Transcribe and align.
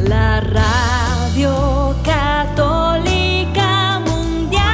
la 0.00 0.40
radio 0.40 1.94
católica 2.04 4.00
mundial. 4.00 4.64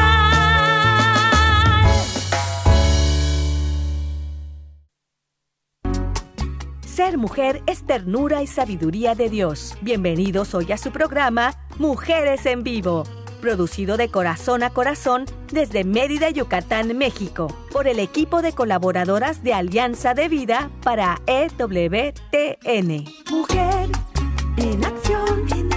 Ser 6.87 7.19
mujer 7.19 7.63
es 7.67 7.85
ternura 7.87 8.42
y 8.42 8.47
sabiduría 8.47 9.15
de 9.15 9.29
Dios. 9.29 9.76
Bienvenidos 9.83 10.54
hoy 10.54 10.72
a 10.72 10.79
su 10.79 10.92
programa 10.92 11.53
Mujeres 11.79 12.47
en 12.47 12.63
Vivo 12.63 13.04
producido 13.43 13.99
de 13.99 14.09
corazón 14.09 14.63
a 14.63 14.71
corazón 14.71 15.27
desde 15.53 15.85
Mérida, 15.85 16.30
Yucatán, 16.30 16.97
México, 16.97 17.55
por 17.70 17.87
el 17.87 17.98
equipo 17.98 18.41
de 18.41 18.55
colaboradoras 18.55 19.42
de 19.42 19.52
Alianza 19.52 20.15
de 20.15 20.29
Vida 20.29 20.70
para 20.83 21.20
EWTN. 21.27 23.05
Mujer 23.30 23.91
en 24.56 24.84
acción, 24.84 25.71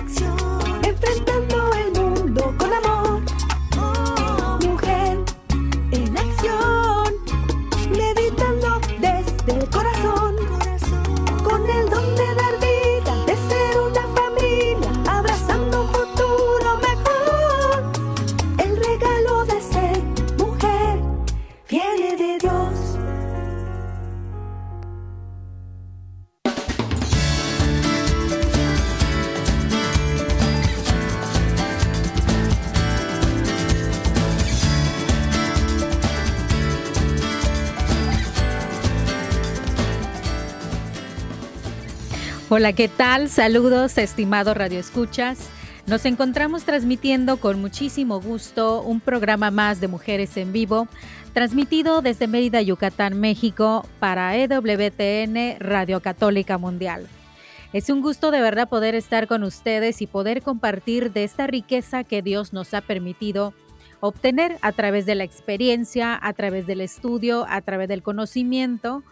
Hola, 42.48 42.74
¿qué 42.74 42.88
tal? 42.88 43.28
Saludos, 43.28 43.98
estimado 43.98 44.54
Radio 44.54 44.80
Escuchas. 44.80 45.50
Nos 45.88 46.06
encontramos 46.06 46.64
transmitiendo 46.64 47.38
con 47.38 47.60
muchísimo 47.60 48.22
gusto 48.22 48.84
un 48.84 49.00
programa 49.00 49.50
más 49.50 49.82
de 49.82 49.88
Mujeres 49.88 50.38
en 50.38 50.54
Vivo, 50.54 50.88
transmitido 51.34 52.04
desde 52.04 52.28
Mérida, 52.28 52.62
Yucatán, 52.62 53.20
México, 53.20 53.84
para 54.00 54.38
EWTN 54.38 55.58
Radio 55.60 56.02
Católica 56.02 56.60
Mundial. 56.60 57.08
Es 57.74 57.90
un 57.90 58.02
gusto 58.02 58.30
de 58.30 58.42
verdad 58.42 58.70
poder 58.70 58.94
estar 58.94 59.26
con 59.26 59.42
ustedes 59.42 60.04
y 60.04 60.06
poder 60.06 60.44
compartir 60.44 61.12
de 61.14 61.24
esta 61.24 61.48
riqueza 61.48 62.04
que 62.04 62.22
Dios 62.22 62.54
nos 62.54 62.76
ha 62.76 62.82
permitido 62.82 63.56
obtener 64.02 64.60
a 64.62 64.72
través 64.72 65.08
de 65.08 65.16
la 65.16 65.24
experiencia, 65.24 66.20
a 66.22 66.32
través 66.34 66.68
del 66.68 66.82
estudio, 66.82 67.48
a 67.50 67.62
través 67.62 67.88
del 67.88 68.04
conocimiento 68.04 69.04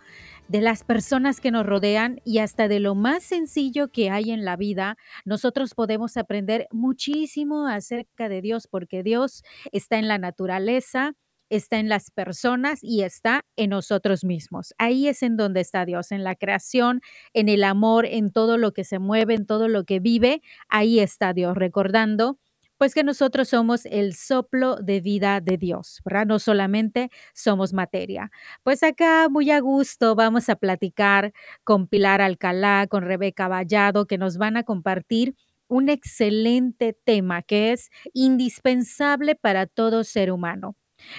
de 0.48 0.62
las 0.62 0.84
personas 0.84 1.40
que 1.42 1.52
nos 1.52 1.66
rodean 1.66 2.20
y 2.26 2.40
hasta 2.40 2.68
de 2.68 2.80
lo 2.80 2.96
más 2.96 3.24
sencillo 3.24 3.90
que 3.90 4.10
hay 4.10 4.32
en 4.32 4.46
la 4.46 4.56
vida, 4.56 4.98
nosotros 5.26 5.74
podemos 5.74 6.18
aprender 6.18 6.68
muchísimo 6.72 7.68
acerca 7.68 8.30
de 8.30 8.42
Dios 8.42 8.68
porque 8.68 9.04
Dios 9.04 9.44
está 9.72 9.98
en 9.98 10.08
la 10.08 10.18
naturaleza, 10.18 11.14
está 11.50 11.78
en 11.78 11.90
las 11.90 12.10
personas 12.12 12.84
y 12.84 13.04
está 13.04 13.46
en 13.56 13.72
nosotros 13.72 14.24
mismos. 14.24 14.74
Ahí 14.78 15.08
es 15.08 15.24
en 15.24 15.38
donde 15.38 15.62
está 15.62 15.86
Dios, 15.86 16.12
en 16.12 16.24
la 16.24 16.36
creación, 16.36 17.02
en 17.34 17.50
el 17.50 17.64
amor, 17.64 18.06
en 18.06 18.32
todo 18.32 18.58
lo 18.58 18.74
que 18.74 18.84
se 18.84 19.00
mueve, 19.00 19.36
en 19.36 19.46
todo 19.46 19.68
lo 19.68 19.86
que 19.86 20.00
vive. 20.00 20.42
Ahí 20.68 21.00
está 21.00 21.34
Dios, 21.34 21.56
recordando 21.56 22.38
pues 22.78 22.94
que 22.94 23.04
nosotros 23.04 23.50
somos 23.50 23.86
el 23.86 24.16
soplo 24.16 24.76
de 24.78 25.02
vida 25.02 25.42
de 25.42 25.58
Dios, 25.58 26.02
¿verdad? 26.06 26.26
No 26.26 26.40
solamente 26.40 27.10
somos 27.34 27.74
materia. 27.74 28.32
Pues 28.64 28.84
acá 28.84 29.30
muy 29.30 29.52
a 29.52 29.60
gusto 29.60 30.16
vamos 30.16 30.50
a 30.50 30.56
platicar 30.56 31.34
con 31.64 31.88
Pilar 31.88 32.22
Alcalá, 32.22 32.88
con 32.88 33.04
Rebeca 33.04 33.48
Vallado, 33.48 34.06
que 34.06 34.18
nos 34.18 34.38
van 34.38 34.58
a 34.58 34.64
compartir 34.64 35.36
un 35.68 35.90
excelente 35.90 36.94
tema 37.04 37.42
que 37.42 37.72
es 37.72 37.90
indispensable 38.14 39.36
para 39.36 39.66
todo 39.66 40.04
ser 40.04 40.32
humano. 40.32 40.76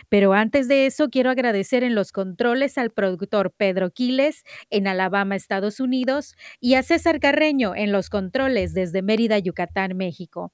Pero 0.08 0.32
antes 0.32 0.68
de 0.68 0.86
eso, 0.86 1.10
quiero 1.10 1.30
agradecer 1.30 1.84
en 1.84 1.94
los 1.94 2.12
controles 2.12 2.78
al 2.78 2.90
productor 2.90 3.52
Pedro 3.56 3.90
Quiles 3.90 4.44
en 4.70 4.86
Alabama, 4.86 5.36
Estados 5.36 5.80
Unidos, 5.80 6.34
y 6.60 6.74
a 6.74 6.82
César 6.82 7.20
Carreño 7.20 7.74
en 7.74 7.92
los 7.92 8.10
controles 8.10 8.74
desde 8.74 9.02
Mérida, 9.02 9.38
Yucatán, 9.38 9.96
México. 9.96 10.52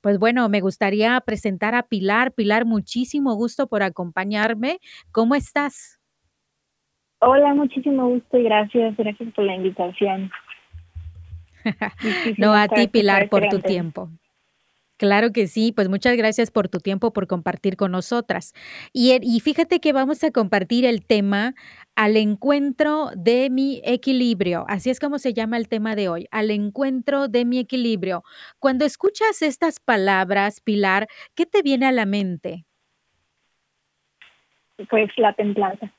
Pues 0.00 0.18
bueno, 0.18 0.48
me 0.48 0.60
gustaría 0.60 1.20
presentar 1.20 1.74
a 1.74 1.84
Pilar. 1.84 2.32
Pilar, 2.32 2.64
muchísimo 2.64 3.34
gusto 3.34 3.66
por 3.66 3.82
acompañarme. 3.82 4.78
¿Cómo 5.10 5.34
estás? 5.34 6.00
Hola, 7.20 7.54
muchísimo 7.54 8.08
gusto 8.08 8.36
y 8.36 8.42
gracias, 8.42 8.96
gracias 8.96 9.32
por 9.34 9.44
la 9.44 9.54
invitación. 9.54 10.30
no, 12.38 12.54
a 12.54 12.68
ti, 12.68 12.88
Pilar, 12.88 13.28
por 13.28 13.48
tu 13.48 13.60
tiempo. 13.60 14.08
Claro 15.02 15.32
que 15.32 15.48
sí, 15.48 15.72
pues 15.74 15.88
muchas 15.88 16.16
gracias 16.16 16.52
por 16.52 16.68
tu 16.68 16.78
tiempo, 16.78 17.12
por 17.12 17.26
compartir 17.26 17.76
con 17.76 17.90
nosotras. 17.90 18.54
Y, 18.92 19.18
y 19.20 19.40
fíjate 19.40 19.80
que 19.80 19.92
vamos 19.92 20.22
a 20.22 20.30
compartir 20.30 20.84
el 20.84 21.04
tema 21.04 21.54
al 21.96 22.16
encuentro 22.16 23.10
de 23.16 23.50
mi 23.50 23.82
equilibrio. 23.84 24.64
Así 24.68 24.90
es 24.90 25.00
como 25.00 25.18
se 25.18 25.34
llama 25.34 25.56
el 25.56 25.68
tema 25.68 25.96
de 25.96 26.08
hoy, 26.08 26.28
al 26.30 26.52
encuentro 26.52 27.26
de 27.26 27.44
mi 27.44 27.58
equilibrio. 27.58 28.22
Cuando 28.60 28.84
escuchas 28.84 29.42
estas 29.42 29.80
palabras, 29.80 30.60
Pilar, 30.60 31.08
¿qué 31.34 31.46
te 31.46 31.62
viene 31.62 31.86
a 31.86 31.92
la 31.92 32.06
mente? 32.06 32.64
Pues 34.88 35.10
la 35.16 35.32
templanza. 35.32 35.92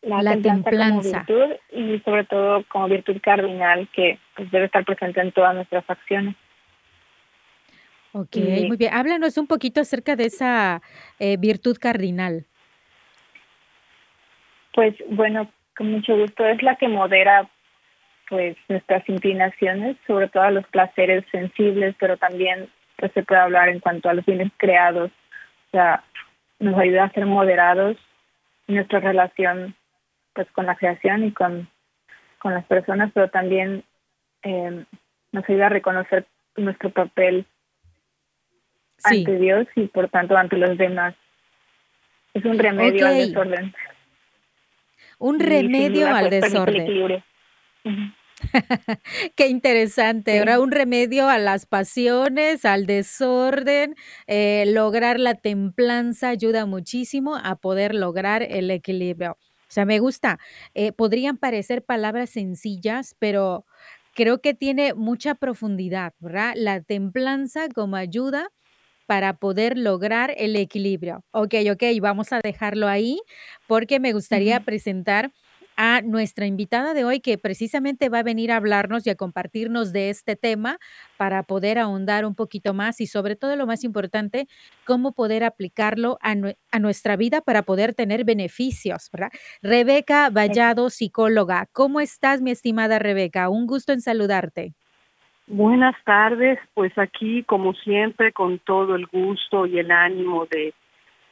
La 0.00 0.34
templanza. 0.40 1.26
como 1.26 1.48
virtud 1.48 1.56
y 1.72 1.98
sobre 2.06 2.24
todo 2.24 2.64
como 2.68 2.88
virtud 2.88 3.18
cardinal 3.22 3.86
que 3.92 4.18
pues, 4.34 4.50
debe 4.50 4.64
estar 4.64 4.82
presente 4.86 5.20
en 5.20 5.32
todas 5.32 5.54
nuestras 5.54 5.84
acciones. 5.90 6.34
Ok, 8.12 8.36
Y- 8.36 8.66
muy 8.66 8.76
bien. 8.76 8.92
Háblanos 8.94 9.38
un 9.38 9.46
poquito 9.46 9.80
acerca 9.80 10.16
de 10.16 10.24
esa 10.26 10.82
eh, 11.18 11.36
virtud 11.38 11.76
cardinal. 11.80 12.46
Pues 14.74 14.94
bueno, 15.08 15.50
con 15.76 15.90
mucho 15.92 16.16
gusto 16.16 16.44
es 16.46 16.62
la 16.62 16.76
que 16.76 16.88
modera 16.88 17.48
pues 18.28 18.56
nuestras 18.68 19.08
inclinaciones, 19.08 19.96
sobre 20.06 20.28
todo 20.28 20.44
a 20.44 20.50
los 20.52 20.66
placeres 20.68 21.24
sensibles, 21.32 21.96
pero 21.98 22.16
también 22.16 22.68
pues 22.96 23.10
se 23.12 23.24
puede 23.24 23.40
hablar 23.40 23.68
en 23.68 23.80
cuanto 23.80 24.08
a 24.08 24.14
los 24.14 24.24
bienes 24.24 24.52
creados, 24.56 25.10
o 25.10 25.70
sea, 25.72 26.04
nos 26.60 26.78
ayuda 26.78 27.04
a 27.04 27.12
ser 27.12 27.26
moderados 27.26 27.96
en 28.68 28.76
nuestra 28.76 29.00
relación 29.00 29.74
pues 30.32 30.48
con 30.52 30.66
la 30.66 30.76
creación 30.76 31.24
y 31.24 31.32
con, 31.32 31.68
con 32.38 32.54
las 32.54 32.64
personas, 32.66 33.10
pero 33.12 33.28
también 33.30 33.82
eh, 34.44 34.84
nos 35.32 35.48
ayuda 35.48 35.66
a 35.66 35.70
reconocer 35.70 36.26
nuestro 36.56 36.90
papel 36.90 37.46
Sí. 39.04 39.18
ante 39.18 39.36
Dios 39.38 39.66
y 39.76 39.86
por 39.88 40.08
tanto 40.10 40.36
ante 40.36 40.56
los 40.56 40.76
demás. 40.78 41.14
Es 42.34 42.44
un 42.44 42.58
remedio 42.58 43.06
al 43.06 43.14
Ok. 43.14 43.18
desorden. 43.26 43.74
Un 45.18 45.36
Y 45.36 45.44
remedio 45.44 46.06
duda, 46.06 46.16
al 46.18 46.28
pues, 46.28 46.42
desorden. 46.42 47.22
Qué 49.36 49.48
interesante, 49.48 50.32
Sí. 50.32 50.38
¿verdad? 50.38 50.60
Un 50.60 50.70
remedio 50.70 51.28
a 51.28 51.38
las 51.38 51.66
pasiones, 51.66 52.64
al 52.64 52.86
desorden, 52.86 53.94
eh, 54.26 54.64
lograr 54.68 55.20
la 55.20 55.34
templanza 55.34 56.28
ayuda 56.30 56.66
muchísimo 56.66 57.36
a 57.36 57.56
poder 57.56 57.94
lograr 57.94 58.42
el 58.42 58.70
equilibrio. 58.70 59.32
O 59.32 59.72
sea, 59.72 59.84
me 59.84 59.98
gusta. 59.98 60.38
Eh, 60.74 60.92
podrían 60.92 61.36
parecer 61.36 61.84
palabras 61.84 62.30
sencillas, 62.30 63.14
pero 63.18 63.66
creo 64.14 64.40
que 64.40 64.54
tiene 64.54 64.94
mucha 64.94 65.34
profundidad, 65.34 66.14
¿verdad? 66.18 66.54
La 66.56 66.80
templanza 66.80 67.68
como 67.74 67.96
ayuda 67.96 68.48
para 69.10 69.34
poder 69.38 69.76
lograr 69.76 70.32
el 70.36 70.54
equilibrio. 70.54 71.24
Ok, 71.32 71.54
ok, 71.72 71.82
vamos 72.00 72.32
a 72.32 72.38
dejarlo 72.44 72.86
ahí 72.86 73.20
porque 73.66 73.98
me 73.98 74.12
gustaría 74.12 74.60
presentar 74.60 75.32
a 75.76 76.00
nuestra 76.02 76.46
invitada 76.46 76.94
de 76.94 77.04
hoy 77.04 77.20
que 77.20 77.36
precisamente 77.38 78.08
va 78.08 78.20
a 78.20 78.22
venir 78.22 78.52
a 78.52 78.56
hablarnos 78.56 79.04
y 79.06 79.10
a 79.10 79.16
compartirnos 79.16 79.92
de 79.92 80.10
este 80.10 80.36
tema 80.36 80.78
para 81.16 81.42
poder 81.42 81.78
ahondar 81.80 82.24
un 82.24 82.36
poquito 82.36 82.72
más 82.72 83.00
y 83.00 83.06
sobre 83.08 83.34
todo 83.34 83.56
lo 83.56 83.66
más 83.66 83.82
importante, 83.82 84.46
cómo 84.84 85.12
poder 85.12 85.42
aplicarlo 85.42 86.18
a, 86.22 86.34
nue- 86.36 86.56
a 86.70 86.78
nuestra 86.78 87.16
vida 87.16 87.40
para 87.40 87.62
poder 87.64 87.94
tener 87.94 88.24
beneficios, 88.24 89.08
¿verdad? 89.12 89.30
Rebeca 89.62 90.30
Vallado, 90.30 90.88
psicóloga. 90.90 91.66
¿Cómo 91.72 92.00
estás, 92.00 92.40
mi 92.42 92.50
estimada 92.52 92.98
Rebeca? 93.00 93.48
Un 93.48 93.66
gusto 93.66 93.92
en 93.92 94.02
saludarte. 94.02 94.74
Buenas 95.52 95.96
tardes, 96.04 96.60
pues 96.74 96.96
aquí 96.96 97.42
como 97.42 97.74
siempre 97.74 98.32
con 98.32 98.60
todo 98.60 98.94
el 98.94 99.06
gusto 99.06 99.66
y 99.66 99.78
el 99.80 99.90
ánimo 99.90 100.46
de 100.46 100.72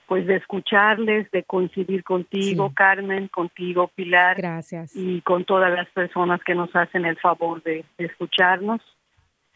pues 0.09 0.27
de 0.27 0.37
escucharles, 0.37 1.31
de 1.31 1.45
coincidir 1.45 2.03
contigo, 2.03 2.69
Sí. 2.69 2.75
Carmen, 2.75 3.29
contigo, 3.29 3.89
Pilar, 3.95 4.39
Gracias. 4.39 4.91
y 4.97 5.21
con 5.21 5.45
todas 5.45 5.71
las 5.73 5.87
personas 5.91 6.43
que 6.43 6.55
nos 6.55 6.75
hacen 6.75 7.05
el 7.05 7.17
favor 7.19 7.63
de, 7.63 7.85
de 7.99 8.07
escucharnos. 8.07 8.81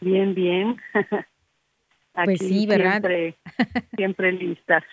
Bien, 0.00 0.35
bien. 0.35 0.76
Pues 2.15 2.29
Aquí 2.43 2.47
sí, 2.47 2.67
¿verdad? 2.67 3.00
Siempre, 3.00 3.35
siempre 3.97 4.32
listas. 4.32 4.85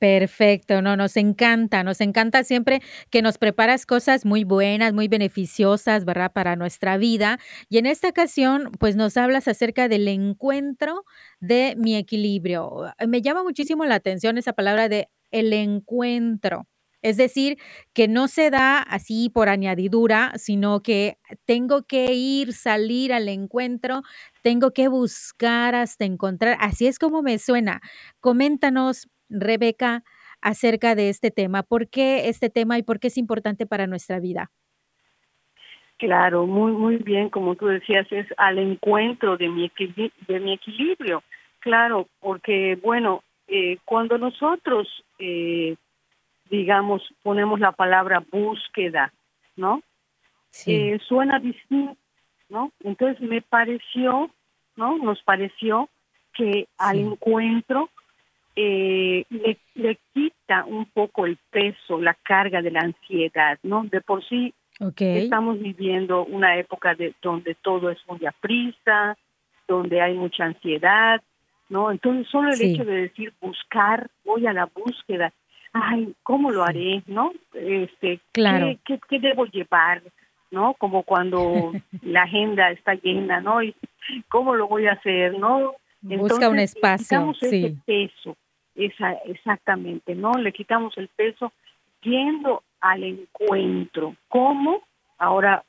Perfecto, 0.00 0.80
no, 0.80 0.96
nos 0.96 1.16
encanta, 1.16 1.82
nos 1.82 2.00
encanta 2.00 2.44
siempre 2.44 2.80
que 3.10 3.20
nos 3.20 3.36
preparas 3.36 3.84
cosas 3.84 4.24
muy 4.24 4.44
buenas, 4.44 4.92
muy 4.92 5.08
beneficiosas, 5.08 6.04
¿verdad? 6.04 6.30
Para 6.32 6.54
nuestra 6.54 6.96
vida. 6.98 7.40
Y 7.68 7.78
en 7.78 7.86
esta 7.86 8.08
ocasión, 8.08 8.70
pues 8.78 8.94
nos 8.94 9.16
hablas 9.16 9.48
acerca 9.48 9.88
del 9.88 10.06
encuentro 10.06 11.04
de 11.40 11.74
mi 11.76 11.96
equilibrio. 11.96 12.92
Me 13.08 13.22
llama 13.22 13.42
muchísimo 13.42 13.84
la 13.86 13.96
atención 13.96 14.38
esa 14.38 14.52
palabra 14.52 14.88
de 14.88 15.08
el 15.32 15.52
encuentro. 15.52 16.68
Es 17.02 17.16
decir, 17.16 17.58
que 17.92 18.06
no 18.08 18.26
se 18.28 18.50
da 18.50 18.78
así 18.80 19.30
por 19.30 19.48
añadidura, 19.48 20.32
sino 20.36 20.80
que 20.82 21.18
tengo 21.44 21.82
que 21.86 22.12
ir, 22.14 22.52
salir 22.54 23.12
al 23.12 23.28
encuentro, 23.28 24.02
tengo 24.42 24.72
que 24.72 24.88
buscar 24.88 25.74
hasta 25.76 26.04
encontrar. 26.04 26.56
Así 26.60 26.86
es 26.86 26.98
como 26.98 27.22
me 27.22 27.38
suena. 27.38 27.80
Coméntanos, 28.20 29.08
Rebeca, 29.28 30.04
acerca 30.40 30.94
de 30.94 31.08
este 31.10 31.30
tema. 31.30 31.62
¿Por 31.62 31.88
qué 31.88 32.28
este 32.28 32.50
tema 32.50 32.78
y 32.78 32.82
por 32.82 33.00
qué 33.00 33.08
es 33.08 33.18
importante 33.18 33.66
para 33.66 33.86
nuestra 33.86 34.20
vida? 34.20 34.50
Claro, 35.98 36.46
muy 36.46 36.70
muy 36.72 36.96
bien, 36.98 37.28
como 37.28 37.56
tú 37.56 37.66
decías, 37.66 38.06
es 38.12 38.26
al 38.36 38.58
encuentro 38.58 39.36
de 39.36 39.48
mi 39.48 39.70
de 40.28 40.40
mi 40.40 40.52
equilibrio. 40.52 41.22
Claro, 41.58 42.06
porque 42.20 42.76
bueno, 42.80 43.22
eh, 43.48 43.78
cuando 43.84 44.16
nosotros 44.16 44.86
eh, 45.18 45.74
digamos 46.50 47.02
ponemos 47.22 47.58
la 47.60 47.72
palabra 47.72 48.24
búsqueda, 48.30 49.12
¿no? 49.56 49.82
Sí, 50.50 50.92
Eh, 50.92 50.98
suena 51.08 51.40
distinto, 51.40 51.96
¿no? 52.48 52.72
Entonces 52.84 53.20
me 53.20 53.42
pareció, 53.42 54.30
¿no? 54.76 54.98
Nos 54.98 55.22
pareció 55.24 55.88
que 56.34 56.68
al 56.78 56.98
Sí. 56.98 57.02
encuentro 57.02 57.90
eh, 58.60 59.24
le, 59.30 59.56
le 59.76 59.98
quita 60.12 60.64
un 60.64 60.86
poco 60.86 61.26
el 61.26 61.38
peso, 61.48 62.00
la 62.00 62.14
carga 62.14 62.60
de 62.60 62.72
la 62.72 62.80
ansiedad, 62.80 63.56
¿no? 63.62 63.84
De 63.84 64.00
por 64.00 64.24
sí. 64.24 64.52
Estamos 64.98 65.60
viviendo 65.60 66.24
una 66.24 66.56
época 66.56 66.94
de 66.96 67.14
donde 67.22 67.54
todo 67.56 67.90
es 67.90 67.98
muy 68.08 68.24
a 68.26 68.32
prisa, 68.32 69.16
donde 69.68 70.00
hay 70.00 70.14
mucha 70.14 70.44
ansiedad, 70.44 71.20
¿no? 71.68 71.92
Entonces 71.92 72.26
solo 72.28 72.50
el 72.50 72.56
Sí. 72.58 72.72
hecho 72.74 72.84
de 72.84 73.02
decir 73.02 73.32
buscar, 73.40 74.08
voy 74.24 74.46
a 74.48 74.52
la 74.52 74.66
búsqueda, 74.66 75.32
ay, 75.72 76.14
¿cómo 76.24 76.50
lo 76.50 76.64
Sí. 76.64 76.70
haré, 76.70 77.02
no? 77.06 77.32
Este, 77.54 78.18
Claro. 78.32 78.66
¿qué, 78.66 78.78
qué, 78.84 79.00
qué 79.08 79.18
debo 79.20 79.46
llevar, 79.46 80.02
no? 80.50 80.74
Como 80.74 81.04
cuando 81.04 81.72
la 82.02 82.22
agenda 82.22 82.70
está 82.72 82.94
llena, 82.94 83.40
¿no? 83.40 83.62
Y 83.62 83.74
cómo 84.28 84.54
lo 84.56 84.66
voy 84.66 84.86
a 84.86 84.92
hacer, 84.92 85.38
¿no? 85.38 85.74
Busca 86.00 86.48
un 86.48 86.58
espacio, 86.60 87.04
quitamos 87.18 87.42
ese 87.42 87.68
sí. 87.70 87.76
peso, 87.84 88.36
esa, 88.78 89.12
exactamente, 89.24 90.14
¿no? 90.14 90.32
Le 90.34 90.52
quitamos 90.52 90.96
el 90.98 91.08
peso 91.08 91.52
yendo 92.02 92.62
al 92.80 93.02
encuentro. 93.02 94.14
¿Cómo? 94.28 94.82
Ahora, 95.18 95.64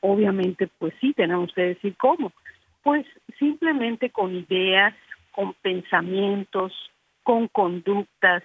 obviamente, 0.00 0.68
pues 0.78 0.92
sí, 1.00 1.12
tenemos 1.14 1.52
que 1.54 1.62
decir 1.62 1.96
cómo. 1.96 2.32
Pues 2.82 3.06
simplemente 3.38 4.10
con 4.10 4.34
ideas, 4.36 4.94
con 5.32 5.54
pensamientos, 5.62 6.72
con 7.22 7.48
conductas, 7.48 8.42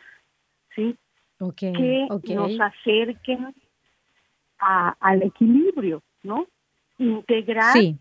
¿sí? 0.75 0.95
Ok, 1.39 1.55
Que 1.55 2.07
nos 2.35 2.59
acerquen 2.61 3.53
a- 4.59 4.95
al 4.99 5.23
equilibrio, 5.23 6.01
¿no? 6.23 6.47
Integrar 6.97 7.73
Sí, 7.73 7.97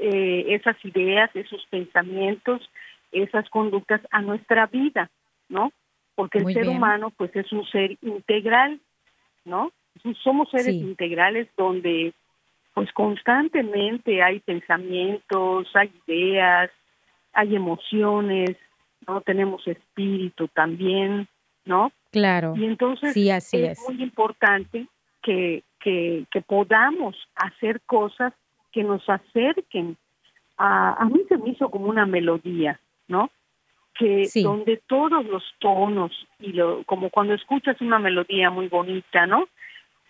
eh, 0.00 0.46
esas 0.48 0.76
ideas, 0.84 1.30
esos 1.34 1.64
pensamientos, 1.70 2.68
esas 3.14 3.48
conductas 3.50 4.00
a 4.10 4.20
nuestra 4.20 4.66
vida, 4.66 5.10
¿no? 5.48 5.72
Porque 6.14 6.38
el 6.38 6.46
ser 6.52 6.64
bien. 6.64 6.76
humano, 6.76 7.10
pues, 7.16 7.34
es 7.34 7.50
un 7.52 7.64
ser 7.66 7.96
integral, 8.02 8.80
¿no? 9.44 9.72
Somos 10.22 10.50
seres 10.50 10.66
Sí. 10.74 10.80
integrales 10.80 11.48
donde, 11.56 12.12
pues, 12.74 12.92
constantemente 12.92 14.22
hay 14.22 14.40
pensamientos, 14.40 15.68
hay 15.74 15.90
ideas, 16.06 16.70
hay 17.32 17.56
emociones, 17.56 18.56
¿no? 19.06 19.20
Tenemos 19.22 19.66
espíritu 19.66 20.48
también, 20.48 21.28
¿no? 21.64 21.90
claro. 22.10 22.54
Y 22.56 22.64
entonces 22.64 23.12
Sí, 23.12 23.28
así 23.30 23.56
es, 23.64 23.72
es. 23.78 23.88
muy 23.88 24.00
importante 24.00 24.86
que, 25.20 25.64
que, 25.80 26.24
que 26.30 26.40
podamos 26.42 27.16
hacer 27.34 27.80
cosas 27.86 28.32
que 28.70 28.84
nos 28.84 29.02
acerquen. 29.08 29.96
A, 30.56 30.92
a 31.02 31.04
mí 31.06 31.22
se 31.28 31.36
me 31.36 31.50
hizo 31.50 31.68
como 31.70 31.86
una 31.86 32.06
melodía, 32.06 32.78
¿no? 33.08 33.30
Que 33.94 34.24
Sí. 34.26 34.42
donde 34.42 34.78
todos 34.86 35.24
los 35.26 35.42
tonos 35.58 36.12
y 36.40 36.52
lo, 36.52 36.82
como 36.84 37.10
cuando 37.10 37.34
escuchas 37.34 37.80
una 37.80 37.98
melodía 37.98 38.50
muy 38.50 38.68
bonita, 38.68 39.26
¿no? 39.26 39.48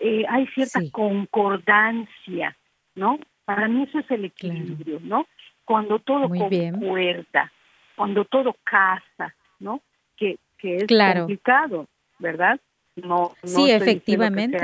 Eh, 0.00 0.24
hay 0.28 0.46
cierta 0.48 0.80
Sí. 0.80 0.90
concordancia, 0.90 2.56
¿no? 2.94 3.18
Para 3.44 3.68
mí 3.68 3.82
eso 3.84 3.98
es 3.98 4.10
el 4.10 4.24
equilibrio, 4.26 5.00
¿no? 5.02 5.26
Cuando 5.64 5.98
todo 5.98 6.28
Muy 6.28 6.48
bien. 6.48 6.74
concuerda, 6.74 7.52
cuando 7.96 8.24
todo 8.24 8.56
casa, 8.64 9.34
¿no? 9.60 9.80
Que, 10.16 10.38
que 10.58 10.78
es 10.78 10.86
Claro. 10.86 11.20
complicado, 11.20 11.86
¿verdad? 12.18 12.60
No, 12.96 13.32
no 13.42 13.48
Sí, 13.48 13.70
efectivamente. 13.70 14.58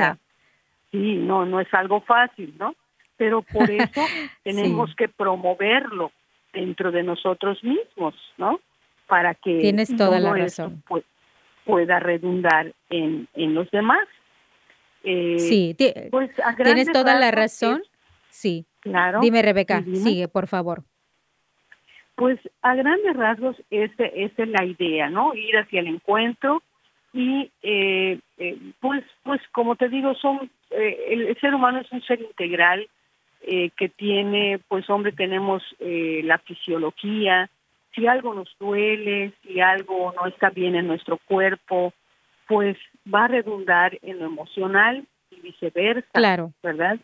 sí, 0.91 1.15
no, 1.17 1.45
no 1.47 1.61
es 1.61 1.73
algo 1.75 2.01
fácil, 2.01 2.55
¿no? 2.59 2.75
Pero 3.17 3.43
por 3.43 3.71
eso 3.71 4.09
tenemos 4.45 4.91
Sí. 4.91 4.97
que 4.97 5.09
promoverlo 5.09 6.13
dentro 6.53 6.91
de 6.91 7.03
nosotros 7.03 7.63
mismos, 7.65 8.15
¿no? 8.39 8.61
Para 9.07 9.35
que 9.35 9.59
Tienes 9.59 9.97
toda 9.97 10.19
la 10.21 10.33
razón. 10.35 10.83
pu- 10.89 11.03
pueda 11.65 11.99
redundar 12.01 12.73
en, 12.89 13.29
en 13.35 13.55
los 13.55 13.71
demás. 13.71 14.07
Eh, 15.03 15.39
Sí, 15.39 15.77
pues 16.11 16.31
tienes 16.63 16.91
toda 16.93 17.15
la 17.19 17.29
es- 17.29 17.35
razón. 17.35 17.83
Sí. 18.29 18.65
claro. 18.81 19.21
Dime, 19.21 19.43
Rebeca, 19.43 19.81
dime. 19.81 19.97
sigue, 19.97 20.29
por 20.29 20.47
favor. 20.47 20.83
Pues 22.15 22.39
a 22.63 22.75
grandes 22.75 23.17
rasgos 23.17 23.57
esa 23.71 24.05
es 24.05 24.33
la 24.37 24.65
idea, 24.65 25.09
¿no? 25.09 25.35
Ir 25.35 25.57
hacia 25.57 25.81
el 25.81 25.87
encuentro 25.87 26.63
y 27.13 27.51
eh, 27.63 28.21
eh, 28.39 28.59
pues 28.81 29.03
pues 29.25 29.41
como 29.53 29.75
te 29.75 29.89
digo 29.89 30.15
son 30.15 30.49
eh, 30.71 30.99
el, 31.09 31.23
el 31.29 31.41
ser 31.41 31.55
humano 31.55 31.81
es 31.81 31.91
un 31.91 32.03
ser 32.03 32.21
integral 32.21 32.87
eh, 33.43 33.71
que 33.77 33.89
tiene 33.89 34.61
pues 34.69 34.89
hombre 34.91 35.13
tenemos 35.13 35.63
eh, 35.79 36.21
la 36.25 36.39
fisiología 36.39 37.49
si 37.95 38.07
algo 38.07 38.35
nos 38.35 38.49
duele 38.59 39.33
si 39.43 39.61
algo 39.61 40.13
no 40.13 40.27
está 40.27 40.51
bien 40.51 40.75
en 40.77 40.87
nuestro 40.87 41.19
cuerpo 41.19 41.93
pues 42.47 42.77
va 43.13 43.25
a 43.25 43.29
redundar 43.29 43.99
en 44.03 44.19
lo 44.19 44.27
emocional 44.27 45.07
y 45.31 45.41
viceversa 45.41 46.09
Claro. 46.13 46.53
verdad 46.63 46.99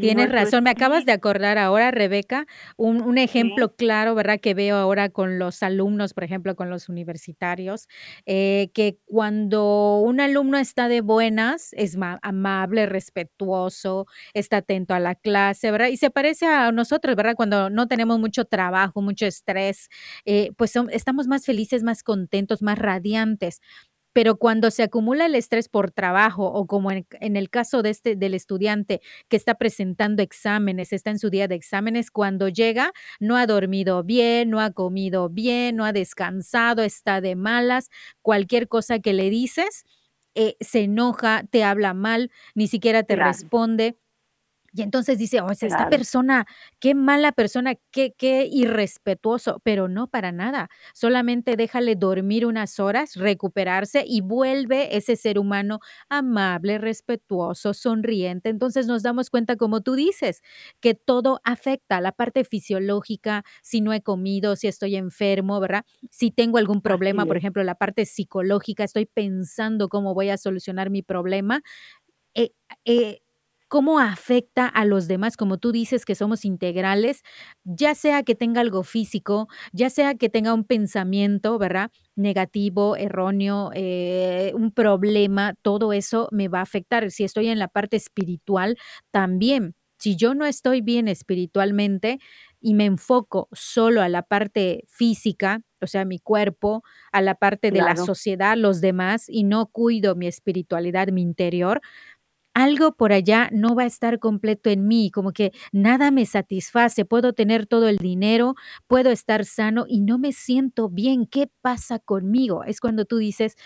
Tienes 0.00 0.28
razón, 0.28 0.62
me 0.62 0.70
acabas 0.70 1.04
de 1.06 1.10
acordar 1.10 1.58
ahora, 1.58 1.90
Rebeca, 1.90 2.46
un, 2.76 3.02
un 3.02 3.18
ejemplo 3.18 3.74
claro, 3.74 4.14
¿verdad? 4.14 4.38
Que 4.40 4.54
veo 4.54 4.76
ahora 4.76 5.08
con 5.08 5.40
los 5.40 5.60
alumnos, 5.64 6.14
por 6.14 6.22
ejemplo, 6.22 6.54
con 6.54 6.70
los 6.70 6.88
universitarios, 6.88 7.88
eh, 8.24 8.70
que 8.74 8.98
cuando 9.06 9.98
un 9.98 10.20
alumno 10.20 10.56
está 10.58 10.86
de 10.86 11.00
buenas, 11.00 11.72
es 11.72 11.96
ma- 11.96 12.20
amable, 12.22 12.86
respetuoso, 12.86 14.06
está 14.34 14.58
atento 14.58 14.94
a 14.94 15.00
la 15.00 15.16
clase, 15.16 15.72
¿verdad? 15.72 15.88
Y 15.88 15.96
se 15.96 16.10
parece 16.10 16.46
a 16.46 16.70
nosotros, 16.70 17.16
¿verdad? 17.16 17.34
Cuando 17.34 17.68
no 17.68 17.88
tenemos 17.88 18.20
mucho 18.20 18.44
trabajo, 18.44 19.02
mucho 19.02 19.26
estrés, 19.26 19.88
eh, 20.24 20.50
pues 20.56 20.70
son- 20.70 20.90
estamos 20.92 21.26
más 21.26 21.44
felices, 21.44 21.82
más 21.82 22.04
contentos, 22.04 22.62
más 22.62 22.78
radiantes. 22.78 23.60
Pero 24.18 24.34
cuando 24.36 24.72
se 24.72 24.82
acumula 24.82 25.26
el 25.26 25.36
estrés 25.36 25.68
por 25.68 25.92
trabajo 25.92 26.44
o 26.44 26.66
como 26.66 26.90
en, 26.90 27.06
en 27.20 27.36
el 27.36 27.50
caso 27.50 27.82
de 27.82 27.90
este 27.90 28.16
del 28.16 28.34
estudiante 28.34 29.00
que 29.28 29.36
está 29.36 29.54
presentando 29.54 30.24
exámenes, 30.24 30.92
está 30.92 31.10
en 31.10 31.20
su 31.20 31.30
día 31.30 31.46
de 31.46 31.54
exámenes, 31.54 32.10
cuando 32.10 32.48
llega 32.48 32.92
no 33.20 33.36
ha 33.36 33.46
dormido 33.46 34.02
bien, 34.02 34.50
no 34.50 34.58
ha 34.60 34.72
comido 34.72 35.28
bien, 35.28 35.76
no 35.76 35.84
ha 35.84 35.92
descansado, 35.92 36.82
está 36.82 37.20
de 37.20 37.36
malas, 37.36 37.90
cualquier 38.20 38.66
cosa 38.66 38.98
que 38.98 39.12
le 39.12 39.30
dices, 39.30 39.84
eh, 40.34 40.56
se 40.60 40.80
enoja, 40.82 41.44
te 41.48 41.62
habla 41.62 41.94
mal, 41.94 42.32
ni 42.56 42.66
siquiera 42.66 43.04
te 43.04 43.14
Claro. 43.14 43.28
responde. 43.28 43.98
Y 44.72 44.82
entonces 44.82 45.18
dice, 45.18 45.40
oh, 45.40 45.50
esta 45.50 45.88
persona, 45.88 46.46
qué 46.78 46.94
mala 46.94 47.32
persona, 47.32 47.74
qué, 47.90 48.14
qué 48.16 48.46
irrespetuoso, 48.50 49.60
pero 49.64 49.88
no 49.88 50.08
para 50.08 50.30
nada. 50.30 50.68
Solamente 50.94 51.56
déjale 51.56 51.96
dormir 51.96 52.44
unas 52.46 52.78
horas, 52.78 53.16
recuperarse 53.16 54.04
y 54.06 54.20
vuelve 54.20 54.96
ese 54.96 55.16
ser 55.16 55.38
humano 55.38 55.80
amable, 56.10 56.78
respetuoso, 56.78 57.72
sonriente. 57.74 58.50
Entonces 58.50 58.86
nos 58.86 59.02
damos 59.02 59.30
cuenta, 59.30 59.56
como 59.56 59.80
tú 59.80 59.94
dices, 59.94 60.42
que 60.80 60.94
todo 60.94 61.40
afecta 61.44 62.00
la 62.00 62.12
parte 62.12 62.44
fisiológica, 62.44 63.44
si 63.62 63.80
no 63.80 63.92
he 63.92 64.02
comido, 64.02 64.54
si 64.56 64.68
estoy 64.68 64.96
enfermo, 64.96 65.60
¿verdad? 65.60 65.84
Si 66.10 66.30
tengo 66.30 66.58
algún 66.58 66.82
problema, 66.82 67.26
por 67.26 67.36
ejemplo, 67.36 67.62
la 67.64 67.74
parte 67.74 68.04
psicológica, 68.06 68.84
estoy 68.84 69.06
pensando 69.06 69.88
cómo 69.88 70.14
voy 70.14 70.30
a 70.30 70.36
solucionar 70.36 70.90
mi 70.90 71.02
problema. 71.02 71.62
Eh, 72.34 72.52
eh, 72.84 73.20
cómo 73.68 73.98
afecta 74.00 74.66
a 74.66 74.84
los 74.84 75.08
demás, 75.08 75.36
como 75.36 75.58
tú 75.58 75.72
dices 75.72 76.04
que 76.04 76.14
somos 76.14 76.44
integrales, 76.44 77.22
ya 77.64 77.94
sea 77.94 78.22
que 78.22 78.34
tenga 78.34 78.60
algo 78.60 78.82
físico, 78.82 79.48
ya 79.72 79.90
sea 79.90 80.14
que 80.14 80.28
tenga 80.28 80.54
un 80.54 80.64
pensamiento, 80.64 81.58
¿verdad? 81.58 81.90
Negativo, 82.16 82.96
erróneo, 82.96 83.70
eh, 83.74 84.52
un 84.54 84.72
problema, 84.72 85.54
todo 85.62 85.92
eso 85.92 86.28
me 86.32 86.48
va 86.48 86.60
a 86.60 86.62
afectar. 86.62 87.10
Si 87.10 87.24
estoy 87.24 87.48
en 87.48 87.58
la 87.58 87.68
parte 87.68 87.96
espiritual, 87.96 88.76
también. 89.10 89.74
Si 89.98 90.14
yo 90.16 90.34
no 90.34 90.46
estoy 90.46 90.80
bien 90.80 91.08
espiritualmente 91.08 92.20
y 92.60 92.74
me 92.74 92.84
enfoco 92.84 93.48
solo 93.52 94.00
a 94.00 94.08
la 94.08 94.22
parte 94.22 94.84
física, 94.86 95.62
o 95.80 95.86
sea, 95.86 96.04
mi 96.04 96.18
cuerpo, 96.18 96.82
a 97.12 97.20
la 97.20 97.34
parte 97.34 97.70
de 97.70 97.82
la 97.82 97.96
sociedad, 97.96 98.56
los 98.56 98.80
demás, 98.80 99.28
y 99.28 99.44
no 99.44 99.66
cuido 99.66 100.14
mi 100.16 100.26
espiritualidad, 100.26 101.08
mi 101.08 101.22
interior, 101.22 101.80
algo 102.58 102.90
por 102.90 103.12
allá 103.12 103.48
no 103.52 103.76
va 103.76 103.84
a 103.84 103.86
estar 103.86 104.18
completo 104.18 104.68
en 104.68 104.88
mí, 104.88 105.12
como 105.12 105.32
que 105.32 105.52
nada 105.70 106.10
me 106.10 106.26
satisface, 106.26 107.04
puedo 107.04 107.32
tener 107.32 107.66
todo 107.66 107.88
el 107.88 107.98
dinero, 107.98 108.56
puedo 108.88 109.10
estar 109.10 109.44
sano 109.44 109.84
y 109.88 110.00
no 110.00 110.18
me 110.18 110.32
siento 110.32 110.88
bien. 110.88 111.26
¿Qué 111.26 111.48
pasa 111.62 112.00
conmigo? 112.00 112.64
Es 112.64 112.80
cuando 112.80 113.04
tú 113.04 113.18
dices 113.18 113.56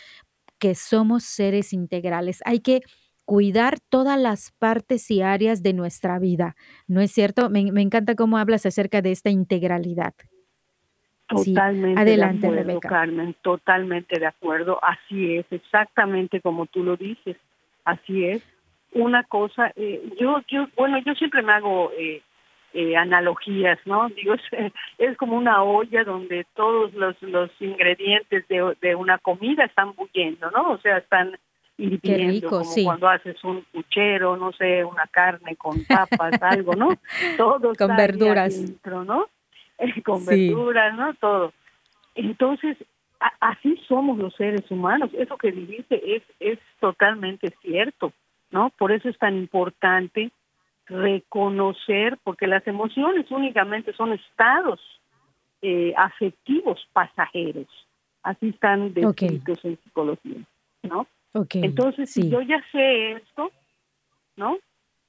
que 0.58 0.74
somos 0.74 1.24
seres 1.24 1.72
integrales. 1.72 2.42
Hay 2.44 2.60
que 2.60 2.82
cuidar 3.24 3.80
todas 3.80 4.20
las 4.20 4.52
partes 4.58 5.10
y 5.10 5.22
áreas 5.22 5.62
de 5.62 5.72
nuestra 5.72 6.18
vida, 6.18 6.54
¿no 6.86 7.00
es 7.00 7.12
cierto? 7.12 7.48
Me, 7.48 7.60
encanta 7.60 8.14
cómo 8.14 8.36
hablas 8.36 8.66
acerca 8.66 9.00
de 9.00 9.12
esta 9.12 9.30
integralidad. 9.30 10.12
Totalmente 11.28 11.98
adelante, 11.98 12.50
de 12.50 12.60
acuerdo, 12.60 12.80
Carmen, 12.80 13.34
totalmente 13.40 14.20
de 14.20 14.26
acuerdo. 14.26 14.78
Así 14.84 15.36
es, 15.36 15.46
exactamente 15.50 16.42
como 16.42 16.66
tú 16.66 16.84
lo 16.84 16.98
dices. 16.98 17.38
Así 17.84 18.26
es 18.26 18.42
una 18.94 19.24
cosa, 19.24 19.72
eh, 19.76 20.02
yo, 20.20 20.40
yo, 20.48 20.66
bueno, 20.76 20.98
yo 21.04 21.14
siempre 21.14 21.42
me 21.42 21.52
hago 21.52 21.90
eh, 21.96 22.22
eh, 22.74 22.96
analogías, 22.96 23.78
¿no? 23.84 24.08
Digo, 24.16 24.34
es, 24.34 24.72
es, 24.98 25.16
como 25.16 25.36
una 25.36 25.62
olla 25.62 26.04
donde 26.04 26.46
todos 26.54 26.92
los, 26.94 27.20
los 27.22 27.50
ingredientes 27.60 28.46
de, 28.48 28.76
de 28.80 28.94
una 28.94 29.18
comida 29.18 29.64
están 29.64 29.94
bullendo, 29.94 30.50
¿no? 30.50 30.72
O 30.72 30.78
sea, 30.78 30.98
están 30.98 31.36
hirviendo, 31.76 32.48
como 32.48 32.74
cuando 32.84 33.08
haces 33.08 33.42
un 33.44 33.64
puchero, 33.72 34.36
no 34.36 34.52
sé, 34.52 34.84
una 34.84 35.06
carne 35.10 35.56
con 35.56 35.84
papas, 35.84 36.32
algo, 36.42 36.74
¿no? 36.74 36.90
Todo 37.36 37.72
con 37.74 37.96
verduras, 37.96 38.54
dentro, 38.54 39.04
¿no? 39.04 39.26
con 40.04 40.24
verduras, 40.24 40.94
¿no? 40.94 41.14
Todo. 41.14 41.52
Entonces, 42.14 42.76
así 43.40 43.80
somos 43.88 44.18
los 44.18 44.34
seres 44.34 44.70
humanos. 44.70 45.10
Eso 45.14 45.36
que 45.36 45.52
dijiste 45.52 46.16
es 46.16 46.22
es 46.40 46.58
totalmente 46.80 47.52
cierto. 47.62 48.12
¿No? 48.52 48.70
Por 48.78 48.92
eso 48.92 49.08
es 49.08 49.18
tan 49.18 49.36
importante 49.36 50.30
reconocer, 50.86 52.18
porque 52.22 52.46
las 52.46 52.66
emociones 52.66 53.30
únicamente 53.30 53.92
son 53.94 54.12
estados 54.12 54.80
eh, 55.62 55.92
afectivos 55.96 56.86
pasajeros, 56.92 57.66
así 58.22 58.50
están 58.50 58.92
descritos 58.92 59.64
en 59.64 59.78
psicología, 59.82 60.40
¿no? 60.82 61.06
Entonces, 61.54 62.10
si 62.10 62.28
yo 62.28 62.42
ya 62.42 62.62
sé 62.70 63.12
esto, 63.12 63.50
¿no? 64.36 64.58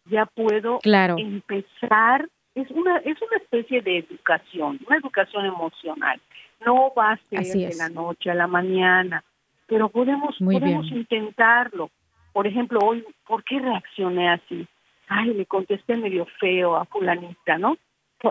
Ya 0.06 0.26
puedo 0.26 0.80
empezar, 1.18 2.30
es 2.56 2.70
una, 2.72 2.98
es 3.00 3.22
una 3.22 3.38
especie 3.38 3.82
de 3.82 4.00
educación, 4.00 4.80
una 4.88 4.98
educación 4.98 5.46
emocional. 5.46 6.22
No 6.66 6.94
va 6.98 7.14
a 7.14 7.20
ser 7.30 7.44
de 7.44 7.76
la 7.76 7.90
noche 7.90 8.32
a 8.32 8.36
la 8.36 8.48
mañana, 8.48 9.24
pero 9.68 9.90
podemos, 9.90 10.38
podemos 10.38 10.86
intentarlo 10.88 11.90
por 12.34 12.48
ejemplo, 12.48 12.80
hoy, 12.80 13.06
¿por 13.28 13.44
qué 13.44 13.60
reaccioné 13.60 14.30
así? 14.30 14.68
Ay, 15.08 15.34
le 15.34 15.46
contesté 15.46 15.96
medio 15.96 16.26
feo 16.40 16.76
a 16.76 16.86
fulanita, 16.86 17.58
¿no? 17.58 17.78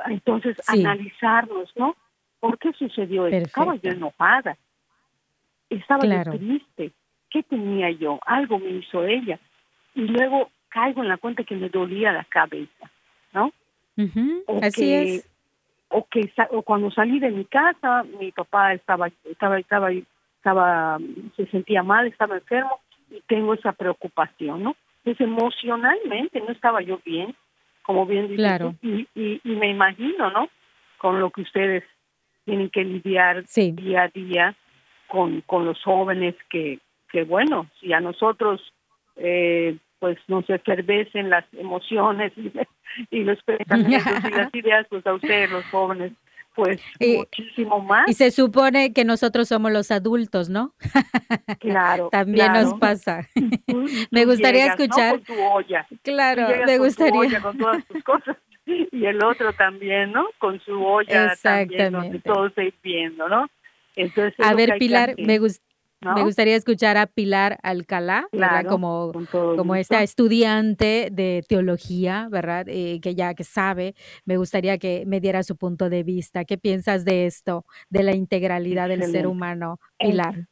Entonces, 0.06 0.56
analizarnos, 0.68 1.72
¿no? 1.76 1.96
¿Por 2.40 2.58
qué 2.58 2.72
sucedió 2.72 3.26
esto? 3.26 3.46
Estaba 3.46 3.76
yo 3.76 3.90
enojada, 3.90 4.56
estaba 5.70 6.04
yo 6.04 6.32
triste, 6.32 6.92
¿qué 7.30 7.42
tenía 7.44 7.90
yo? 7.90 8.18
Algo 8.26 8.58
me 8.58 8.70
hizo 8.70 9.04
ella. 9.04 9.38
Y 9.94 10.02
luego 10.02 10.50
caigo 10.68 11.02
en 11.02 11.08
la 11.08 11.18
cuenta 11.18 11.44
que 11.44 11.54
me 11.54 11.68
dolía 11.68 12.12
la 12.12 12.24
cabeza, 12.24 12.90
¿no? 13.32 13.52
Así 14.62 14.92
es. 14.92 15.28
O 15.88 16.06
que 16.08 16.32
o 16.50 16.62
cuando 16.62 16.90
salí 16.90 17.20
de 17.20 17.30
mi 17.30 17.44
casa, 17.44 18.02
mi 18.18 18.32
papá 18.32 18.72
estaba, 18.72 19.08
estaba, 19.24 19.58
estaba, 19.58 19.90
estaba, 19.90 20.98
se 21.36 21.46
sentía 21.46 21.82
mal, 21.82 22.06
estaba 22.06 22.36
enfermo, 22.36 22.80
y 23.12 23.22
tengo 23.26 23.54
esa 23.54 23.72
preocupación, 23.72 24.62
¿no? 24.62 24.76
Entonces 25.04 25.26
emocionalmente 25.26 26.40
no 26.40 26.50
estaba 26.50 26.80
yo 26.82 27.00
bien, 27.04 27.34
como 27.82 28.06
bien 28.06 28.22
dices, 28.28 28.38
claro. 28.38 28.74
y, 28.82 29.08
y, 29.14 29.40
me 29.44 29.68
imagino, 29.68 30.30
¿no? 30.30 30.48
Con 30.98 31.20
lo 31.20 31.30
que 31.30 31.42
ustedes 31.42 31.84
tienen 32.44 32.70
que 32.70 32.84
lidiar 32.84 33.44
día 33.44 34.02
a 34.02 34.08
día 34.08 34.54
con, 35.08 35.40
con 35.42 35.64
los 35.64 35.82
jóvenes 35.82 36.34
que, 36.48 36.78
que 37.10 37.24
bueno, 37.24 37.66
si 37.80 37.92
a 37.92 38.00
nosotros 38.00 38.72
eh, 39.16 39.76
pues 39.98 40.18
nos 40.26 40.48
efervescen 40.48 41.30
las 41.30 41.44
emociones 41.52 42.32
y, 42.36 42.52
y 43.10 43.24
los 43.24 43.42
pensamientos 43.42 44.24
y 44.24 44.30
las 44.30 44.54
ideas, 44.54 44.86
pues 44.88 45.06
a 45.06 45.14
ustedes 45.14 45.50
los 45.50 45.64
jóvenes 45.66 46.12
pues 46.54 46.80
muchísimo 47.00 47.80
más. 47.80 48.08
Y 48.08 48.14
se 48.14 48.30
supone 48.30 48.92
que 48.92 49.04
nosotros 49.04 49.48
somos 49.48 49.72
los 49.72 49.90
adultos, 49.90 50.48
¿no? 50.48 50.74
Claro. 51.60 52.08
También 52.10 52.52
nos 52.52 52.74
pasa. 52.74 53.28
me 54.10 54.24
gustaría 54.24 54.66
escuchar. 54.66 55.22
Con 55.22 55.24
tu 55.24 55.40
olla. 55.40 55.86
Claro, 56.02 56.48
me 56.66 56.78
gustaría. 56.78 57.40
con 57.40 57.58
todas 57.58 57.84
tus 57.86 58.02
cosas. 58.04 58.36
Y 58.66 59.06
el 59.06 59.22
otro 59.24 59.52
también, 59.52 60.12
¿no? 60.12 60.26
Con 60.38 60.60
su 60.60 60.84
olla 60.84 61.34
también, 61.42 61.92
donde 61.92 62.20
todos 62.20 62.52
viendo, 62.82 63.28
¿no? 63.28 63.48
Entonces, 63.96 64.34
a 64.38 64.54
ver, 64.54 64.78
Pilar, 64.78 65.14
me 65.18 65.38
me 66.14 66.24
gustaría 66.24 66.56
escuchar 66.56 66.96
a 66.96 67.06
Pilar 67.06 67.58
Alcalá, 67.62 68.26
como, 68.68 69.12
como 69.30 69.74
esta 69.74 70.02
estudiante 70.02 71.08
de 71.10 71.42
teología, 71.48 72.28
¿verdad? 72.30 72.66
Eh, 72.68 73.00
que 73.02 73.14
ya 73.14 73.34
que 73.34 73.44
sabe, 73.44 73.94
me 74.24 74.36
gustaría 74.36 74.78
que 74.78 75.04
me 75.06 75.20
diera 75.20 75.42
su 75.42 75.56
punto 75.56 75.88
de 75.88 76.02
vista. 76.02 76.44
¿Qué 76.44 76.58
piensas 76.58 77.04
de 77.04 77.26
esto, 77.26 77.64
de 77.90 78.02
la 78.02 78.14
integralidad 78.14 78.88
del 78.88 79.02
ser 79.04 79.26
humano, 79.26 79.78
Pilar? 79.98 80.46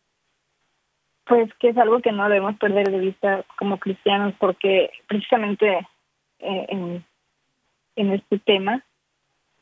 Pues 1.26 1.52
que 1.60 1.68
es 1.68 1.78
algo 1.78 2.00
que 2.00 2.12
no 2.12 2.28
debemos 2.28 2.56
perder 2.56 2.90
de 2.90 2.98
vista 2.98 3.44
como 3.56 3.78
cristianos, 3.78 4.34
porque 4.38 4.90
precisamente 5.06 5.86
eh, 6.40 6.66
en, 6.68 7.04
en 7.96 8.12
este 8.12 8.38
tema, 8.40 8.84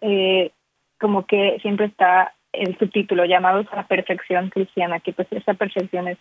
eh, 0.01 0.53
como 0.99 1.27
que 1.27 1.59
siempre 1.61 1.87
está 1.87 2.35
el 2.53 2.79
subtítulo, 2.79 3.25
llamados 3.25 3.67
a 3.73 3.77
la 3.77 3.87
perfección 3.87 4.51
cristiana, 4.51 5.01
que 5.01 5.13
pues 5.13 5.29
esa 5.31 5.55
perfección 5.55 6.09
es 6.09 6.19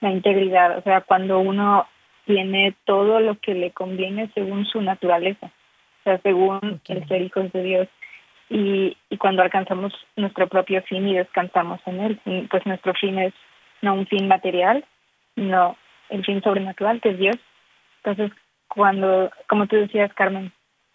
la 0.00 0.10
integridad, 0.10 0.78
o 0.78 0.82
sea, 0.82 1.00
cuando 1.00 1.38
uno 1.38 1.86
tiene 2.26 2.74
todo 2.84 3.20
lo 3.20 3.38
que 3.38 3.54
le 3.54 3.70
conviene 3.70 4.30
según 4.34 4.66
su 4.66 4.82
naturaleza, 4.82 5.46
o 5.46 6.02
sea, 6.04 6.18
según 6.18 6.80
el 6.88 7.08
ser 7.08 7.22
hijos 7.22 7.52
de 7.52 7.62
Dios. 7.62 7.88
Y, 8.48 8.96
y 9.10 9.16
cuando 9.16 9.42
alcanzamos 9.42 9.92
nuestro 10.16 10.46
propio 10.48 10.82
fin 10.82 11.08
y 11.08 11.16
descansamos 11.16 11.80
en 11.86 12.00
él, 12.00 12.48
pues 12.50 12.64
nuestro 12.66 12.94
fin 12.94 13.18
es 13.18 13.34
no 13.82 13.94
un 13.94 14.06
fin 14.06 14.28
material, 14.28 14.84
sino 15.34 15.76
el 16.10 16.24
fin 16.24 16.42
sobrenatural, 16.42 17.00
que 17.00 17.10
es 17.10 17.18
Dios. 17.18 17.36
Entonces, 18.04 18.36
cuando, 18.68 19.30
como 19.48 19.66
tú 19.66 19.76
decías, 19.76 20.12
Carmen, 20.14 20.52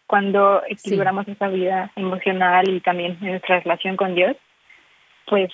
cuando 0.07 0.61
equilibramos 0.67 1.27
esa 1.27 1.47
vida 1.47 1.91
emocional 1.95 2.69
y 2.69 2.81
también 2.81 3.17
en 3.21 3.31
nuestra 3.31 3.59
relación 3.59 3.95
con 3.95 4.15
Dios, 4.15 4.35
pues 5.31 5.49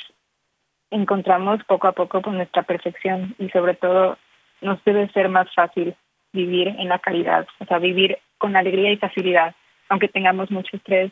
encontramos 0.90 1.64
poco 1.66 1.88
a 1.88 1.92
poco 1.92 2.24
con 2.24 2.38
nuestra 2.38 2.64
perfección 2.64 3.36
y 3.38 3.48
sobre 3.50 3.76
todo 3.76 4.18
nos 4.60 4.84
debe 4.84 5.08
ser 5.10 5.30
más 5.30 5.54
fácil 5.54 5.96
vivir 6.34 6.70
en 6.70 6.90
la 6.90 6.98
calidad, 6.98 7.48
o 7.60 7.66
sea, 7.66 7.78
vivir 7.78 8.18
con 8.40 8.56
alegría 8.56 8.92
y 8.92 8.98
facilidad, 8.98 9.54
aunque 9.88 10.08
tengamos 10.08 10.50
mucho 10.50 10.76
estrés, 10.76 11.12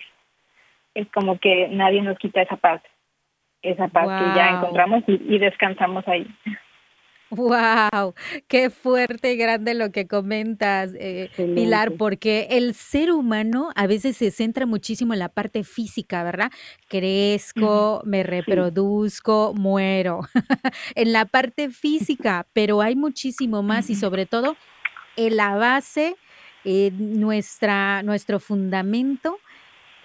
es 0.95 1.07
como 1.11 1.37
que 1.37 1.67
nadie 1.67 2.01
nos 2.01 2.17
quita 2.17 2.41
esa 2.41 2.55
paz, 2.55 2.81
esa 3.61 3.87
paz 3.87 4.07
que 4.07 4.35
ya 4.35 4.49
encontramos 4.49 5.03
y, 5.05 5.37
descansamos 5.37 6.07
ahí. 6.07 6.25
Wow, 7.35 8.13
qué 8.47 8.69
fuerte 8.69 9.33
y 9.33 9.37
grande 9.37 9.73
lo 9.73 9.91
que 9.91 10.07
comentas, 10.07 10.91
eh, 10.97 11.29
Pilar, 11.35 11.93
porque 11.97 12.47
el 12.51 12.73
ser 12.73 13.11
humano 13.11 13.69
a 13.75 13.87
veces 13.87 14.17
se 14.17 14.31
centra 14.31 14.65
muchísimo 14.65 15.13
en 15.13 15.19
la 15.19 15.29
parte 15.29 15.63
física, 15.63 16.23
¿verdad? 16.23 16.51
Crezco, 16.87 18.01
me 18.05 18.23
reproduzco, 18.23 19.53
muero, 19.55 20.21
en 20.95 21.11
la 21.11 21.25
parte 21.25 21.69
física, 21.69 22.47
pero 22.53 22.81
hay 22.81 22.95
muchísimo 22.95 23.63
más 23.63 23.89
y 23.89 23.95
sobre 23.95 24.25
todo 24.25 24.55
en 25.17 25.37
la 25.37 25.55
base, 25.55 26.15
eh, 26.63 26.91
nuestra, 26.93 28.01
nuestro 28.03 28.39
fundamento 28.39 29.37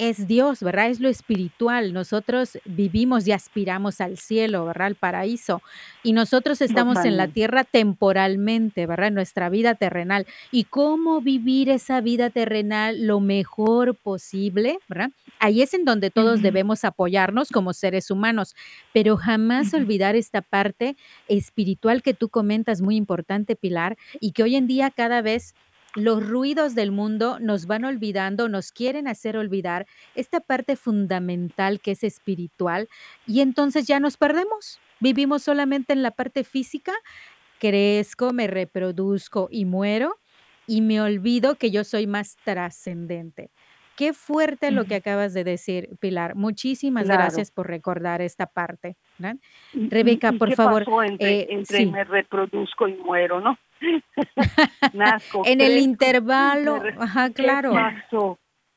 es 0.00 0.26
Dios, 0.26 0.62
¿verdad? 0.62 0.88
Es 0.88 0.98
lo 0.98 1.10
espiritual. 1.10 1.92
Nosotros 1.92 2.58
vivimos 2.64 3.28
y 3.28 3.32
aspiramos 3.32 4.00
al 4.00 4.16
cielo, 4.16 4.64
¿verdad? 4.64 4.86
Al 4.86 4.94
paraíso. 4.94 5.62
Y 6.02 6.14
nosotros 6.14 6.62
estamos 6.62 7.04
en 7.04 7.18
la 7.18 7.28
tierra 7.28 7.64
temporalmente, 7.64 8.86
¿verdad? 8.86 9.08
En 9.08 9.14
nuestra 9.14 9.50
vida 9.50 9.74
terrenal. 9.74 10.26
Y 10.50 10.64
cómo 10.64 11.20
vivir 11.20 11.68
esa 11.68 12.00
vida 12.00 12.30
terrenal 12.30 13.06
lo 13.06 13.20
mejor 13.20 13.94
posible, 13.94 14.78
¿verdad? 14.88 15.10
Ahí 15.38 15.60
es 15.60 15.74
en 15.74 15.84
donde 15.84 16.10
todos 16.10 16.40
debemos 16.40 16.84
apoyarnos 16.86 17.50
como 17.50 17.74
seres 17.74 18.10
humanos, 18.10 18.56
pero 18.94 19.18
jamás 19.18 19.74
olvidar 19.74 20.16
esta 20.16 20.40
parte 20.40 20.96
espiritual 21.28 22.02
que 22.02 22.14
tú 22.14 22.30
comentas, 22.30 22.80
muy 22.80 22.96
importante, 22.96 23.54
Pilar, 23.54 23.98
y 24.18 24.32
que 24.32 24.44
hoy 24.44 24.56
en 24.56 24.66
día 24.66 24.90
cada 24.90 25.20
vez 25.20 25.54
los 25.94 26.26
ruidos 26.26 26.74
del 26.74 26.92
mundo 26.92 27.38
nos 27.40 27.66
van 27.66 27.84
olvidando, 27.84 28.48
nos 28.48 28.72
quieren 28.72 29.08
hacer 29.08 29.36
olvidar 29.36 29.86
esta 30.14 30.40
parte 30.40 30.76
fundamental 30.76 31.80
que 31.80 31.92
es 31.92 32.04
espiritual 32.04 32.88
y 33.26 33.40
entonces 33.40 33.86
ya 33.86 34.00
nos 34.00 34.16
perdemos. 34.16 34.80
Vivimos 35.00 35.42
solamente 35.42 35.92
en 35.92 36.02
la 36.02 36.10
parte 36.10 36.44
física, 36.44 36.92
crezco, 37.58 38.32
me 38.32 38.46
reproduzco 38.46 39.48
y 39.50 39.64
muero 39.64 40.16
y 40.66 40.82
me 40.82 41.00
olvido 41.00 41.56
que 41.56 41.70
yo 41.70 41.84
soy 41.84 42.06
más 42.06 42.36
trascendente. 42.44 43.50
Qué 43.96 44.14
fuerte 44.14 44.70
lo 44.70 44.86
que 44.86 44.94
acabas 44.94 45.34
de 45.34 45.44
decir, 45.44 45.90
Pilar. 46.00 46.34
Muchísimas 46.34 47.06
gracias 47.06 47.50
por 47.50 47.66
recordar 47.66 48.22
esta 48.22 48.46
parte. 48.46 48.96
Rebeca, 49.74 50.32
por 50.32 50.54
favor. 50.54 50.86
entre, 51.02 51.82
eh, 51.82 51.86
me 51.86 52.04
reproduzco 52.04 52.88
y 52.88 52.94
muero, 52.94 53.40
no? 53.40 53.58
en 55.44 55.60
el 55.60 55.78
intervalo, 55.78 56.82
ajá, 56.98 57.30
claro. 57.30 57.72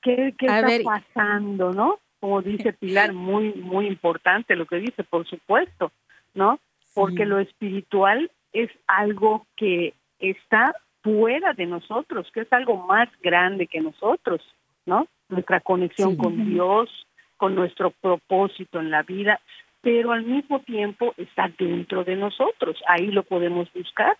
¿Qué 0.01 0.33
¿Qué, 0.37 0.45
está 0.45 0.67
pasando, 0.83 1.71
no? 1.71 1.99
Como 2.19 2.41
dice 2.41 2.73
Pilar, 2.79 3.13
muy, 3.13 3.53
muy 3.53 3.87
importante 3.87 4.55
lo 4.55 4.65
que 4.65 4.77
dice, 4.77 5.03
por 5.03 5.27
supuesto, 5.27 5.91
¿no? 6.33 6.59
Porque 6.93 7.25
lo 7.25 7.39
espiritual 7.39 8.29
es 8.51 8.69
algo 8.87 9.47
que 9.55 9.93
está 10.19 10.75
fuera 11.01 11.53
de 11.53 11.65
nosotros, 11.65 12.29
que 12.33 12.41
es 12.41 12.53
algo 12.53 12.77
más 12.77 13.09
grande 13.21 13.67
que 13.67 13.81
nosotros, 13.81 14.41
¿no? 14.85 15.07
Nuestra 15.27 15.59
conexión 15.59 16.15
con 16.15 16.49
Dios, 16.49 16.89
con 17.37 17.55
nuestro 17.55 17.91
propósito 17.91 18.79
en 18.79 18.91
la 18.91 19.03
vida, 19.03 19.39
pero 19.81 20.11
al 20.11 20.23
mismo 20.23 20.59
tiempo 20.59 21.13
está 21.17 21.51
dentro 21.57 22.03
de 22.03 22.15
nosotros, 22.15 22.77
ahí 22.87 23.07
lo 23.07 23.23
podemos 23.23 23.71
buscar 23.73 24.17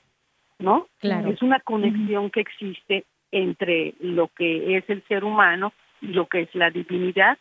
¿no? 0.63 0.87
Claro. 0.99 1.29
Es 1.29 1.41
una 1.41 1.59
conexión 1.59 2.31
que 2.31 2.39
existe 2.39 3.03
entre 3.31 3.95
lo 3.99 4.29
que 4.29 4.77
es 4.77 4.89
el 4.89 5.03
ser 5.09 5.25
humano 5.25 5.73
y 6.01 6.07
lo 6.07 6.27
que 6.27 6.43
es 6.43 6.55
la 6.55 6.69
divinidad, 6.69 7.37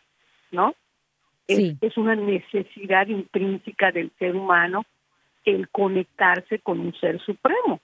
¿no? 0.51 0.75
Es, 1.47 1.75
es 1.79 1.97
una 1.97 2.15
necesidad 2.15 3.07
intrínseca 3.07 3.91
del 3.91 4.11
ser 4.19 4.35
humano 4.35 4.85
el 5.45 5.69
conectarse 5.69 6.59
con 6.59 6.79
un 6.79 6.93
ser 6.95 7.19
supremo, 7.21 7.79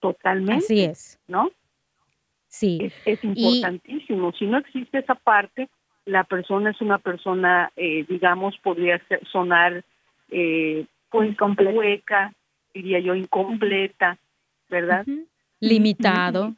totalmente. 0.00 0.64
Así 0.64 0.82
es. 0.82 1.20
¿No? 1.28 1.50
Sí. 2.48 2.90
Es, 3.04 3.22
importantísimo. 3.22 4.32
Si 4.32 4.46
no 4.46 4.58
existe 4.58 4.98
esa 4.98 5.14
parte, 5.14 5.68
la 6.04 6.24
persona 6.24 6.70
es 6.70 6.80
una 6.80 6.98
persona, 6.98 7.70
eh, 7.76 8.04
digamos, 8.08 8.58
podría 8.58 9.00
sonar 9.30 9.84
eh, 10.30 10.84
pues 11.10 11.36
hueca, 11.40 12.32
diría 12.74 12.98
yo, 12.98 13.14
incompleta, 13.14 14.18
¿verdad? 14.70 15.04
Limitado. 15.60 16.54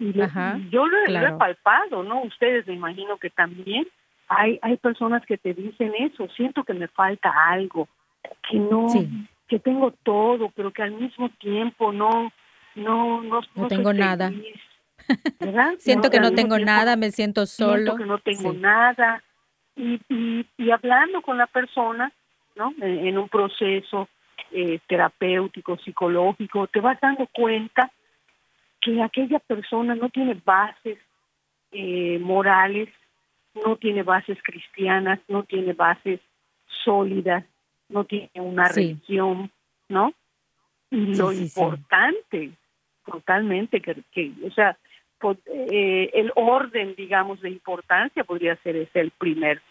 yo 0.71 0.87
lo, 0.87 1.05
he 1.07 1.33
palpado, 1.33 2.03
¿no? 2.05 2.23
Ustedes 2.23 2.67
me 2.67 2.75
imagino 2.75 3.17
que 3.17 3.31
también 3.31 3.89
hay, 4.29 4.59
hay 4.63 4.77
personas 4.77 5.25
que 5.27 5.39
te 5.39 5.55
dicen 5.55 5.93
eso, 5.99 6.29
siento 6.37 6.63
que 6.63 6.75
me 6.75 6.87
falta 6.89 7.33
algo, 7.49 7.89
que 8.49 8.59
no, 8.59 8.87
que 9.49 9.59
tengo 9.59 9.93
todo, 10.05 10.51
pero 10.55 10.73
que 10.73 10.83
al 10.83 10.93
mismo 10.93 11.29
tiempo 11.31 11.93
no, 11.93 12.33
no, 12.77 13.23
no, 13.23 13.41
no, 13.57 13.69
tengo 13.69 13.93
nada. 13.93 14.33
siento 15.79 16.09
que 16.09 16.21
no 16.21 16.33
tengo 16.33 16.59
nada, 16.59 16.97
me 16.97 17.11
siento 17.11 17.47
solo. 17.47 17.77
Siento 17.77 17.97
que 17.97 18.07
no 18.07 18.19
tengo 18.19 18.53
nada. 18.53 19.23
Y, 19.75 20.01
y, 20.09 20.47
y 20.59 20.71
hablando 20.71 21.23
con 21.23 21.39
la 21.39 21.47
persona, 21.47 22.13
¿no? 22.55 22.73
En, 22.81 23.19
un 23.19 23.29
proceso 23.29 24.09
eh, 24.53 24.79
terapéutico, 24.87 25.77
psicológico, 25.79 26.67
te 26.69 26.81
vas 26.81 26.99
dando 27.01 27.27
cuenta 27.33 27.91
que 28.83 29.03
aquella 29.03 29.39
persona 29.39 29.95
no 29.95 30.11
tiene 30.11 30.35
bases 30.45 30.99
eh, 31.71 32.19
morales, 32.19 32.89
no 33.65 33.77
tiene 33.77 34.03
bases 34.03 34.39
cristianas, 34.43 35.21
no 35.29 35.45
tiene 35.45 35.73
bases 35.73 36.21
sólidas, 36.85 37.45
no 37.89 38.05
tiene 38.05 38.31
una 38.35 38.69
religión, 38.69 39.51
¿no? 39.89 40.13
Y 40.91 41.15
lo 41.15 41.33
importante, 41.33 42.51
totalmente, 43.07 43.81
que, 43.81 43.97
que, 44.11 44.33
o 44.45 44.51
sea, 44.51 44.77
eh, 45.47 46.11
el 46.13 46.33
orden, 46.35 46.95
digamos, 46.97 47.41
de 47.41 47.51
importancia 47.51 48.25
podría 48.25 48.57
ser 48.57 48.77
ese 48.77 49.01
el 49.01 49.13
primer, 49.13 49.63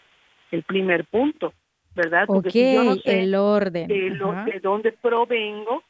el 0.50 0.62
primer 0.62 1.04
punto, 1.04 1.52
¿verdad? 1.94 2.24
Porque 2.26 2.74
yo 2.74 2.84
no 2.84 2.94
sé 2.96 3.24
el 3.24 3.34
orden. 3.34 3.88
De, 3.88 4.10
lo, 4.10 4.32
de 4.44 4.60
dónde 4.60 4.92
provengo, 4.92 5.82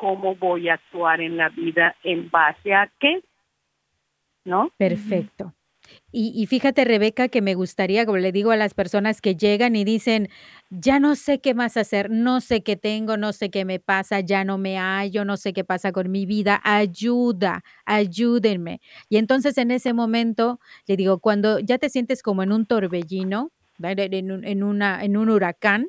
cómo 0.00 0.34
voy 0.34 0.70
a 0.70 0.74
actuar 0.74 1.20
en 1.20 1.36
la 1.36 1.50
vida 1.50 1.94
en 2.02 2.30
base 2.30 2.72
a 2.72 2.90
qué, 2.98 3.22
¿no? 4.46 4.70
Perfecto. 4.78 5.54
Y, 6.12 6.46
fíjate, 6.46 6.84
Rebeca, 6.84 7.28
que 7.28 7.42
me 7.42 7.54
gustaría, 7.54 8.06
como 8.06 8.18
le 8.18 8.30
digo 8.30 8.52
a 8.52 8.56
las 8.56 8.74
personas 8.74 9.20
que 9.20 9.34
llegan 9.34 9.74
y 9.74 9.84
dicen, 9.84 10.28
ya 10.70 11.00
no 11.00 11.16
sé 11.16 11.40
qué 11.40 11.52
más 11.52 11.76
hacer, 11.76 12.10
no 12.10 12.40
sé 12.40 12.62
qué 12.62 12.76
tengo, 12.76 13.16
no 13.16 13.32
sé 13.32 13.50
qué 13.50 13.64
me 13.64 13.80
pasa, 13.80 14.20
ya 14.20 14.44
no 14.44 14.56
me 14.56 14.76
hallo, 14.76 15.24
no 15.24 15.36
sé 15.36 15.52
qué 15.52 15.64
pasa 15.64 15.90
con 15.90 16.10
mi 16.10 16.26
vida, 16.26 16.60
ayuda, 16.62 17.62
ayúdenme. 17.86 18.80
Y 19.08 19.16
entonces 19.16 19.58
en 19.58 19.72
ese 19.72 19.92
momento, 19.92 20.60
le 20.86 20.96
digo, 20.96 21.18
cuando 21.18 21.58
ya 21.58 21.78
te 21.78 21.90
sientes 21.90 22.22
como 22.22 22.42
en 22.44 22.52
un 22.52 22.66
torbellino, 22.66 23.50
en, 23.82 24.62
una, 24.62 25.02
en 25.02 25.16
un 25.16 25.30
huracán, 25.30 25.88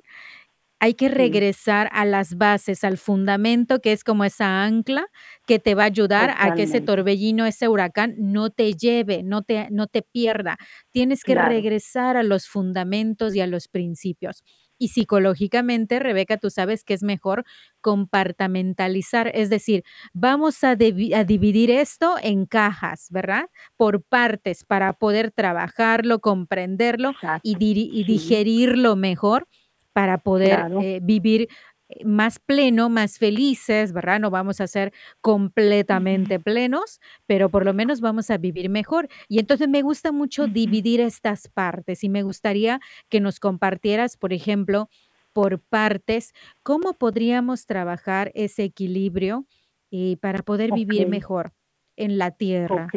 hay 0.81 0.95
que 0.95 1.09
regresar 1.09 1.89
a 1.93 2.05
las 2.05 2.37
bases, 2.37 2.83
al 2.83 2.97
fundamento, 2.97 3.81
que 3.81 3.91
es 3.91 4.03
como 4.03 4.23
esa 4.23 4.63
ancla 4.63 5.05
que 5.45 5.59
te 5.59 5.75
va 5.75 5.83
a 5.83 5.85
ayudar 5.85 6.33
a 6.39 6.55
que 6.55 6.63
ese 6.63 6.81
torbellino, 6.81 7.45
ese 7.45 7.67
huracán 7.67 8.15
no 8.17 8.49
te 8.49 8.73
lleve, 8.73 9.21
no 9.21 9.43
te, 9.43 9.67
no 9.69 9.85
te 9.85 10.01
pierda. 10.01 10.57
Tienes 10.89 11.23
que 11.23 11.35
regresar 11.35 12.17
a 12.17 12.23
los 12.23 12.47
fundamentos 12.47 13.35
y 13.35 13.41
a 13.41 13.47
los 13.47 13.67
principios. 13.67 14.43
Y 14.79 14.87
psicológicamente, 14.87 15.99
Rebeca, 15.99 16.37
tú 16.37 16.49
sabes 16.49 16.83
que 16.83 16.95
es 16.95 17.03
mejor 17.03 17.45
compartamentalizar, 17.81 19.29
es 19.35 19.51
decir, 19.51 19.83
vamos 20.13 20.63
a, 20.63 20.75
dividir 20.75 21.69
esto 21.69 22.15
en 22.23 22.47
cajas, 22.47 23.05
¿verdad? 23.11 23.43
Por 23.77 24.01
partes 24.01 24.63
para 24.63 24.93
poder 24.93 25.29
trabajarlo, 25.29 26.21
comprenderlo 26.21 27.11
y, 27.43 27.55
y 27.59 28.03
digerirlo 28.03 28.95
mejor 28.95 29.47
para 29.93 30.17
poder 30.17 30.71
eh, 30.82 30.99
vivir 31.01 31.49
eh, 31.89 32.06
más 32.06 32.39
pleno, 32.39 32.89
más 32.89 33.17
felices, 33.17 33.93
¿verdad? 33.93 34.19
No 34.19 34.30
vamos 34.30 34.62
a 34.62 34.67
ser 34.67 34.93
completamente 35.21 36.39
plenos, 36.39 36.99
pero 37.25 37.49
por 37.49 37.65
lo 37.65 37.73
menos 37.73 38.01
vamos 38.01 38.30
a 38.30 38.38
vivir 38.38 38.69
mejor. 38.69 39.08
Y 39.27 39.39
entonces 39.39 39.67
me 39.67 39.82
gusta 39.82 40.12
mucho 40.12 40.47
dividir 40.47 41.01
estas 41.01 41.47
partes 41.47 42.04
y 42.04 42.10
me 42.10 42.23
gustaría 42.23 42.80
que 43.10 43.19
nos 43.19 43.39
compartieras, 43.39 44.17
por 44.17 44.34
ejemplo, 44.34 44.89
por 45.34 45.60
partes, 45.60 46.34
cómo 46.63 46.93
podríamos 46.93 47.65
trabajar 47.65 48.32
ese 48.36 48.63
equilibrio 48.63 49.45
y 49.89 50.13
eh, 50.13 50.17
para 50.17 50.39
poder 50.39 50.71
vivir 50.73 51.08
mejor 51.08 51.54
en 51.95 52.17
la 52.17 52.32
tierra. 52.32 52.89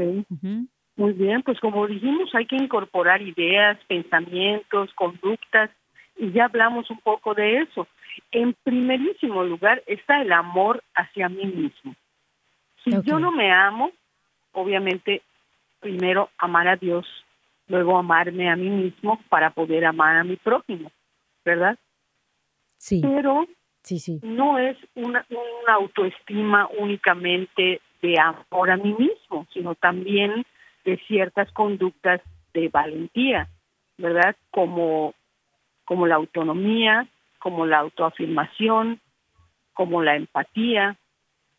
Muy 0.96 1.12
bien, 1.12 1.42
pues 1.42 1.59
como 1.59 1.88
dijimos, 1.88 2.33
hay 2.35 2.46
que 2.46 2.54
incorporar 2.54 3.20
ideas, 3.20 3.78
pensamientos, 3.88 4.90
conductas 4.94 5.70
y 6.16 6.33
ya 6.33 6.46
hablamos 6.46 6.90
un 6.90 6.98
poco 6.98 7.35
de 7.35 7.62
eso. 7.62 7.87
En 8.31 8.55
primerísimo 8.62 9.44
lugar 9.44 9.83
está 9.87 10.22
el 10.22 10.33
amor 10.33 10.83
hacia 10.94 11.29
mí 11.29 11.46
mismo. 11.46 11.94
Si 12.85 12.90
yo 13.03 13.18
no 13.18 13.33
me 13.33 13.53
amo, 13.53 13.90
obviamente 14.53 15.22
primero 15.81 16.31
amar 16.38 16.68
a 16.68 16.77
Dios, 16.77 17.07
luego 17.68 17.98
amarme 17.98 18.50
a 18.50 18.57
mí 18.57 18.68
mismo 18.68 19.20
para 19.29 19.50
poder 19.50 19.85
amar 19.85 20.16
a 20.16 20.24
mi 20.24 20.37
prójimo, 20.37 20.90
¿verdad? 21.44 21.79
Sí. 22.79 23.00
Pero 23.03 23.46
Sí, 23.85 23.98
sí. 23.98 24.18
No 24.22 24.59
es 24.59 24.79
una, 24.94 25.27
una 25.29 25.74
autoestima 25.74 26.68
únicamente 26.79 27.83
de 28.00 28.18
amor 28.18 28.70
a 28.70 28.79
mí 28.79 28.94
mismo, 28.98 29.46
sino 29.53 29.74
también 29.74 30.46
de 30.87 30.96
ciertas 31.07 31.53
conductas 31.53 32.22
de 32.55 32.68
valentía, 32.68 33.48
¿verdad? 33.98 34.37
Como, 34.50 35.12
como 35.84 36.06
la 36.06 36.16
autonomía, 36.16 37.08
como 37.38 37.66
la 37.66 37.78
autoafirmación, 37.78 39.00
como 39.72 40.02
la 40.02 40.16
empatía. 40.16 40.96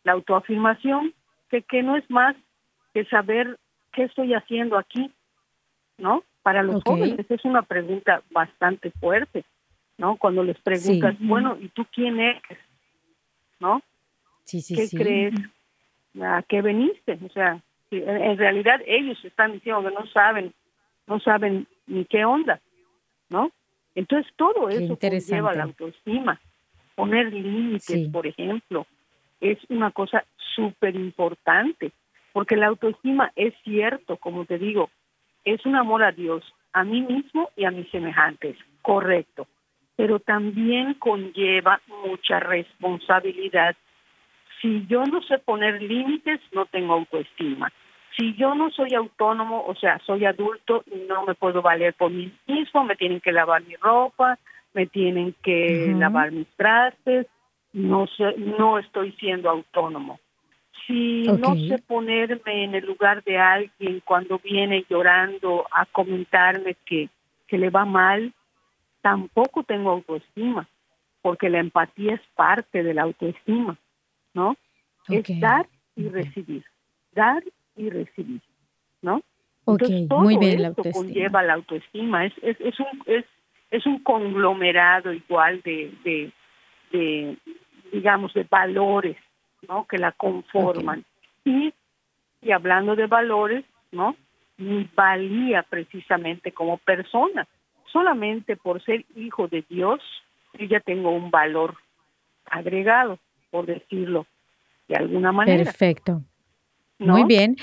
La 0.04 0.12
autoafirmación, 0.12 1.14
que, 1.50 1.62
que 1.62 1.82
no 1.82 1.96
es 1.96 2.08
más 2.10 2.36
que 2.94 3.04
saber 3.06 3.58
qué 3.92 4.04
estoy 4.04 4.34
haciendo 4.34 4.78
aquí, 4.78 5.10
¿no? 5.98 6.22
Para 6.42 6.62
los 6.62 6.82
jóvenes 6.84 7.28
es 7.28 7.44
una 7.44 7.62
pregunta 7.62 8.22
bastante 8.30 8.92
fuerte, 8.92 9.44
¿no? 9.98 10.16
Cuando 10.16 10.44
les 10.44 10.58
preguntas, 10.60 11.16
bueno, 11.18 11.58
¿y 11.60 11.68
tú 11.70 11.84
quién 11.92 12.20
eres? 12.20 12.58
¿No? 13.58 13.82
Sí, 14.44 14.60
sí, 14.60 14.76
¿Qué 14.76 14.96
crees? 14.96 15.34
¿A 16.22 16.42
qué 16.42 16.62
veniste? 16.62 17.18
O 17.26 17.30
sea, 17.30 17.60
en 17.90 18.38
realidad 18.38 18.80
ellos 18.86 19.18
están 19.24 19.52
diciendo 19.52 19.82
que 19.82 19.94
no 19.94 20.06
saben, 20.06 20.54
no 21.06 21.18
saben 21.20 21.66
ni 21.86 22.04
qué 22.04 22.24
onda, 22.24 22.60
¿no? 23.28 23.50
Entonces 23.96 24.30
todo 24.36 24.68
eso 24.68 24.96
lleva 25.00 25.54
la 25.54 25.64
autoestima. 25.64 26.38
Poner 26.94 27.32
límites, 27.32 28.08
por 28.10 28.26
ejemplo, 28.26 28.86
es 29.40 29.58
una 29.68 29.90
cosa 29.90 30.24
súper 30.54 30.94
importante, 30.94 31.90
porque 32.32 32.56
la 32.56 32.68
autoestima 32.68 33.32
es 33.34 33.54
cierto, 33.64 34.18
como 34.18 34.44
te 34.44 34.58
digo, 34.58 34.90
es 35.44 35.64
un 35.64 35.76
amor 35.76 36.02
a 36.02 36.12
Dios, 36.12 36.44
a 36.72 36.84
mí 36.84 37.00
mismo 37.00 37.50
y 37.56 37.64
a 37.64 37.70
mis 37.70 37.90
semejantes, 37.90 38.56
correcto, 38.82 39.46
pero 39.96 40.20
también 40.20 40.94
conlleva 40.94 41.80
mucha 42.04 42.38
responsabilidad. 42.38 43.76
Si 44.60 44.86
yo 44.86 45.04
no 45.04 45.22
sé 45.22 45.38
poner 45.38 45.80
límites, 45.80 46.40
no 46.52 46.66
tengo 46.66 46.94
autoestima. 46.94 47.72
Si 48.16 48.34
yo 48.34 48.54
no 48.54 48.70
soy 48.70 48.94
autónomo, 48.94 49.64
o 49.66 49.74
sea, 49.74 50.00
soy 50.06 50.24
adulto 50.24 50.82
y 50.90 51.06
no 51.06 51.24
me 51.26 51.34
puedo 51.34 51.60
valer 51.60 51.92
por 51.94 52.10
mí 52.10 52.32
mismo, 52.46 52.84
me 52.84 52.96
tienen 52.96 53.20
que 53.20 53.30
lavar 53.30 53.62
mi 53.64 53.76
ropa, 53.76 54.38
me 54.72 54.86
tienen 54.86 55.34
que 55.42 55.94
lavar 55.98 56.32
mis 56.32 56.48
trastes, 56.56 57.26
no 57.72 58.06
no 58.36 58.78
estoy 58.78 59.12
siendo 59.12 59.50
autónomo. 59.50 60.18
Si 60.86 61.24
no 61.24 61.56
sé 61.56 61.78
ponerme 61.86 62.64
en 62.64 62.74
el 62.74 62.86
lugar 62.86 63.22
de 63.24 63.38
alguien 63.38 64.00
cuando 64.04 64.38
viene 64.38 64.84
llorando 64.88 65.66
a 65.72 65.84
comentarme 65.84 66.76
que, 66.86 67.08
que 67.48 67.58
le 67.58 67.70
va 67.70 67.84
mal, 67.84 68.32
tampoco 69.02 69.62
tengo 69.62 69.90
autoestima, 69.90 70.68
porque 71.22 71.50
la 71.50 71.58
empatía 71.58 72.14
es 72.14 72.20
parte 72.34 72.82
de 72.82 72.94
la 72.94 73.02
autoestima, 73.02 73.76
¿no? 74.32 74.56
Es 75.08 75.24
dar 75.40 75.66
y 75.96 76.08
recibir, 76.08 76.64
dar 77.12 77.42
y 77.76 77.90
recibir, 77.90 78.40
¿no? 79.02 79.22
Entonces, 79.66 80.08
todo 80.08 80.20
muy 80.20 80.36
bien 80.38 80.64
esto 80.64 80.82
conlleva 80.92 81.42
la 81.42 81.54
autoestima, 81.54 82.24
es, 82.24 82.32
es, 82.42 82.56
es, 82.60 82.78
un, 82.78 83.02
es, 83.06 83.24
es 83.70 83.84
un 83.84 84.02
conglomerado 84.02 85.12
igual 85.12 85.60
de, 85.62 85.92
de, 86.04 86.32
de 86.92 87.36
digamos, 87.92 88.32
de 88.34 88.44
valores 88.44 89.16
¿no? 89.68 89.86
que 89.86 89.98
la 89.98 90.12
conforman. 90.12 91.04
Y, 91.44 91.72
y 92.42 92.52
hablando 92.52 92.94
de 92.94 93.06
valores, 93.06 93.64
¿no? 93.90 94.16
mi 94.58 94.88
valía 94.94 95.62
precisamente 95.62 96.52
como 96.52 96.78
persona. 96.78 97.46
Solamente 97.92 98.56
por 98.56 98.82
ser 98.84 99.04
hijo 99.14 99.48
de 99.48 99.64
Dios, 99.68 100.00
yo 100.54 100.66
ya 100.66 100.80
tengo 100.80 101.10
un 101.10 101.30
valor 101.30 101.76
agregado, 102.46 103.18
por 103.50 103.66
decirlo 103.66 104.26
de 104.88 104.96
alguna 104.96 105.32
manera. 105.32 105.64
Perfecto. 105.64 106.22
Muy 106.98 107.24
bien. 107.24 107.56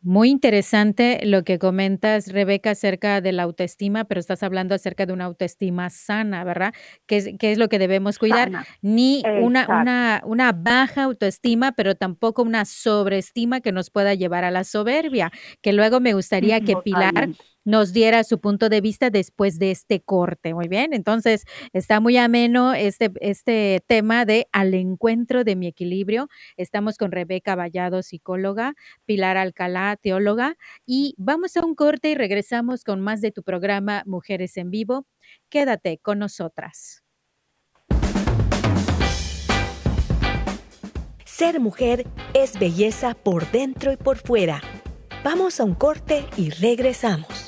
Muy 0.00 0.30
interesante 0.30 1.20
lo 1.24 1.42
que 1.42 1.58
comentas, 1.58 2.32
Rebeca, 2.32 2.70
acerca 2.70 3.20
de 3.20 3.32
la 3.32 3.42
autoestima, 3.42 4.04
pero 4.04 4.20
estás 4.20 4.44
hablando 4.44 4.76
acerca 4.76 5.06
de 5.06 5.12
una 5.12 5.24
autoestima 5.24 5.90
sana, 5.90 6.44
¿verdad? 6.44 6.72
¿Qué 7.06 7.16
es, 7.16 7.30
es 7.40 7.58
lo 7.58 7.68
que 7.68 7.80
debemos 7.80 8.16
cuidar? 8.20 8.52
Ni 8.80 9.24
una, 9.42 9.66
una, 9.68 10.22
una 10.24 10.52
baja 10.52 11.02
autoestima, 11.02 11.72
pero 11.72 11.96
tampoco 11.96 12.42
una 12.42 12.64
sobreestima 12.64 13.60
que 13.60 13.72
nos 13.72 13.90
pueda 13.90 14.14
llevar 14.14 14.44
a 14.44 14.52
la 14.52 14.62
soberbia, 14.62 15.32
que 15.62 15.72
luego 15.72 15.98
me 15.98 16.14
gustaría 16.14 16.60
que 16.60 16.76
Pilar 16.76 17.30
nos 17.68 17.92
diera 17.92 18.24
su 18.24 18.40
punto 18.40 18.70
de 18.70 18.80
vista 18.80 19.10
después 19.10 19.58
de 19.58 19.70
este 19.70 20.00
corte. 20.00 20.54
Muy 20.54 20.68
bien, 20.68 20.94
entonces 20.94 21.44
está 21.74 22.00
muy 22.00 22.16
ameno 22.16 22.72
este, 22.72 23.12
este 23.20 23.84
tema 23.86 24.24
de 24.24 24.48
al 24.52 24.72
encuentro 24.72 25.44
de 25.44 25.54
mi 25.54 25.66
equilibrio. 25.66 26.30
Estamos 26.56 26.96
con 26.96 27.12
Rebeca 27.12 27.56
Vallado, 27.56 28.02
psicóloga, 28.02 28.74
Pilar 29.04 29.36
Alcalá, 29.36 29.98
teóloga, 30.00 30.56
y 30.86 31.14
vamos 31.18 31.58
a 31.58 31.64
un 31.66 31.74
corte 31.74 32.08
y 32.12 32.14
regresamos 32.14 32.84
con 32.84 33.02
más 33.02 33.20
de 33.20 33.32
tu 33.32 33.42
programa 33.42 34.02
Mujeres 34.06 34.56
en 34.56 34.70
Vivo. 34.70 35.06
Quédate 35.50 35.98
con 35.98 36.20
nosotras. 36.20 37.04
Ser 41.26 41.60
mujer 41.60 42.06
es 42.32 42.58
belleza 42.58 43.12
por 43.12 43.50
dentro 43.50 43.92
y 43.92 43.98
por 43.98 44.16
fuera. 44.16 44.62
Vamos 45.22 45.60
a 45.60 45.64
un 45.64 45.74
corte 45.74 46.24
y 46.38 46.48
regresamos. 46.48 47.47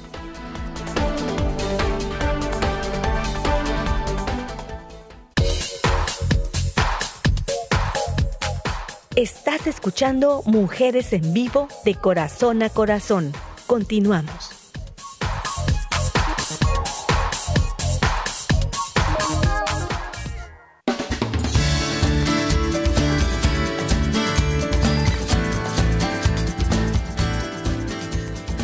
Estás 9.21 9.67
escuchando 9.67 10.41
Mujeres 10.47 11.13
en 11.13 11.31
Vivo 11.31 11.67
de 11.85 11.93
Corazón 11.93 12.63
a 12.63 12.69
Corazón. 12.69 13.33
Continuamos. 13.67 14.49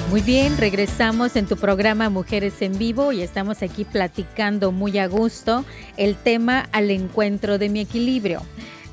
Muy 0.10 0.22
bien, 0.22 0.58
regresamos 0.58 1.36
en 1.36 1.46
tu 1.46 1.56
programa 1.58 2.10
Mujeres 2.10 2.64
en 2.64 2.80
Vivo 2.80 3.12
y 3.12 3.22
estamos 3.22 3.62
aquí 3.62 3.86
platicando 3.86 4.72
muy 4.72 4.98
a 4.98 5.06
gusto 5.06 5.64
el 5.98 6.16
tema 6.16 6.68
al 6.72 6.90
encuentro 6.90 7.60
de 7.60 7.70
mi 7.70 7.82
equilibrio. 7.82 8.42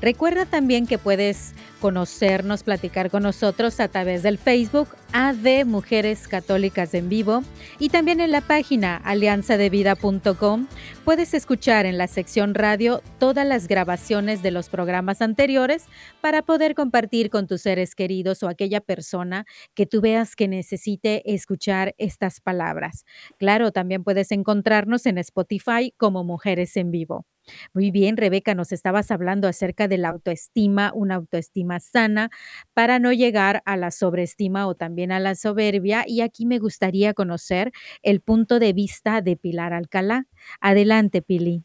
Recuerda 0.05 0.45
también 0.45 0.85
que 0.85 0.99
puedes 0.99 1.55
conocernos, 1.81 2.61
platicar 2.61 3.09
con 3.09 3.23
nosotros 3.23 3.79
a 3.79 3.87
través 3.87 4.21
del 4.21 4.37
Facebook 4.37 4.89
AD 5.13 5.65
Mujeres 5.65 6.27
Católicas 6.27 6.93
en 6.93 7.09
Vivo 7.09 7.41
y 7.79 7.89
también 7.89 8.19
en 8.19 8.29
la 8.29 8.41
página 8.41 8.97
alianzadevida.com 8.97 10.67
puedes 11.05 11.33
escuchar 11.33 11.87
en 11.87 11.97
la 11.97 12.05
sección 12.05 12.53
radio 12.53 13.01
todas 13.17 13.47
las 13.47 13.67
grabaciones 13.67 14.43
de 14.43 14.51
los 14.51 14.69
programas 14.69 15.23
anteriores 15.23 15.87
para 16.21 16.43
poder 16.43 16.75
compartir 16.75 17.31
con 17.31 17.47
tus 17.47 17.61
seres 17.61 17.95
queridos 17.95 18.43
o 18.43 18.47
aquella 18.47 18.81
persona 18.81 19.47
que 19.73 19.87
tú 19.87 20.01
veas 20.01 20.35
que 20.35 20.47
necesite 20.47 21.33
escuchar 21.33 21.95
estas 21.97 22.41
palabras. 22.41 23.05
Claro, 23.39 23.71
también 23.71 24.03
puedes 24.03 24.31
encontrarnos 24.31 25.07
en 25.07 25.17
Spotify 25.17 25.95
como 25.97 26.23
Mujeres 26.23 26.77
en 26.77 26.91
Vivo. 26.91 27.25
Muy 27.73 27.91
bien, 27.91 28.17
Rebeca, 28.17 28.55
nos 28.55 28.71
estabas 28.71 29.11
hablando 29.11 29.47
acerca 29.47 29.87
de 29.87 29.97
la 29.97 30.09
autoestima, 30.09 30.91
una 30.93 31.15
autoestima 31.15 31.79
sana 31.79 32.29
para 32.73 32.99
no 32.99 33.11
llegar 33.11 33.61
a 33.65 33.77
la 33.77 33.91
sobreestima 33.91 34.67
o 34.67 34.75
también 34.75 35.11
a 35.11 35.19
la 35.19 35.35
soberbia. 35.35 36.03
Y 36.07 36.21
aquí 36.21 36.45
me 36.45 36.59
gustaría 36.59 37.13
conocer 37.13 37.71
el 38.01 38.21
punto 38.21 38.59
de 38.59 38.73
vista 38.73 39.21
de 39.21 39.37
Pilar 39.37 39.73
Alcalá. 39.73 40.25
Adelante, 40.59 41.21
Pili. 41.21 41.63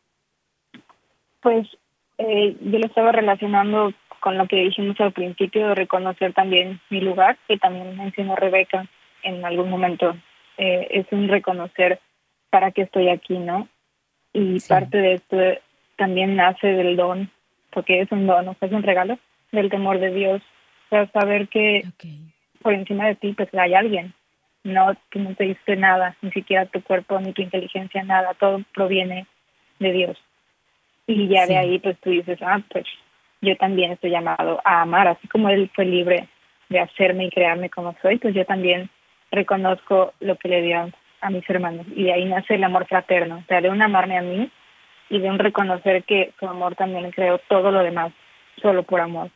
Pues 1.41 1.67
eh, 2.19 2.57
yo 2.61 2.79
lo 2.79 2.87
estaba 2.87 3.13
relacionando 3.13 3.93
con 4.21 4.37
lo 4.37 4.47
que 4.47 4.57
dijimos 4.57 5.01
al 5.01 5.13
principio 5.13 5.69
de 5.69 5.75
reconocer 5.75 6.35
también 6.35 6.81
mi 6.91 7.01
lugar, 7.01 7.39
que 7.49 7.57
también 7.57 7.97
mencionó 7.97 8.37
Rebeca, 8.37 8.87
en 9.23 9.45
algún 9.45 9.71
momento. 9.71 10.15
Eh, 10.59 10.89
es 10.91 11.07
un 11.11 11.29
reconocer 11.29 12.01
para 12.51 12.71
qué 12.71 12.83
estoy 12.83 13.09
aquí, 13.09 13.39
¿no? 13.39 13.69
Y 14.33 14.61
parte 14.69 14.99
de 14.99 15.15
esto 15.15 15.37
también 16.01 16.35
nace 16.35 16.67
del 16.67 16.97
don, 16.97 17.31
porque 17.71 18.01
es 18.01 18.11
un 18.11 18.27
don, 18.27 18.47
¿no? 18.47 18.57
es 18.59 18.73
un 18.73 18.83
regalo 18.83 19.19
del 19.53 19.69
temor 19.69 19.99
de 20.01 20.11
Dios. 20.11 20.41
O 20.87 20.89
sea, 20.89 21.07
saber 21.09 21.49
que 21.49 21.85
por 22.63 22.73
encima 22.73 23.07
de 23.07 23.17
ti 23.17 23.35
pues 23.35 23.53
hay 23.53 23.75
alguien, 23.75 24.15
no, 24.65 24.95
tú 25.11 25.19
no 25.19 25.35
te 25.35 25.45
diste 25.45 25.77
nada, 25.77 26.17
ni 26.23 26.31
siquiera 26.31 26.65
tu 26.65 26.83
cuerpo, 26.83 27.21
ni 27.21 27.35
tu 27.35 27.43
inteligencia, 27.43 28.03
nada, 28.03 28.33
todo 28.33 28.63
proviene 28.75 29.27
de 29.79 29.93
Dios. 29.93 30.17
Y 31.07 31.29
ya 31.29 31.47
de 31.47 31.59
ahí 31.59 31.79
pues 31.79 31.99
tú 32.01 32.09
dices, 32.09 32.39
ah, 32.41 32.63
pues 32.71 32.87
yo 33.43 33.55
también 33.59 33.93
estoy 33.93 34.11
llamado 34.11 34.63
a 34.65 34.81
amar, 34.81 35.07
así 35.07 35.29
como 35.29 35.51
Él 35.51 35.71
fue 35.75 35.85
libre 35.85 36.29
de 36.71 36.81
hacerme 36.81 37.27
y 37.27 37.31
crearme 37.31 37.69
como 37.69 37.95
soy, 38.01 38.17
pues 38.17 38.35
yo 38.35 38.47
también 38.47 38.89
reconozco 39.31 40.15
lo 40.21 40.37
que 40.37 40.49
le 40.49 40.63
dio 40.63 40.91
a 41.21 41.31
mis 41.31 41.49
hermanos. 41.51 41.87
Y 41.95 42.05
de 42.05 42.15
ahí 42.15 42.25
nace 42.25 42.55
el 42.55 42.65
amor 42.65 42.87
fraterno, 42.87 43.43
o 43.45 43.47
sea, 43.49 43.61
de 43.61 43.69
un 43.69 43.83
amarme 43.83 44.17
a 44.17 44.23
mí 44.23 44.51
y 45.11 45.19
de 45.19 45.29
un 45.29 45.39
reconocer 45.39 46.05
que 46.05 46.33
su 46.39 46.47
amor 46.47 46.77
también 46.77 47.11
creó 47.11 47.39
todo 47.49 47.71
lo 47.71 47.83
demás, 47.83 48.13
solo 48.63 48.85
por 48.85 49.01
amor. 49.01 49.29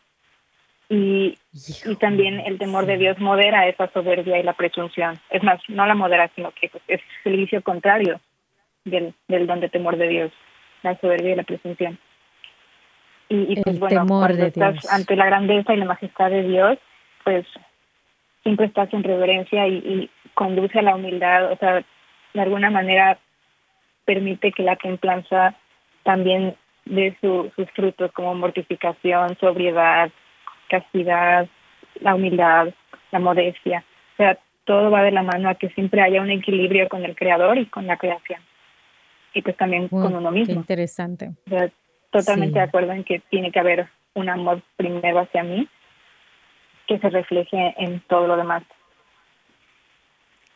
Y, 0.89 1.37
y 1.53 1.97
también 1.97 2.41
el 2.41 2.59
temor 2.59 2.87
de 2.87 2.97
Dios 2.97 3.19
modera 3.19 3.67
esa 3.67 3.91
soberbia 3.93 4.39
y 4.39 4.45
la 4.45 4.53
presunción. 4.53 5.19
Es 5.31 5.43
más, 5.43 5.61
no 5.69 5.85
la 5.85 5.95
modera, 5.95 6.31
sino 6.37 6.53
que 6.53 6.71
es 6.87 7.01
el 7.25 7.37
vicio 7.37 7.63
contrario 7.63 8.21
del, 8.85 9.15
del 9.27 9.47
don 9.47 9.61
de 9.61 9.69
temor 9.69 9.97
de 9.97 10.09
Dios, 10.09 10.33
la 10.83 10.99
soberbia 11.01 11.33
y 11.33 11.37
la 11.37 11.43
presunción. 11.43 11.99
Y, 13.29 13.61
pues 13.63 13.81
bueno, 13.81 14.07
cuando 14.07 14.47
estás 14.47 14.93
ante 14.93 15.17
la 15.17 15.27
grandeza 15.27 15.75
y 15.75 15.79
la 15.79 15.87
majestad 15.87 16.31
de 16.31 16.43
Dios, 16.43 16.79
pues 17.25 17.47
siempre 18.43 18.67
estás 18.67 18.93
en 18.93 19.03
reverencia 19.03 19.67
y, 19.67 19.79
y 19.79 20.11
conduce 20.35 20.79
a 20.79 20.83
la 20.83 20.95
humildad, 20.95 21.51
o 21.51 21.57
sea, 21.57 21.83
de 22.35 22.41
alguna 22.41 22.71
manera 22.71 23.19
permite 24.05 24.53
que 24.53 24.63
la 24.63 24.77
templanza 24.77 25.57
también 26.05 26.57
dé 26.85 27.17
sus 27.21 27.71
frutos 27.75 28.13
como 28.13 28.35
mortificación, 28.35 29.37
sobriedad, 29.41 30.11
castidad, 30.69 31.49
la 32.01 32.15
humildad, 32.15 32.69
la 33.11 33.19
modestia. 33.19 33.85
O 34.15 34.17
sea, 34.17 34.39
todo 34.65 34.91
va 34.91 35.03
de 35.03 35.11
la 35.11 35.23
mano 35.23 35.49
a 35.49 35.55
que 35.55 35.71
siempre 35.71 36.01
haya 36.01 36.21
un 36.21 36.31
equilibrio 36.31 36.89
con 36.89 37.05
el 37.05 37.17
creador 37.17 37.59
y 37.59 37.67
con 37.67 37.87
la 37.87 37.97
creación. 37.97 38.41
Y 39.33 39.43
pues 39.43 39.57
también 39.57 39.89
con 39.89 40.15
uno 40.15 40.31
mismo. 40.31 40.55
interesante. 40.55 41.33
O 41.47 41.51
sea, 41.51 41.71
totalmente 42.11 42.59
de 42.59 42.65
acuerdo 42.65 42.93
en 42.93 43.03
que 43.03 43.19
tiene 43.31 43.51
que 43.51 43.59
haber 43.59 43.89
un 44.15 44.29
amor 44.29 44.63
primero 44.77 45.19
hacia 45.19 45.43
mí 45.43 45.69
que 46.87 46.99
se 46.99 47.11
refleje 47.11 47.75
en 47.79 48.01
todo 48.01 48.27
lo 48.27 48.37
demás. 48.37 48.63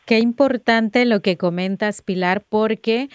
Qué 0.09 0.17
importante 0.17 1.05
lo 1.05 1.21
que 1.21 1.37
comentas, 1.37 2.01
Pilar, 2.01 2.43
porque 2.49 3.09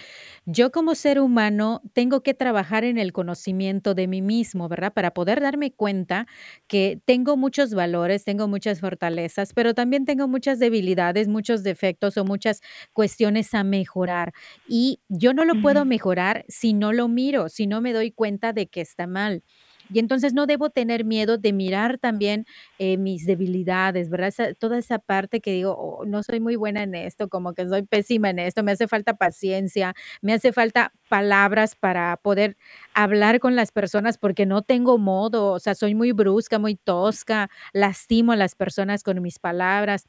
yo 0.45 0.71
como 0.71 0.95
ser 0.95 1.19
humano 1.19 1.81
tengo 1.91 2.23
que 2.23 2.33
trabajar 2.33 2.85
en 2.85 2.97
el 2.97 3.11
conocimiento 3.11 3.93
de 3.95 4.07
mí 4.07 4.21
mismo, 4.21 4.69
¿verdad? 4.69 4.93
Para 4.93 5.13
poder 5.13 5.41
darme 5.41 5.73
cuenta 5.73 6.25
que 6.67 7.01
tengo 7.03 7.35
muchos 7.35 7.73
valores, 7.73 8.23
tengo 8.23 8.47
muchas 8.47 8.79
fortalezas, 8.79 9.51
pero 9.51 9.73
también 9.73 10.05
tengo 10.05 10.29
muchas 10.29 10.57
debilidades, 10.57 11.27
muchos 11.27 11.63
defectos 11.63 12.15
o 12.15 12.23
muchas 12.23 12.61
cuestiones 12.93 13.53
a 13.53 13.65
mejorar. 13.65 14.31
Y 14.65 15.01
yo 15.09 15.33
no 15.33 15.43
lo 15.43 15.57
puedo 15.57 15.83
mejorar 15.83 16.45
si 16.47 16.71
no 16.71 16.93
lo 16.93 17.09
miro, 17.09 17.49
si 17.49 17.67
no 17.67 17.81
me 17.81 17.91
doy 17.91 18.11
cuenta 18.11 18.53
de 18.53 18.67
que 18.67 18.79
está 18.79 19.05
mal. 19.05 19.43
Y 19.89 19.99
entonces 19.99 20.33
no 20.33 20.45
debo 20.47 20.69
tener 20.69 21.05
miedo 21.05 21.37
de 21.37 21.53
mirar 21.53 21.97
también 21.97 22.45
eh, 22.77 22.97
mis 22.97 23.25
debilidades, 23.25 24.09
¿verdad? 24.09 24.33
toda 24.59 24.77
esa 24.77 24.99
parte 24.99 25.41
que 25.41 25.51
digo, 25.51 25.75
oh, 25.77 26.05
no 26.05 26.23
soy 26.23 26.39
muy 26.39 26.55
buena 26.55 26.83
en 26.83 26.95
esto, 26.95 27.29
como 27.29 27.53
que 27.53 27.67
soy 27.67 27.83
pésima 27.83 28.29
en 28.29 28.39
esto, 28.39 28.63
me 28.63 28.71
hace 28.71 28.87
falta 28.87 29.15
paciencia, 29.15 29.93
me 30.21 30.33
hace 30.33 30.51
falta 30.53 30.91
palabras 31.09 31.75
para 31.75 32.17
poder 32.17 32.57
hablar 32.93 33.39
con 33.39 33.55
las 33.55 33.71
personas 33.71 34.17
porque 34.17 34.45
no 34.45 34.61
tengo 34.63 34.97
modo, 34.97 35.51
o 35.51 35.59
sea, 35.59 35.75
soy 35.75 35.95
muy 35.95 36.11
brusca, 36.11 36.59
muy 36.59 36.75
tosca, 36.75 37.49
lastimo 37.73 38.31
a 38.31 38.35
las 38.35 38.55
personas 38.55 39.03
con 39.03 39.21
mis 39.21 39.39
palabras 39.39 40.07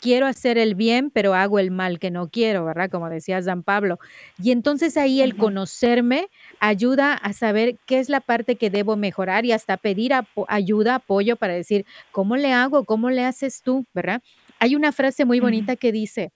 quiero 0.00 0.26
hacer 0.26 0.58
el 0.58 0.74
bien, 0.74 1.10
pero 1.10 1.34
hago 1.34 1.58
el 1.58 1.70
mal 1.70 1.98
que 1.98 2.10
no 2.10 2.28
quiero, 2.28 2.64
¿verdad? 2.64 2.90
Como 2.90 3.08
decía 3.08 3.42
San 3.42 3.62
Pablo. 3.62 3.98
Y 4.42 4.50
entonces 4.50 4.96
ahí 4.96 5.20
el 5.20 5.36
conocerme 5.36 6.28
ayuda 6.60 7.14
a 7.14 7.32
saber 7.32 7.76
qué 7.86 7.98
es 7.98 8.08
la 8.08 8.20
parte 8.20 8.56
que 8.56 8.70
debo 8.70 8.96
mejorar 8.96 9.44
y 9.44 9.52
hasta 9.52 9.76
pedir 9.76 10.12
ayuda, 10.48 10.96
apoyo 10.96 11.36
para 11.36 11.54
decir, 11.54 11.84
¿cómo 12.12 12.36
le 12.36 12.52
hago? 12.52 12.84
¿Cómo 12.84 13.10
le 13.10 13.24
haces 13.24 13.62
tú? 13.62 13.84
¿Verdad? 13.94 14.22
Hay 14.58 14.76
una 14.76 14.92
frase 14.92 15.24
muy 15.24 15.40
bonita 15.40 15.76
que 15.76 15.92
dice, 15.92 16.32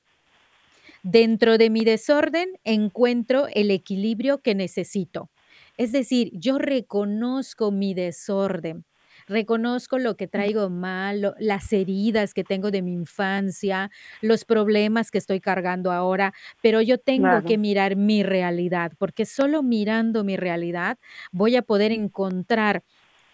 dentro 1.02 1.58
de 1.58 1.70
mi 1.70 1.84
desorden 1.84 2.50
encuentro 2.64 3.46
el 3.52 3.70
equilibrio 3.70 4.38
que 4.38 4.54
necesito. 4.54 5.30
Es 5.76 5.92
decir, 5.92 6.30
yo 6.34 6.58
reconozco 6.58 7.70
mi 7.72 7.94
desorden 7.94 8.84
reconozco 9.32 9.98
lo 9.98 10.16
que 10.16 10.28
traigo 10.28 10.70
mal, 10.70 11.34
las 11.40 11.72
heridas 11.72 12.34
que 12.34 12.44
tengo 12.44 12.70
de 12.70 12.82
mi 12.82 12.92
infancia, 12.92 13.90
los 14.20 14.44
problemas 14.44 15.10
que 15.10 15.18
estoy 15.18 15.40
cargando 15.40 15.90
ahora, 15.90 16.32
pero 16.62 16.80
yo 16.80 16.98
tengo 16.98 17.42
que 17.44 17.58
mirar 17.58 17.96
mi 17.96 18.22
realidad, 18.22 18.92
porque 18.98 19.26
solo 19.26 19.62
mirando 19.62 20.22
mi 20.24 20.36
realidad 20.36 20.98
voy 21.32 21.56
a 21.56 21.62
poder 21.62 21.92
encontrar 21.92 22.84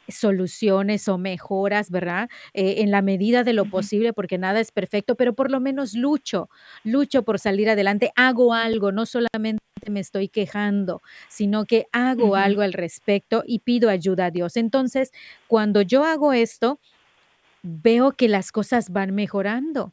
soluciones 0.09 1.09
o 1.09 1.19
mejoras, 1.19 1.91
¿verdad? 1.91 2.29
Eh, 2.55 2.77
en 2.79 2.91
la 2.91 3.03
medida 3.03 3.45
de 3.45 3.53
lo 3.53 3.65
posible, 3.67 4.13
porque 4.13 4.39
nada 4.39 4.61
es 4.61 4.73
perfecto, 4.73 5.15
pero 5.15 5.35
por 5.35 5.51
lo 5.51 5.61
menos 5.61 5.95
lucho, 5.95 6.49
lucho 6.85 7.23
por 7.23 7.39
salir 7.39 7.71
adelante, 7.71 8.13
hago 8.17 8.55
algo, 8.55 8.93
no 8.93 9.07
solamente 9.07 9.61
me 9.91 10.01
estoy 10.01 10.29
quejando, 10.29 11.01
sino 11.29 11.65
que 11.65 11.87
hago 11.93 12.37
algo 12.37 12.63
al 12.63 12.73
respecto 12.73 13.45
y 13.47 13.61
pido 13.61 13.91
ayuda 13.91 14.27
a 14.27 14.31
Dios. 14.31 14.57
Entonces, 14.57 15.13
cuando 15.47 15.83
yo 15.83 16.05
hago 16.05 16.33
esto, 16.33 16.81
veo 17.63 18.13
que 18.13 18.29
las 18.29 18.53
cosas 18.53 18.91
van 18.91 19.15
mejorando. 19.15 19.93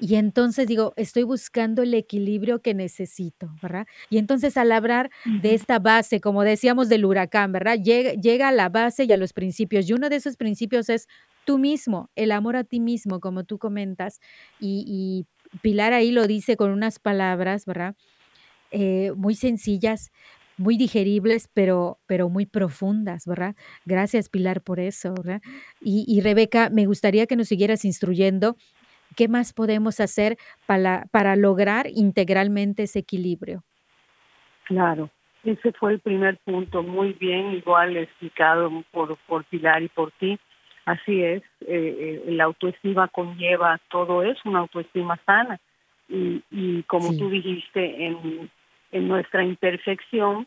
Y 0.00 0.14
entonces 0.14 0.66
digo, 0.66 0.92
estoy 0.96 1.24
buscando 1.24 1.82
el 1.82 1.92
equilibrio 1.92 2.62
que 2.62 2.72
necesito, 2.74 3.50
¿verdad? 3.60 3.86
Y 4.10 4.18
entonces 4.18 4.56
al 4.56 4.70
hablar 4.70 5.10
de 5.24 5.54
esta 5.54 5.80
base, 5.80 6.20
como 6.20 6.44
decíamos 6.44 6.88
del 6.88 7.04
huracán, 7.04 7.50
¿verdad? 7.52 7.78
Llega, 7.82 8.12
llega 8.12 8.48
a 8.48 8.52
la 8.52 8.68
base 8.68 9.04
y 9.04 9.12
a 9.12 9.16
los 9.16 9.32
principios. 9.32 9.88
Y 9.88 9.94
uno 9.94 10.08
de 10.08 10.16
esos 10.16 10.36
principios 10.36 10.88
es 10.88 11.08
tú 11.44 11.58
mismo, 11.58 12.10
el 12.14 12.30
amor 12.30 12.56
a 12.56 12.64
ti 12.64 12.78
mismo, 12.78 13.20
como 13.20 13.44
tú 13.44 13.58
comentas. 13.58 14.20
Y, 14.60 15.26
Pilar 15.62 15.94
ahí 15.94 16.10
lo 16.10 16.26
dice 16.26 16.58
con 16.58 16.70
unas 16.70 16.98
palabras, 16.98 17.64
¿verdad? 17.64 17.94
Eh, 18.70 19.12
muy 19.16 19.34
sencillas, 19.34 20.12
muy 20.58 20.76
digeribles, 20.76 21.48
pero, 21.54 21.98
pero 22.06 22.28
muy 22.28 22.44
profundas, 22.44 23.24
¿verdad? 23.24 23.56
Gracias, 23.86 24.28
Pilar, 24.28 24.60
por 24.60 24.78
eso, 24.78 25.14
¿verdad? 25.14 25.40
Y, 25.80 26.04
y 26.06 26.20
Rebeca, 26.20 26.68
me 26.68 26.84
gustaría 26.84 27.26
que 27.26 27.34
nos 27.34 27.48
siguieras 27.48 27.86
instruyendo 27.86 28.58
¿Qué 29.18 29.26
más 29.26 29.52
podemos 29.52 29.98
hacer 29.98 30.36
para, 30.64 31.06
para 31.10 31.34
lograr 31.34 31.88
integralmente 31.92 32.84
ese 32.84 33.00
equilibrio? 33.00 33.64
Claro, 34.62 35.10
ese 35.42 35.72
fue 35.72 35.94
el 35.94 35.98
primer 35.98 36.36
punto, 36.44 36.84
muy 36.84 37.14
bien, 37.14 37.50
igual 37.50 37.96
explicado 37.96 38.70
por, 38.92 39.16
por 39.26 39.42
Pilar 39.46 39.82
y 39.82 39.88
por 39.88 40.12
ti. 40.12 40.38
Así 40.84 41.20
es, 41.20 41.42
eh, 41.66 42.22
la 42.28 42.44
autoestima 42.44 43.08
conlleva 43.08 43.80
todo 43.90 44.22
eso, 44.22 44.40
una 44.44 44.60
autoestima 44.60 45.18
sana. 45.26 45.58
Y, 46.08 46.44
y 46.52 46.84
como 46.84 47.08
tú 47.16 47.28
dijiste, 47.28 48.06
en, 48.06 48.48
en 48.92 49.08
nuestra 49.08 49.42
imperfección, 49.42 50.46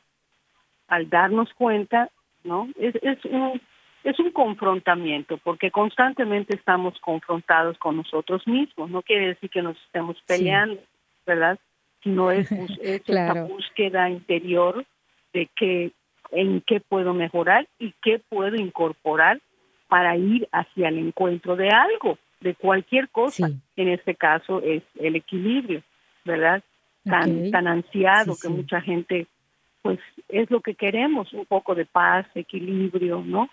al 0.88 1.10
darnos 1.10 1.54
cuenta, 1.56 2.10
¿no? 2.46 2.70
Es, 2.80 2.96
es 3.02 3.18
un 3.26 3.60
es 4.04 4.20
un 4.20 4.32
confrontamiento, 4.32 5.38
porque 5.38 5.70
constantemente 5.72 6.56
estamos 6.56 7.00
confrontados 7.00 7.78
con 7.78 7.98
nosotros 7.98 8.48
mismos. 8.48 8.90
No 8.90 9.02
quiere 9.02 9.28
decir 9.28 9.50
que 9.50 9.62
nos 9.62 9.78
estemos 9.86 10.18
peleando, 10.26 10.80
¿verdad? 11.26 11.60
Sino 12.04 12.32
es, 12.32 12.52
es 12.82 13.08
esa 13.08 13.44
búsqueda 13.44 14.10
interior 14.10 14.86
de 15.34 15.48
que 15.56 15.92
en 16.32 16.62
qué 16.62 16.80
puedo 16.80 17.14
mejorar 17.14 17.68
y 17.78 17.94
qué 18.02 18.20
puedo 18.20 18.56
incorporar 18.56 19.40
para 19.88 20.16
ir 20.16 20.48
hacia 20.52 20.88
el 20.88 20.98
encuentro 20.98 21.56
de 21.56 21.70
algo, 21.70 22.18
de 22.40 22.56
cualquier 22.56 23.10
cosa. 23.10 23.50
En 23.76 23.90
este 23.90 24.16
caso 24.16 24.62
es 24.62 24.84
el 25.00 25.16
equilibrio, 25.16 25.84
¿verdad? 26.26 26.64
Tan, 27.04 27.52
tan 27.52 27.68
ansiado 27.68 28.36
que 28.42 28.48
mucha 28.48 28.80
gente, 28.80 29.28
pues 29.82 30.00
es 30.30 30.50
lo 30.50 30.62
que 30.62 30.76
queremos, 30.76 31.34
un 31.34 31.46
poco 31.46 31.76
de 31.76 31.86
paz, 31.86 32.26
equilibrio, 32.36 33.22
¿no? 33.26 33.50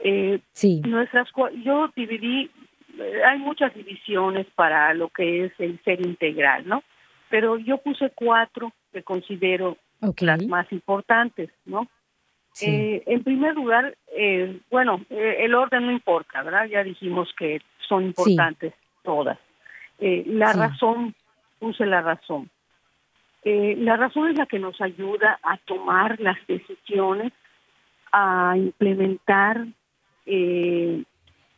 Eh, 0.00 0.40
sí. 0.52 0.82
Nuestras, 0.86 1.28
yo 1.64 1.90
dividí, 1.96 2.50
eh, 2.98 3.24
hay 3.24 3.38
muchas 3.38 3.74
divisiones 3.74 4.46
para 4.54 4.92
lo 4.94 5.08
que 5.08 5.46
es 5.46 5.52
el 5.58 5.82
ser 5.84 6.04
integral, 6.04 6.66
¿no? 6.66 6.82
Pero 7.30 7.58
yo 7.58 7.78
puse 7.78 8.10
cuatro 8.10 8.72
que 8.92 9.02
considero 9.02 9.76
las 10.20 10.46
más 10.46 10.70
importantes, 10.72 11.50
¿no? 11.64 11.88
Eh, 12.62 13.02
en 13.06 13.22
primer 13.22 13.54
lugar, 13.54 13.96
eh, 14.16 14.60
bueno, 14.70 15.04
el 15.10 15.54
orden 15.54 15.86
no 15.86 15.92
importa, 15.92 16.42
¿verdad? 16.42 16.66
Ya 16.66 16.82
dijimos 16.82 17.28
que 17.38 17.60
son 17.86 18.04
importantes 18.04 18.72
todas. 19.02 19.38
Eh, 19.98 20.24
la 20.26 20.52
razón, 20.52 21.14
use 21.60 21.86
la 21.86 22.02
razón. 22.02 22.50
Eh, 23.44 23.76
la 23.78 23.96
razón 23.96 24.30
es 24.30 24.38
la 24.38 24.46
que 24.46 24.58
nos 24.58 24.80
ayuda 24.80 25.38
a 25.42 25.56
tomar 25.58 26.18
las 26.20 26.36
decisiones, 26.46 27.32
a 28.12 28.54
implementar 28.56 29.66
eh, 30.26 31.02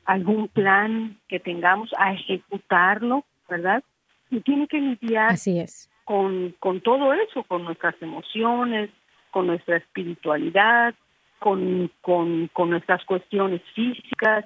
algún 0.05 0.49
plan 0.49 1.19
que 1.29 1.41
tengamos, 1.41 1.91
a 1.99 2.13
ejecutarlo, 2.13 3.25
¿verdad? 3.49 3.83
Y 4.31 4.41
tiene 4.41 4.67
que 4.69 4.79
lidiar 4.81 5.33
Así 5.33 5.59
es. 5.59 5.91
con, 6.05 6.55
con 6.59 6.81
todo 6.81 7.13
eso, 7.13 7.43
con 7.45 7.65
nuestras 7.65 7.95
emociones, 8.01 8.91
con 9.31 9.47
nuestra 9.47 9.77
espiritualidad, 9.77 10.95
con, 11.39 11.91
con, 12.01 12.49
con 12.53 12.71
nuestras 12.71 13.05
cuestiones 13.05 13.63
físicas. 13.75 14.45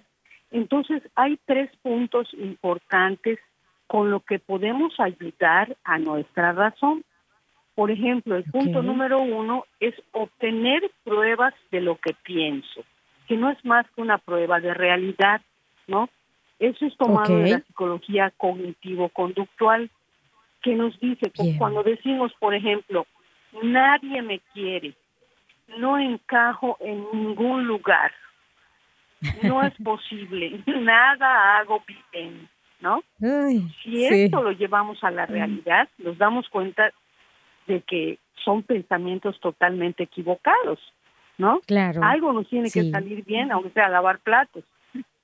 Entonces, 0.51 1.03
hay 1.15 1.39
tres 1.47 1.71
puntos 1.83 2.29
importantes 2.35 3.39
con 3.87 4.11
lo 4.11 4.21
que 4.21 4.39
podemos 4.39 4.99
ayudar 4.99 5.77
a 5.85 5.99
nuestra 5.99 6.53
razón. 6.53 7.05
Por 7.75 7.91
ejemplo, 7.91 8.37
el 8.37 8.45
punto 8.45 8.81
Ok. 8.81 8.85
número 8.85 9.21
uno 9.21 9.65
es 9.81 9.95
obtener 10.13 10.91
pruebas 11.05 11.55
de 11.71 11.81
lo 11.81 11.97
que 11.97 12.15
pienso, 12.23 12.85
que 13.27 13.37
no 13.37 13.51
es 13.51 13.65
más 13.65 13.87
que 13.95 14.01
una 14.03 14.19
prueba 14.19 14.61
de 14.61 14.75
realidad, 14.75 15.41
¿no? 15.87 16.09
Eso 16.59 16.87
es 16.87 16.97
tomado 16.97 17.39
de 17.39 17.51
la 17.51 17.61
psicología 17.61 18.33
cognitivo-conductual, 18.37 19.91
que 20.63 20.75
nos 20.75 20.99
dice, 21.01 21.33
Bien. 21.37 21.59
cuando 21.59 21.83
decimos, 21.83 22.33
por 22.39 22.55
ejemplo, 22.55 23.07
nadie 23.63 24.23
me 24.23 24.39
quiere, 24.53 24.95
no 25.79 25.99
encajo 25.99 26.77
en 26.81 27.05
ningún 27.13 27.67
lugar, 27.67 28.13
no 29.43 29.63
es 29.63 29.75
posible, 29.85 30.63
nada 30.67 31.59
hago 31.59 31.83
bien, 32.13 32.49
¿no? 32.81 33.03
Ay, 33.21 33.69
Si 33.83 34.07
sí. 34.09 34.23
esto 34.25 34.43
lo 34.43 34.53
llevamos 34.53 35.03
a 35.03 35.11
la 35.11 35.27
realidad, 35.27 35.89
nos 35.99 36.17
damos 36.17 36.49
cuenta 36.49 36.93
de 37.67 37.81
que 37.83 38.19
son 38.45 38.63
pensamientos 38.63 39.39
totalmente 39.41 40.05
equivocados, 40.05 40.79
¿no? 41.39 41.61
Claro. 41.67 42.03
Algo 42.05 42.33
nos 42.33 42.49
tiene 42.49 42.71
que 42.71 42.91
salir 42.91 43.25
bien, 43.25 43.51
aunque 43.53 43.71
sea 43.71 43.89
lavar 43.89 44.19
platos, 44.21 44.65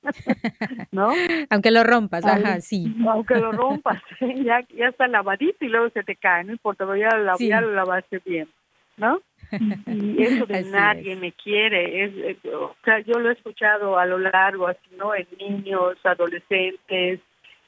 ¿no? 0.93 1.13
Aunque 1.51 1.71
lo 1.71 1.85
rompas, 1.85 2.25
Algo- 2.25 2.47
ajá, 2.47 2.61
sí. 2.61 2.95
Aunque 3.09 3.35
lo 3.37 3.53
rompas, 3.53 4.03
ya, 4.45 4.61
ya 4.77 4.89
está 4.89 5.07
lavadito 5.09 5.65
y 5.65 5.69
luego 5.69 5.91
se 5.91 6.03
te 6.03 6.17
cae, 6.17 6.45
no 6.45 6.53
importa, 6.53 6.85
pero 6.87 6.97
ya, 6.97 7.17
lo- 7.17 7.37
Sí. 7.37 7.49
ya 7.49 7.61
lo 7.61 7.73
lavaste 7.73 8.21
bien, 8.25 8.49
¿no? 8.97 9.21
Y 9.87 10.23
eso 10.23 10.47
de 10.47 10.59
Así 10.59 10.71
nadie 10.71 11.13
es. 11.13 11.21
me 11.21 11.33
quiere, 11.33 12.05
es, 12.05 12.13
es- 12.37 12.53
o 12.53 12.75
sea, 12.85 13.01
yo 13.01 13.19
lo 13.19 13.31
he 13.31 13.33
escuchado 13.33 13.99
a 13.99 14.07
lo 14.07 14.19
largo, 14.19 14.67
así, 14.67 14.89
¿no? 14.97 15.15
En 15.15 15.27
niños, 15.39 15.97
adolescentes, 16.05 17.21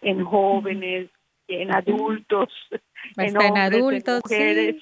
en 0.03 0.25
jóvenes, 0.25 1.09
en 1.49 1.75
adultos, 1.75 2.49
en 3.17 3.37
adultos, 3.37 4.21
mujeres, 4.25 4.77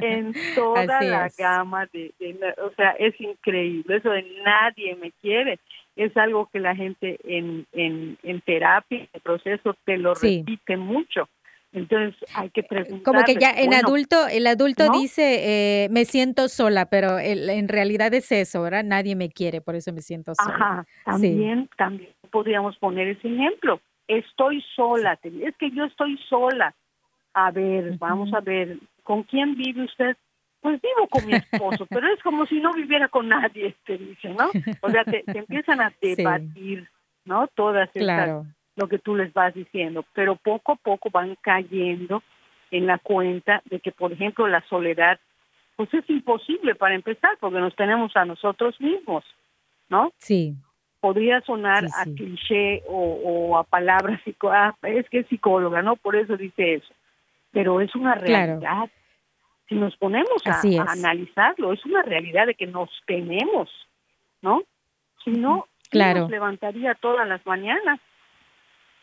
en 0.00 0.34
toda 0.54 0.82
Así 0.98 1.06
la 1.06 1.26
es. 1.26 1.36
gama 1.36 1.86
de, 1.92 2.12
o 2.62 2.70
sea, 2.76 2.90
es 2.92 3.18
increíble, 3.20 3.96
eso 3.96 4.10
de 4.10 4.22
nadie 4.44 4.94
me 4.96 5.12
quiere, 5.12 5.58
es 5.96 6.16
algo 6.16 6.48
que 6.52 6.60
la 6.60 6.74
gente 6.74 7.18
en, 7.24 7.66
en, 7.72 8.18
en 8.22 8.40
terapia, 8.42 8.98
en 8.98 9.08
el 9.12 9.20
proceso, 9.20 9.76
te 9.84 9.98
lo 9.98 10.14
Sí. 10.14 10.38
repite 10.38 10.76
mucho. 10.76 11.28
Entonces 11.74 12.14
hay 12.34 12.50
que 12.50 12.62
preguntar. 12.62 13.02
Como 13.02 13.24
que 13.24 13.36
ya 13.36 13.50
en 13.50 13.72
adulto, 13.72 14.26
el 14.28 14.46
adulto 14.46 14.84
¿no? 14.86 14.92
dice, 14.92 15.84
eh, 15.84 15.88
me 15.90 16.04
siento 16.04 16.48
sola, 16.48 16.86
pero 16.86 17.18
el- 17.18 17.48
en 17.48 17.68
realidad 17.68 18.12
es 18.12 18.30
eso, 18.30 18.60
¿verdad? 18.62 18.84
Nadie 18.84 19.16
me 19.16 19.30
quiere, 19.30 19.62
por 19.62 19.74
eso 19.74 19.90
me 19.92 20.02
siento 20.02 20.34
sola. 20.34 20.54
Ajá, 20.54 20.86
también, 21.04 21.70
también 21.78 22.10
podríamos 22.30 22.76
poner 22.76 23.08
ese 23.08 23.26
ejemplo. 23.26 23.80
Estoy 24.06 24.62
sola, 24.76 25.18
es 25.22 25.56
que 25.56 25.70
yo 25.70 25.84
estoy 25.84 26.18
sola. 26.28 26.74
A 27.34 27.50
ver, 27.50 27.96
vamos 27.98 28.34
a 28.34 28.40
ver, 28.40 28.76
¿con 29.02 29.22
quién 29.24 29.54
vive 29.56 29.84
usted? 29.84 30.16
Pues 30.60 30.80
vivo 30.80 31.08
con 31.08 31.26
mi 31.26 31.34
esposo, 31.34 31.86
pero 31.86 32.06
es 32.12 32.22
como 32.22 32.46
si 32.46 32.60
no 32.60 32.72
viviera 32.72 33.08
con 33.08 33.28
nadie, 33.28 33.74
te 33.84 33.98
dice, 33.98 34.28
¿no? 34.28 34.50
O 34.80 34.90
sea, 34.90 35.04
te, 35.04 35.24
te 35.24 35.38
empiezan 35.38 35.80
a 35.80 35.90
Sí. 36.00 36.14
debatir, 36.16 36.88
¿no? 37.24 37.48
Todas 37.48 37.88
estas, 37.88 38.04
Claro. 38.04 38.46
lo 38.76 38.88
que 38.88 38.98
tú 38.98 39.16
les 39.16 39.32
vas 39.32 39.54
diciendo, 39.54 40.04
pero 40.12 40.36
poco 40.36 40.72
a 40.72 40.76
poco 40.76 41.10
van 41.10 41.36
cayendo 41.40 42.22
en 42.70 42.86
la 42.86 42.98
cuenta 42.98 43.60
de 43.66 43.80
que, 43.80 43.90
por 43.92 44.12
ejemplo, 44.12 44.46
la 44.46 44.60
soledad, 44.68 45.18
pues 45.76 45.92
es 45.94 46.08
imposible 46.08 46.74
para 46.74 46.94
empezar, 46.94 47.36
porque 47.40 47.58
nos 47.58 47.74
tenemos 47.74 48.16
a 48.16 48.24
nosotros 48.24 48.80
mismos, 48.80 49.24
¿no? 49.88 50.12
Sí, 50.18 50.54
podría 51.00 51.40
sonar 51.40 51.88
Sí, 51.88 51.92
a 51.98 52.04
cliché 52.04 52.82
o, 52.86 53.50
o 53.50 53.58
a 53.58 53.64
palabras 53.64 54.20
ah, 54.44 54.72
es 54.82 55.08
que 55.10 55.18
es 55.18 55.26
psicóloga, 55.26 55.82
¿no? 55.82 55.96
Por 55.96 56.14
eso 56.14 56.36
dice 56.36 56.74
eso. 56.74 56.94
Pero 57.52 57.80
es 57.80 57.94
una 57.94 58.14
Claro. 58.16 58.60
realidad. 58.60 58.90
Si 59.68 59.74
nos 59.76 59.96
ponemos 59.96 60.42
a, 60.46 60.60
analizarlo, 60.92 61.72
es 61.72 61.84
una 61.86 62.02
realidad 62.02 62.46
de 62.46 62.54
que 62.54 62.66
nos 62.66 62.90
tenemos, 63.06 63.70
¿no? 64.42 64.62
Si 65.24 65.30
no, 65.30 65.66
¿quién 65.88 66.02
Claro. 66.02 66.20
nos 66.20 66.30
levantaría 66.30 66.94
todas 66.96 67.26
las 67.28 67.44
mañanas, 67.46 68.00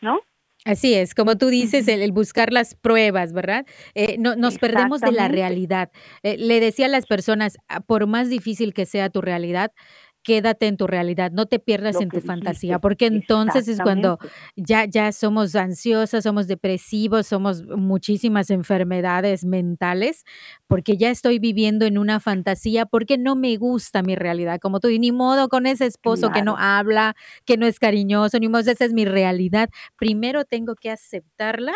¿no? 0.00 0.20
Así 0.66 0.94
es, 0.94 1.14
como 1.14 1.38
tú 1.38 1.46
dices, 1.48 1.88
el, 1.88 2.02
el 2.02 2.12
buscar 2.12 2.52
las 2.52 2.74
pruebas, 2.74 3.32
¿verdad? 3.32 3.64
Eh, 3.94 4.16
no, 4.18 4.36
nos 4.36 4.58
perdemos 4.58 5.00
de 5.00 5.10
la 5.10 5.26
realidad. 5.26 5.90
Eh, 6.22 6.36
le 6.36 6.60
decía 6.60 6.84
a 6.84 6.90
las 6.90 7.06
personas, 7.06 7.56
"Ah, 7.68 7.80
por 7.80 8.06
más 8.06 8.28
difícil 8.28 8.74
que 8.74 8.84
sea 8.84 9.08
tu 9.08 9.22
realidad, 9.22 9.72
quédate 10.22 10.66
en 10.66 10.76
tu 10.76 10.86
realidad, 10.86 11.30
no 11.32 11.46
te 11.46 11.58
pierdas 11.58 12.00
en 12.00 12.10
tu 12.10 12.20
fantasía, 12.20 12.78
porque 12.78 13.06
entonces 13.06 13.68
es 13.68 13.80
cuando 13.80 14.18
ya, 14.56 14.84
ya 14.84 15.12
somos 15.12 15.54
ansiosas, 15.56 16.24
somos 16.24 16.46
depresivos, 16.46 17.26
somos 17.26 17.64
muchísimas 17.64 18.50
enfermedades 18.50 19.44
mentales, 19.44 20.24
porque 20.66 20.96
ya 20.96 21.10
estoy 21.10 21.38
viviendo 21.38 21.86
en 21.86 21.98
una 21.98 22.20
fantasía, 22.20 22.86
porque 22.86 23.18
no 23.18 23.36
me 23.36 23.56
gusta 23.56 24.02
mi 24.02 24.14
realidad, 24.16 24.58
como 24.60 24.80
tú, 24.80 24.88
y 24.88 24.98
ni 24.98 25.12
modo 25.12 25.48
con 25.48 25.66
ese 25.66 25.86
esposo 25.86 26.30
que 26.30 26.42
no 26.42 26.56
habla, 26.58 27.14
que 27.44 27.56
no 27.56 27.66
es 27.66 27.78
cariñoso, 27.78 28.38
ni 28.38 28.48
modo, 28.48 28.70
esa 28.70 28.84
es 28.84 28.92
mi 28.92 29.04
realidad. 29.04 29.70
Primero 29.96 30.44
tengo 30.44 30.74
que 30.74 30.90
aceptarla 30.90 31.72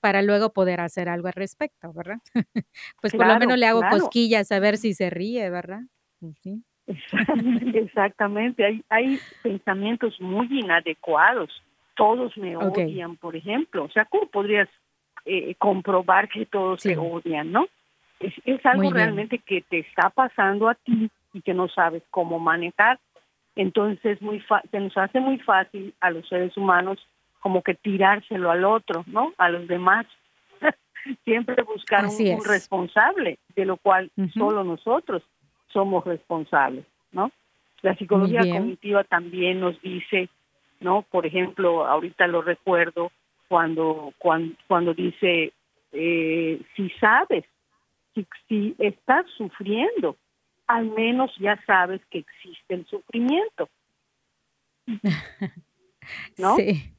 para 0.00 0.22
luego 0.22 0.52
poder 0.52 0.80
hacer 0.80 1.08
algo 1.08 1.26
al 1.26 1.32
respecto, 1.34 1.92
¿verdad? 1.92 2.18
Pues 3.00 3.12
por 3.14 3.26
lo 3.26 3.36
menos 3.38 3.58
le 3.58 3.66
hago 3.66 3.80
claro. 3.80 3.98
cosquillas 3.98 4.52
a 4.52 4.60
ver 4.60 4.78
si 4.78 4.94
se 4.94 5.10
ríe, 5.10 5.50
¿verdad? 5.50 5.80
Ujú. 6.20 6.62
Exactamente, 7.74 8.64
hay, 8.64 8.82
hay 8.88 9.18
pensamientos 9.42 10.20
muy 10.20 10.46
inadecuados. 10.50 11.50
Todos 11.94 12.36
me 12.36 12.56
odian, 12.56 13.16
por 13.16 13.34
ejemplo. 13.36 13.84
O 13.84 13.90
sea, 13.90 14.04
¿cómo 14.04 14.26
podrías 14.28 14.68
eh, 15.24 15.54
comprobar 15.58 16.28
que 16.28 16.46
todos 16.46 16.80
Sí. 16.80 16.90
te 16.90 16.96
odian, 16.96 17.50
no? 17.52 17.66
Es, 18.20 18.32
es 18.44 18.64
algo 18.66 18.90
realmente 18.90 19.38
que 19.38 19.60
te 19.62 19.80
está 19.80 20.10
pasando 20.10 20.68
a 20.68 20.74
ti 20.74 21.10
y 21.32 21.42
que 21.42 21.54
no 21.54 21.68
sabes 21.68 22.02
cómo 22.10 22.38
manejar. 22.38 22.98
Entonces, 23.56 24.04
es 24.04 24.22
muy 24.22 24.40
fa- 24.40 24.62
se 24.70 24.78
nos 24.80 24.96
hace 24.96 25.20
muy 25.20 25.38
fácil 25.38 25.92
a 26.00 26.10
los 26.10 26.28
seres 26.28 26.56
humanos 26.56 26.98
como 27.40 27.62
que 27.62 27.74
tirárselo 27.74 28.50
al 28.50 28.64
otro, 28.64 29.04
¿no? 29.06 29.32
A 29.38 29.48
los 29.50 29.66
demás. 29.68 30.06
Siempre 31.24 31.62
buscar 31.62 32.00
un, 32.04 32.06
Así 32.06 32.28
un 32.30 32.38
es. 32.38 32.46
responsable, 32.46 33.38
de 33.56 33.64
lo 33.64 33.76
cual 33.76 34.10
solo 34.34 34.62
nosotros 34.64 35.22
somos 35.72 36.04
responsables, 36.04 36.84
¿no? 37.12 37.30
La 37.82 37.94
psicología 37.96 38.40
cognitiva 38.40 39.04
también 39.04 39.60
nos 39.60 39.80
dice, 39.82 40.28
¿no? 40.80 41.02
Por 41.02 41.26
ejemplo, 41.26 41.86
ahorita 41.86 42.26
lo 42.26 42.42
recuerdo 42.42 43.12
cuando 43.48 44.12
cuando, 44.18 44.54
cuando 44.66 44.94
dice 44.94 45.52
eh, 45.92 46.60
si 46.76 46.90
sabes, 47.00 47.44
si, 48.14 48.26
si 48.48 48.74
estás 48.78 49.26
sufriendo, 49.36 50.16
al 50.66 50.86
menos 50.90 51.30
ya 51.38 51.58
sabes 51.64 52.00
que 52.10 52.18
existe 52.18 52.74
el 52.74 52.86
sufrimiento, 52.86 53.68
¿no? 56.36 56.56
Sí, 56.56 56.92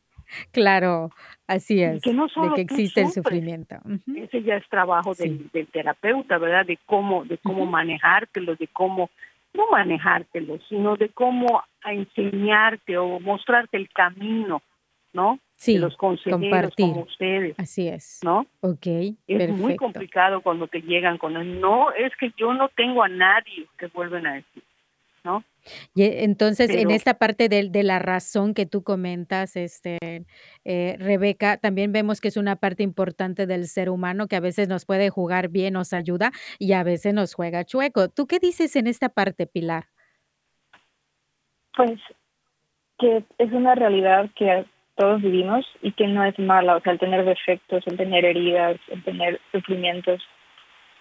claro, 0.52 1.10
así 1.48 1.80
Y 1.80 1.84
es, 1.84 2.02
que 2.04 2.14
no 2.14 2.24
de 2.28 2.34
solo 2.34 2.56
que 2.56 2.66
tú 2.66 2.74
existe 2.76 3.02
el 3.02 3.08
sufrimiento. 3.12 3.76
Ese 4.16 4.44
ya 4.44 4.56
es 4.58 4.68
trabajo 4.70 5.14
Sí. 5.14 5.24
del, 5.30 5.50
del 5.52 5.68
terapeuta, 5.68 6.38
¿verdad? 6.38 6.66
De 6.66 6.78
cómo, 6.86 7.26
de 7.26 7.38
cómo 7.40 7.64
Ujú. 7.64 7.72
manejártelo, 7.72 8.56
de 8.56 8.68
cómo, 8.68 9.10
no 9.54 9.68
manejártelo, 9.72 10.60
sino 10.70 10.96
de 10.96 11.10
cómo 11.10 11.64
enseñarte 11.86 12.98
o 12.98 13.20
mostrarte 13.20 13.78
el 13.78 13.90
camino, 13.90 14.62
¿no? 15.14 15.40
Sí, 15.56 15.74
de 15.74 15.80
los 15.80 15.98
consejeros 15.98 16.40
compartir. 16.52 16.86
como 16.86 17.02
ustedes, 17.02 17.60
Así 17.60 17.88
es. 17.88 18.20
¿no? 18.24 18.46
Ok, 18.62 18.88
Es 19.28 19.50
muy 19.50 19.76
complicado 19.76 20.42
cuando 20.42 20.68
te 20.68 20.82
llegan 20.82 21.18
con 21.18 21.36
el 21.36 21.60
no, 21.60 21.92
es 21.92 22.16
que 22.18 22.32
yo 22.38 22.54
no 22.54 22.70
tengo 22.70 23.04
a 23.04 23.10
nadie, 23.10 23.68
te 23.78 23.88
vuelven 23.88 24.26
a 24.28 24.34
decir, 24.36 24.64
¿no? 25.24 25.44
Y 25.94 26.04
eh, 26.04 26.24
entonces, 26.24 26.70
en 26.70 26.92
esta 26.92 27.16
parte 27.16 27.50
de, 27.50 27.70
de 27.70 27.84
la 27.84 28.00
razón 28.00 28.54
que 28.54 28.66
tú 28.66 28.84
comentas, 28.84 29.56
este, 29.56 29.98
eh, 30.66 30.96
Rebeca, 31.00 31.58
también 31.58 31.92
vemos 31.92 32.22
que 32.22 32.30
es 32.30 32.38
una 32.38 32.56
parte 32.56 32.84
importante 32.84 33.46
del 33.46 33.68
ser 33.68 33.90
humano 33.90 34.28
que 34.28 34.36
a 34.36 34.42
veces 34.42 34.68
nos 34.68 34.86
puede 34.86 35.10
jugar 35.10 35.50
bien, 35.50 35.74
nos 35.74 35.94
ayuda 35.94 36.32
y 36.58 36.74
a 36.74 36.84
veces 36.84 37.14
nos 37.14 37.34
juega 37.34 37.66
chueco. 37.66 38.10
¿Tú 38.10 38.28
qué 38.28 38.40
dices 38.40 38.76
en 38.76 38.88
esta 38.88 39.10
parte, 39.10 39.48
Pilar? 39.48 39.86
Pues 41.76 42.00
que 42.98 43.24
es 43.38 43.52
una 43.54 43.76
realidad 43.76 44.30
que 44.36 44.66
todos 44.96 45.22
vivimos 45.22 45.66
y 45.82 45.94
que 45.94 46.08
no 46.08 46.26
es 46.26 46.38
mala, 46.38 46.76
o 46.76 46.82
sea, 46.82 46.92
el 46.92 47.00
tener 47.00 47.24
defectos, 47.24 47.88
el 47.88 47.96
tener 47.96 48.26
heridas, 48.26 48.78
el 48.90 49.02
tener 49.04 49.40
sufrimientos. 49.52 50.22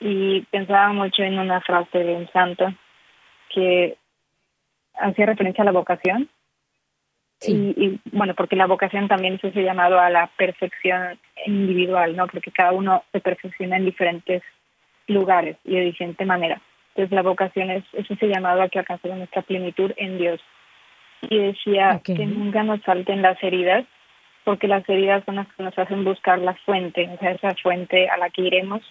Y 0.01 0.43
pensaba 0.53 0.93
mucho 0.93 1.25
en 1.25 1.41
una 1.41 1.61
frase 1.61 1.99
de 1.99 2.15
un 2.15 2.29
santo 2.31 2.73
que 3.53 3.99
hacía 4.99 5.27
referencia 5.27 5.63
a 5.63 5.65
la 5.65 5.73
vocación. 5.73 6.29
Sí. 7.41 7.75
Y, 7.77 8.01
bueno, 8.17 8.35
porque 8.35 8.57
la 8.57 8.67
vocación 8.67 9.07
también 9.07 9.35
es 9.35 9.45
ese 9.45 9.63
llamado 9.63 10.01
a 10.01 10.11
la 10.11 10.29
perfección 10.37 11.19
individual, 11.47 12.17
¿no? 12.17 12.27
Porque 12.27 12.51
cada 12.51 12.73
uno 12.73 13.05
se 13.13 13.21
perfecciona 13.21 13.77
en 13.77 13.85
diferentes 13.85 14.43
lugares 15.07 15.57
y 15.65 15.75
de 15.77 15.83
diferente 15.83 16.25
manera. 16.25 16.61
Entonces 16.89 17.15
la 17.15 17.23
vocación 17.23 17.71
es, 17.71 17.85
es 17.93 18.11
ese 18.11 18.27
llamado 18.27 18.61
a 18.61 18.69
que 18.69 18.81
alcancemos 18.81 19.19
nuestra 19.19 19.43
plenitud 19.43 19.93
en 19.97 20.19
Dios 20.19 20.41
y 21.23 21.39
decía 21.39 22.01
que 22.05 22.27
nunca 22.27 22.63
nos 22.63 22.83
falten 22.83 23.23
las 23.23 23.43
heridas, 23.43 23.85
porque 24.45 24.69
las 24.69 24.89
heridas 24.89 25.25
son 25.25 25.37
las 25.37 25.47
que 25.55 25.63
nos 25.63 25.79
hacen 25.79 26.05
buscar 26.05 26.39
la 26.39 26.55
fuente, 26.55 27.09
o 27.13 27.19
sea, 27.19 27.33
esa 27.33 27.55
fuente 27.63 28.09
a 28.09 28.17
la 28.17 28.31
que 28.31 28.43
iremos 28.43 28.83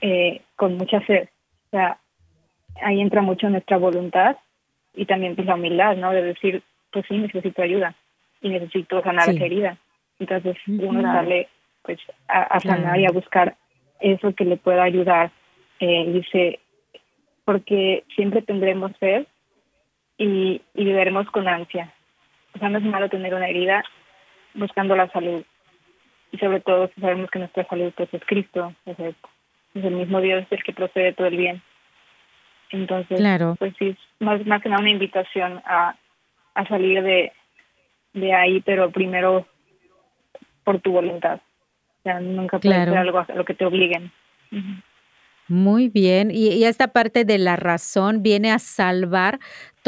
eh, 0.00 0.42
con 0.56 0.76
mucha 0.76 1.04
sed. 1.06 1.28
O 1.66 1.70
sea, 1.70 1.98
ahí 2.82 3.00
entra 3.00 3.22
mucho 3.22 3.48
nuestra 3.50 3.76
voluntad 3.76 4.36
y 4.98 5.06
también 5.06 5.36
pues, 5.36 5.46
la 5.46 5.54
humildad, 5.54 5.96
¿no? 5.96 6.10
De 6.10 6.22
decir, 6.22 6.62
pues 6.92 7.06
sí, 7.08 7.16
necesito 7.16 7.62
ayuda 7.62 7.94
y 8.42 8.48
necesito 8.48 9.00
sanar 9.02 9.30
esa 9.30 9.44
herida. 9.44 9.76
Entonces 10.18 10.56
uno 10.66 11.00
sale 11.02 11.48
pues 11.82 12.00
a, 12.26 12.58
sanar 12.58 12.98
y 12.98 13.06
a 13.06 13.12
buscar 13.12 13.56
eso 14.00 14.34
que 14.34 14.44
le 14.44 14.56
pueda 14.56 14.82
ayudar. 14.82 15.30
Eh, 15.78 16.10
dice, 16.12 16.58
porque 17.44 18.02
siempre 18.16 18.42
tendremos 18.42 18.90
sed 18.98 19.26
y, 20.18 20.60
y 20.74 20.84
viviremos 20.84 21.30
con 21.30 21.46
ansia. 21.46 21.94
O 22.54 22.58
sea, 22.58 22.68
no 22.68 22.78
es 22.78 22.84
malo 22.84 23.08
tener 23.08 23.32
una 23.34 23.48
herida 23.48 23.84
buscando 24.54 24.96
la 24.96 25.08
salud. 25.10 25.44
Y 26.32 26.38
sobre 26.38 26.60
todo 26.60 26.90
si 26.92 27.00
sabemos 27.00 27.30
que 27.30 27.38
nuestra 27.38 27.64
salud 27.68 27.92
pues, 27.96 28.12
es 28.12 28.22
Cristo, 28.26 28.74
es 28.84 28.98
el, 28.98 29.14
es 29.74 29.84
el 29.84 29.94
mismo 29.94 30.20
Dios 30.20 30.44
el 30.50 30.62
que 30.64 30.72
procede 30.72 31.12
todo 31.12 31.28
el 31.28 31.36
bien. 31.36 31.62
Entonces, 32.70 33.18
claro. 33.18 33.56
pues 33.58 33.74
sí, 33.78 33.96
más, 34.20 34.44
más 34.46 34.62
que 34.62 34.68
nada 34.68 34.82
una 34.82 34.90
invitación 34.90 35.60
a, 35.64 35.96
a 36.54 36.68
salir 36.68 37.02
de, 37.02 37.32
de 38.12 38.34
ahí, 38.34 38.60
pero 38.60 38.90
primero 38.90 39.46
por 40.64 40.80
tu 40.80 40.92
voluntad. 40.92 41.40
O 42.00 42.02
sea, 42.02 42.20
nunca 42.20 42.58
puede 42.58 42.84
ser 42.84 42.98
algo 42.98 43.18
a 43.18 43.26
lo 43.34 43.44
que 43.44 43.54
te 43.54 43.64
obliguen. 43.64 44.12
Muy 45.48 45.88
bien, 45.88 46.30
y, 46.30 46.48
y, 46.48 46.64
esta 46.64 46.88
parte 46.88 47.24
de 47.24 47.38
la 47.38 47.56
razón 47.56 48.22
viene 48.22 48.50
a 48.50 48.58
salvar 48.58 49.38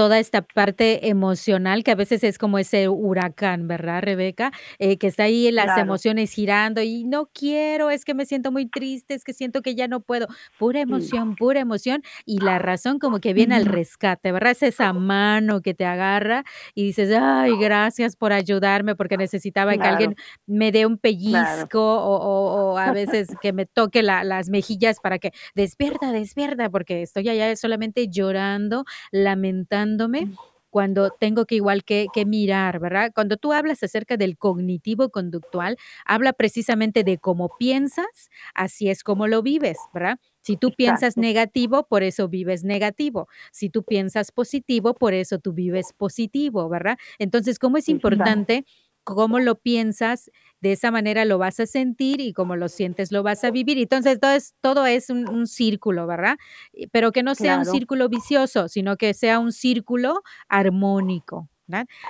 toda 0.00 0.18
esta 0.18 0.40
parte 0.40 1.10
emocional 1.10 1.84
que 1.84 1.90
a 1.90 1.94
veces 1.94 2.24
es 2.24 2.38
como 2.38 2.58
ese 2.58 2.88
huracán, 2.88 3.68
¿verdad, 3.68 4.00
Rebeca? 4.02 4.50
Eh, 4.78 4.96
que 4.96 5.08
está 5.08 5.24
ahí 5.24 5.52
las 5.52 5.76
emociones 5.76 6.32
girando 6.32 6.80
y 6.80 7.04
no 7.04 7.28
quiero, 7.34 7.90
es 7.90 8.06
que 8.06 8.14
me 8.14 8.24
siento 8.24 8.50
muy 8.50 8.64
triste, 8.64 9.12
es 9.12 9.24
que 9.24 9.34
siento 9.34 9.60
que 9.60 9.74
ya 9.74 9.88
no 9.88 10.00
puedo. 10.00 10.26
Pura 10.58 10.80
emoción, 10.80 11.36
pura 11.36 11.60
emoción 11.60 12.02
y 12.24 12.38
la 12.38 12.58
razón 12.58 12.98
como 12.98 13.20
que 13.20 13.34
viene 13.34 13.56
al 13.56 13.66
rescate, 13.66 14.32
¿verdad? 14.32 14.52
Es 14.52 14.62
esa 14.62 14.94
mano 14.94 15.60
que 15.60 15.74
te 15.74 15.84
agarra 15.84 16.44
y 16.74 16.82
dices, 16.82 17.14
ay, 17.20 17.58
gracias 17.58 18.16
por 18.16 18.32
ayudarme 18.32 18.96
porque 18.96 19.18
necesitaba 19.18 19.76
que 19.76 19.86
alguien 19.86 20.16
me 20.46 20.72
dé 20.72 20.86
un 20.86 20.96
pellizco 20.96 21.78
o, 21.78 22.78
a 22.78 22.90
veces 22.92 23.28
que 23.42 23.52
me 23.52 23.66
toque 23.66 24.02
las 24.02 24.48
mejillas 24.48 24.98
para 24.98 25.18
que 25.18 25.32
despierta, 25.54 26.10
despierta, 26.10 26.70
porque 26.70 27.02
estoy 27.02 27.28
allá 27.28 27.54
solamente 27.54 28.08
llorando, 28.08 28.86
lamentando 29.12 29.89
cuando 30.70 31.10
tengo 31.10 31.46
que 31.46 31.56
igual 31.56 31.84
que, 31.84 32.06
que, 32.12 32.24
mirar, 32.24 32.78
¿verdad? 32.78 33.10
Cuando 33.14 33.36
tú 33.36 33.52
hablas 33.52 33.82
acerca 33.82 34.16
del 34.16 34.38
cognitivo 34.38 35.10
conductual, 35.10 35.76
habla 36.06 36.32
precisamente 36.32 37.02
de 37.02 37.18
cómo 37.18 37.50
piensas, 37.58 38.30
así 38.54 38.88
es 38.88 39.02
como 39.02 39.26
lo 39.26 39.42
vives, 39.42 39.78
¿verdad? 39.92 40.18
Si 40.42 40.56
tú 40.56 40.72
piensas 40.72 41.16
negativo, 41.16 41.86
por 41.86 42.02
eso 42.02 42.28
vives 42.28 42.64
negativo. 42.64 43.28
Si 43.52 43.68
tú 43.68 43.82
piensas 43.82 44.32
positivo, 44.32 44.94
por 44.94 45.12
eso 45.12 45.38
tú 45.38 45.52
vives 45.52 45.92
positivo, 45.92 46.68
¿verdad? 46.68 46.96
Entonces, 47.18 47.58
¿cómo 47.58 47.76
es 47.76 47.88
importante 47.88 48.64
cómo 49.14 49.38
lo 49.38 49.56
piensas, 49.56 50.30
de 50.60 50.72
esa 50.72 50.90
manera 50.90 51.24
lo 51.24 51.38
vas 51.38 51.60
a 51.60 51.66
sentir 51.66 52.20
y 52.20 52.32
como 52.32 52.56
lo 52.56 52.68
sientes 52.68 53.12
lo 53.12 53.22
vas 53.22 53.44
a 53.44 53.50
vivir. 53.50 53.78
Entonces, 53.78 54.18
todo 54.20 54.32
es, 54.32 54.54
todo 54.60 54.86
es 54.86 55.10
un, 55.10 55.46
círculo, 55.46 56.06
¿verdad? 56.06 56.36
Pero 56.92 57.12
que 57.12 57.22
no 57.22 57.34
sea 57.34 57.58
un 57.58 57.64
círculo 57.64 58.08
vicioso, 58.08 58.68
sino 58.68 58.96
que 58.96 59.14
sea 59.14 59.38
un 59.38 59.52
círculo 59.52 60.22
armónico. 60.48 61.48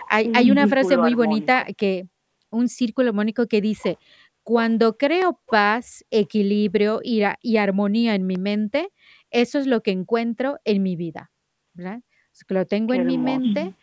Hay, 0.08 0.32
hay, 0.34 0.50
una 0.50 0.66
frase 0.66 0.96
muy 0.96 1.14
bonita 1.14 1.66
que, 1.76 2.08
un 2.50 2.68
círculo 2.68 3.10
armónico 3.10 3.46
que 3.46 3.60
dice, 3.60 3.98
cuando 4.42 4.96
creo 4.96 5.40
paz, 5.46 6.04
equilibrio 6.10 7.00
y, 7.02 7.22
y 7.42 7.56
armonía 7.58 8.14
en 8.14 8.26
mi 8.26 8.36
mente, 8.36 8.90
eso 9.30 9.58
es 9.58 9.66
lo 9.66 9.82
que 9.82 9.92
encuentro 9.92 10.58
en 10.64 10.82
mi 10.82 10.96
vida, 10.96 11.30
¿verdad? 11.74 12.00
Lo 12.48 12.66
tengo 12.66 12.94
en 12.94 13.06
mi 13.06 13.18
mente, 13.18 13.74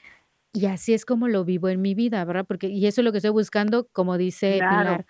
y 0.53 0.65
así 0.65 0.93
es 0.93 1.05
como 1.05 1.27
lo 1.27 1.45
vivo 1.45 1.69
en 1.69 1.81
mi 1.81 1.93
vida, 1.93 2.23
¿verdad? 2.25 2.45
Porque, 2.47 2.67
y 2.67 2.87
eso 2.87 3.01
es 3.01 3.05
lo 3.05 3.11
que 3.11 3.19
estoy 3.19 3.31
buscando, 3.31 3.87
como 3.91 4.17
dice 4.17 4.65
Pilar. 4.67 5.05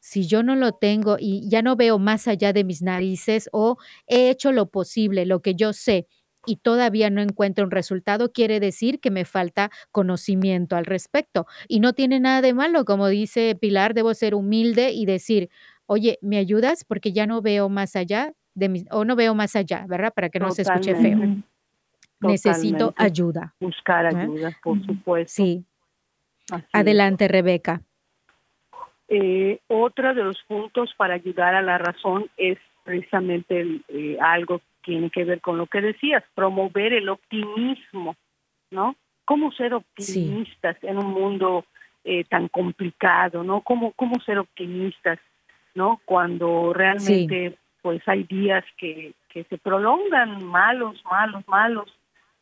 Si 0.00 0.26
yo 0.26 0.42
no 0.42 0.56
lo 0.56 0.72
tengo 0.72 1.16
y 1.18 1.48
ya 1.48 1.62
no 1.62 1.76
veo 1.76 1.98
más 1.98 2.28
allá 2.28 2.52
de 2.52 2.64
mis 2.64 2.82
narices 2.82 3.48
o 3.52 3.78
he 4.06 4.30
hecho 4.30 4.52
lo 4.52 4.70
posible, 4.70 5.26
lo 5.26 5.42
que 5.42 5.54
yo 5.54 5.72
sé, 5.72 6.06
y 6.46 6.56
todavía 6.58 7.10
no 7.10 7.20
encuentro 7.22 7.64
un 7.64 7.70
resultado, 7.72 8.32
quiere 8.32 8.60
decir 8.60 9.00
que 9.00 9.10
me 9.10 9.24
falta 9.24 9.70
conocimiento 9.92 10.76
al 10.76 10.86
respecto. 10.86 11.46
Y 11.68 11.80
no 11.80 11.92
tiene 11.94 12.20
nada 12.20 12.42
de 12.42 12.54
malo, 12.54 12.84
como 12.84 13.08
dice 13.08 13.56
Pilar, 13.60 13.94
debo 13.94 14.14
ser 14.14 14.34
humilde 14.34 14.92
y 14.92 15.06
decir, 15.06 15.50
oye, 15.86 16.18
¿me 16.22 16.38
ayudas? 16.38 16.84
Porque 16.84 17.12
ya 17.12 17.26
no 17.26 17.42
veo 17.42 17.68
más 17.68 17.96
allá 17.96 18.34
de 18.54 18.68
mis, 18.68 18.84
o 18.90 19.04
no 19.04 19.16
veo 19.16 19.34
más 19.34 19.56
allá, 19.56 19.86
¿verdad? 19.88 20.12
Para 20.14 20.30
que 20.30 20.40
no 20.40 20.50
se 20.52 20.62
escuche 20.62 20.94
feo 20.96 21.26
necesito 22.20 22.94
ayuda. 22.96 23.54
Buscar 23.60 24.06
ayuda, 24.06 24.52
por 24.62 24.84
supuesto. 24.84 25.42
Sí. 25.42 25.64
Adelante, 26.72 27.28
Rebeca. 27.28 27.82
Eh, 29.08 29.60
otro 29.68 30.14
de 30.14 30.22
los 30.22 30.42
puntos 30.46 30.92
para 30.96 31.14
ayudar 31.14 31.54
a 31.54 31.62
la 31.62 31.78
razón 31.78 32.30
es 32.36 32.58
precisamente 32.84 33.80
eh, 33.88 34.18
algo 34.20 34.58
que 34.58 34.64
tiene 34.82 35.10
que 35.10 35.24
ver 35.24 35.40
con 35.40 35.58
lo 35.58 35.66
que 35.66 35.80
decías, 35.80 36.24
promover 36.34 36.92
el 36.92 37.08
optimismo, 37.08 38.16
¿no? 38.70 38.96
¿Cómo 39.24 39.52
ser 39.52 39.74
optimistas 39.74 40.76
en 40.82 40.98
un 40.98 41.12
mundo 41.12 41.66
eh, 42.04 42.24
tan 42.24 42.48
complicado, 42.48 43.44
¿no? 43.44 43.60
¿Cómo, 43.60 43.92
¿Cómo 43.92 44.18
ser 44.20 44.38
optimistas, 44.38 45.18
¿no? 45.74 46.00
Cuando 46.06 46.72
realmente 46.72 47.58
pues 47.82 48.02
hay 48.06 48.24
días 48.24 48.64
que, 48.76 49.12
que 49.28 49.44
se 49.44 49.58
prolongan 49.58 50.44
malos, 50.44 51.02
malos, 51.04 51.46
malos, 51.46 51.97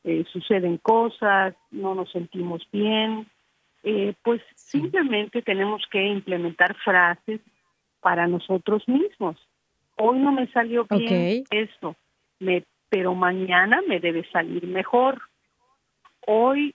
eh, 0.07 0.25
suceden 0.33 0.79
cosas, 0.79 1.57
no 1.73 1.97
nos 1.97 2.13
sentimos 2.13 2.63
bien, 2.71 3.27
eh, 3.83 4.15
pues 4.23 4.41
simplemente 4.55 5.43
tenemos 5.43 5.83
que 5.91 6.01
implementar 6.01 6.77
frases 6.77 7.41
para 8.01 8.29
nosotros 8.29 8.87
mismos. 8.87 9.37
Hoy 9.97 10.21
no 10.21 10.31
me 10.31 10.47
salió 10.53 10.87
bien 10.89 11.43
esto, 11.51 11.97
me, 12.39 12.63
pero 12.89 13.17
mañana 13.17 13.81
me 13.89 13.99
debe 13.99 14.25
salir 14.31 14.65
mejor. 14.69 15.21
Hoy 16.25 16.73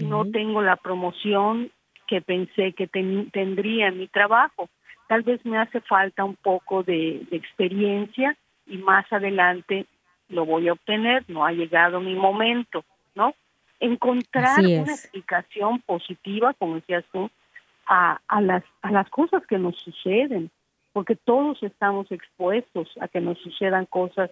no 0.00 0.24
tengo 0.24 0.60
la 0.60 0.74
promoción 0.74 1.70
que 2.08 2.20
pensé 2.20 2.72
que 2.72 2.88
tendría 2.88 3.88
en 3.88 3.98
mi 3.98 4.08
trabajo. 4.08 4.68
Tal 5.08 5.22
vez 5.22 5.44
me 5.46 5.56
hace 5.56 5.80
falta 5.82 6.24
un 6.24 6.34
poco 6.34 6.82
de 6.82 7.28
experiencia 7.30 8.36
y 8.66 8.78
más 8.78 9.04
adelante 9.12 9.86
lo 10.32 10.44
voy 10.44 10.68
a 10.68 10.72
obtener, 10.72 11.24
no 11.28 11.44
ha 11.44 11.52
llegado 11.52 12.00
mi 12.00 12.14
momento, 12.14 12.84
¿no? 13.14 13.34
Encontrar 13.80 14.60
una 14.60 14.92
explicación 14.92 15.80
positiva, 15.80 16.54
como 16.54 16.76
decías 16.76 17.04
tú, 17.12 17.30
a, 17.86 18.20
a, 18.28 18.40
las, 18.40 18.64
a 18.80 18.90
las 18.90 19.08
cosas 19.10 19.46
que 19.46 19.58
nos 19.58 19.76
suceden, 19.78 20.50
porque 20.92 21.16
todos 21.16 21.62
estamos 21.62 22.10
expuestos 22.10 22.88
a 23.00 23.08
que 23.08 23.20
nos 23.20 23.38
sucedan 23.38 23.86
cosas 23.86 24.30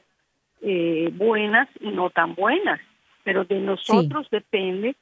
eh, 0.63 1.11
buenas 1.13 1.69
y 1.81 1.91
no 1.91 2.11
tan 2.11 2.35
buenas, 2.35 2.81
pero 3.25 3.45
de 3.45 3.61
nosotros 3.61 4.29
depende 4.31 4.95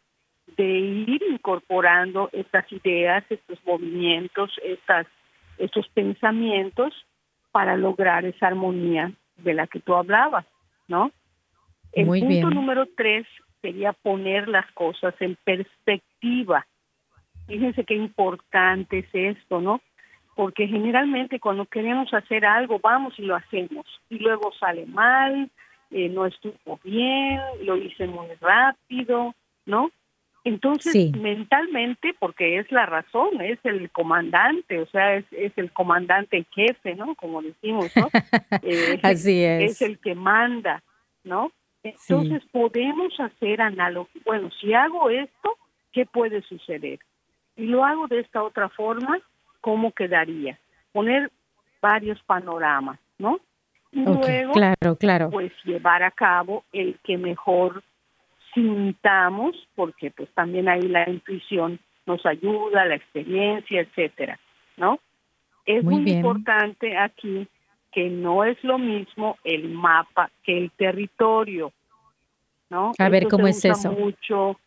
de 0.56 0.64
ir 0.64 1.22
incorporando 1.30 2.30
estas 2.32 2.70
ideas, 2.72 3.24
estos 3.28 3.58
movimientos, 3.66 4.50
estas, 4.64 5.06
estos 5.58 5.88
pensamientos 5.88 6.94
para 7.50 7.76
lograr 7.76 8.24
esa 8.24 8.46
armonía 8.46 9.12
de 9.36 9.54
la 9.54 9.66
que 9.66 9.80
tú 9.80 9.94
hablabas. 9.94 10.46
¿No? 10.88 11.12
El 11.92 12.06
punto 12.06 12.50
número 12.50 12.86
tres 12.96 13.26
sería 13.62 13.92
poner 13.92 14.48
las 14.48 14.70
cosas 14.72 15.14
en 15.20 15.36
perspectiva. 15.44 16.66
Fíjense 17.46 17.84
qué 17.84 17.94
importante 17.94 18.98
es 18.98 19.08
esto, 19.12 19.60
¿no? 19.60 19.80
Porque 20.34 20.68
generalmente 20.68 21.40
cuando 21.40 21.66
queremos 21.66 22.12
hacer 22.12 22.44
algo, 22.44 22.78
vamos 22.78 23.18
y 23.18 23.22
lo 23.22 23.34
hacemos, 23.34 23.86
y 24.08 24.18
luego 24.18 24.52
sale 24.52 24.86
mal, 24.86 25.50
eh, 25.90 26.08
no 26.08 26.26
estuvo 26.26 26.78
bien, 26.84 27.40
lo 27.64 27.76
hice 27.76 28.06
muy 28.06 28.28
rápido, 28.40 29.34
¿no? 29.66 29.90
Entonces, 30.48 31.12
mentalmente, 31.12 32.14
porque 32.18 32.58
es 32.58 32.72
la 32.72 32.86
razón, 32.86 33.40
es 33.42 33.58
el 33.64 33.90
comandante, 33.90 34.80
o 34.80 34.86
sea, 34.86 35.16
es, 35.16 35.26
es 35.30 35.52
el 35.56 35.70
comandante 35.72 36.46
jefe, 36.54 36.94
¿no? 36.94 37.14
Como 37.16 37.42
decimos, 37.42 37.94
¿no? 37.94 38.08
Eh, 38.62 38.98
Así 39.02 39.42
es. 39.44 39.72
Es 39.72 39.82
el 39.82 39.98
que 39.98 40.14
manda, 40.14 40.82
¿no? 41.22 41.52
Entonces, 41.82 42.42
podemos 42.50 43.12
hacer 43.20 43.60
analogía. 43.60 44.22
Bueno, 44.24 44.50
si 44.58 44.72
hago 44.72 45.10
esto, 45.10 45.56
¿qué 45.92 46.06
puede 46.06 46.40
suceder? 46.42 46.98
Y 47.56 47.66
lo 47.66 47.84
hago 47.84 48.08
de 48.08 48.20
esta 48.20 48.42
otra 48.42 48.70
forma, 48.70 49.20
¿cómo 49.60 49.92
quedaría? 49.92 50.58
Poner 50.92 51.30
varios 51.82 52.22
panoramas, 52.22 52.98
¿no? 53.18 53.38
Y 53.92 54.00
luego, 54.00 54.52
claro, 54.52 54.96
claro. 54.96 55.30
pues 55.30 55.52
llevar 55.64 56.02
a 56.02 56.10
cabo 56.10 56.64
el 56.72 56.98
que 57.04 57.18
mejor 57.18 57.82
sintamos, 58.58 59.56
porque 59.74 60.10
pues 60.10 60.28
también 60.34 60.68
ahí 60.68 60.82
la 60.82 61.08
intuición 61.08 61.78
nos 62.06 62.24
ayuda, 62.26 62.84
la 62.84 62.96
experiencia, 62.96 63.80
etcétera, 63.80 64.38
¿no? 64.76 64.98
Es 65.66 65.84
muy, 65.84 66.10
importante 66.10 66.96
aquí 66.96 67.46
que 67.92 68.08
no 68.08 68.44
es 68.44 68.62
lo 68.64 68.78
mismo 68.78 69.36
el 69.44 69.68
mapa 69.68 70.30
que 70.42 70.56
el 70.56 70.70
territorio, 70.72 71.72
¿no? 72.70 72.92
A 72.98 73.08
ver 73.08 73.28
cómo 73.28 73.46
es 73.46 73.64
eso. 73.64 73.92
Mucho 73.92 74.58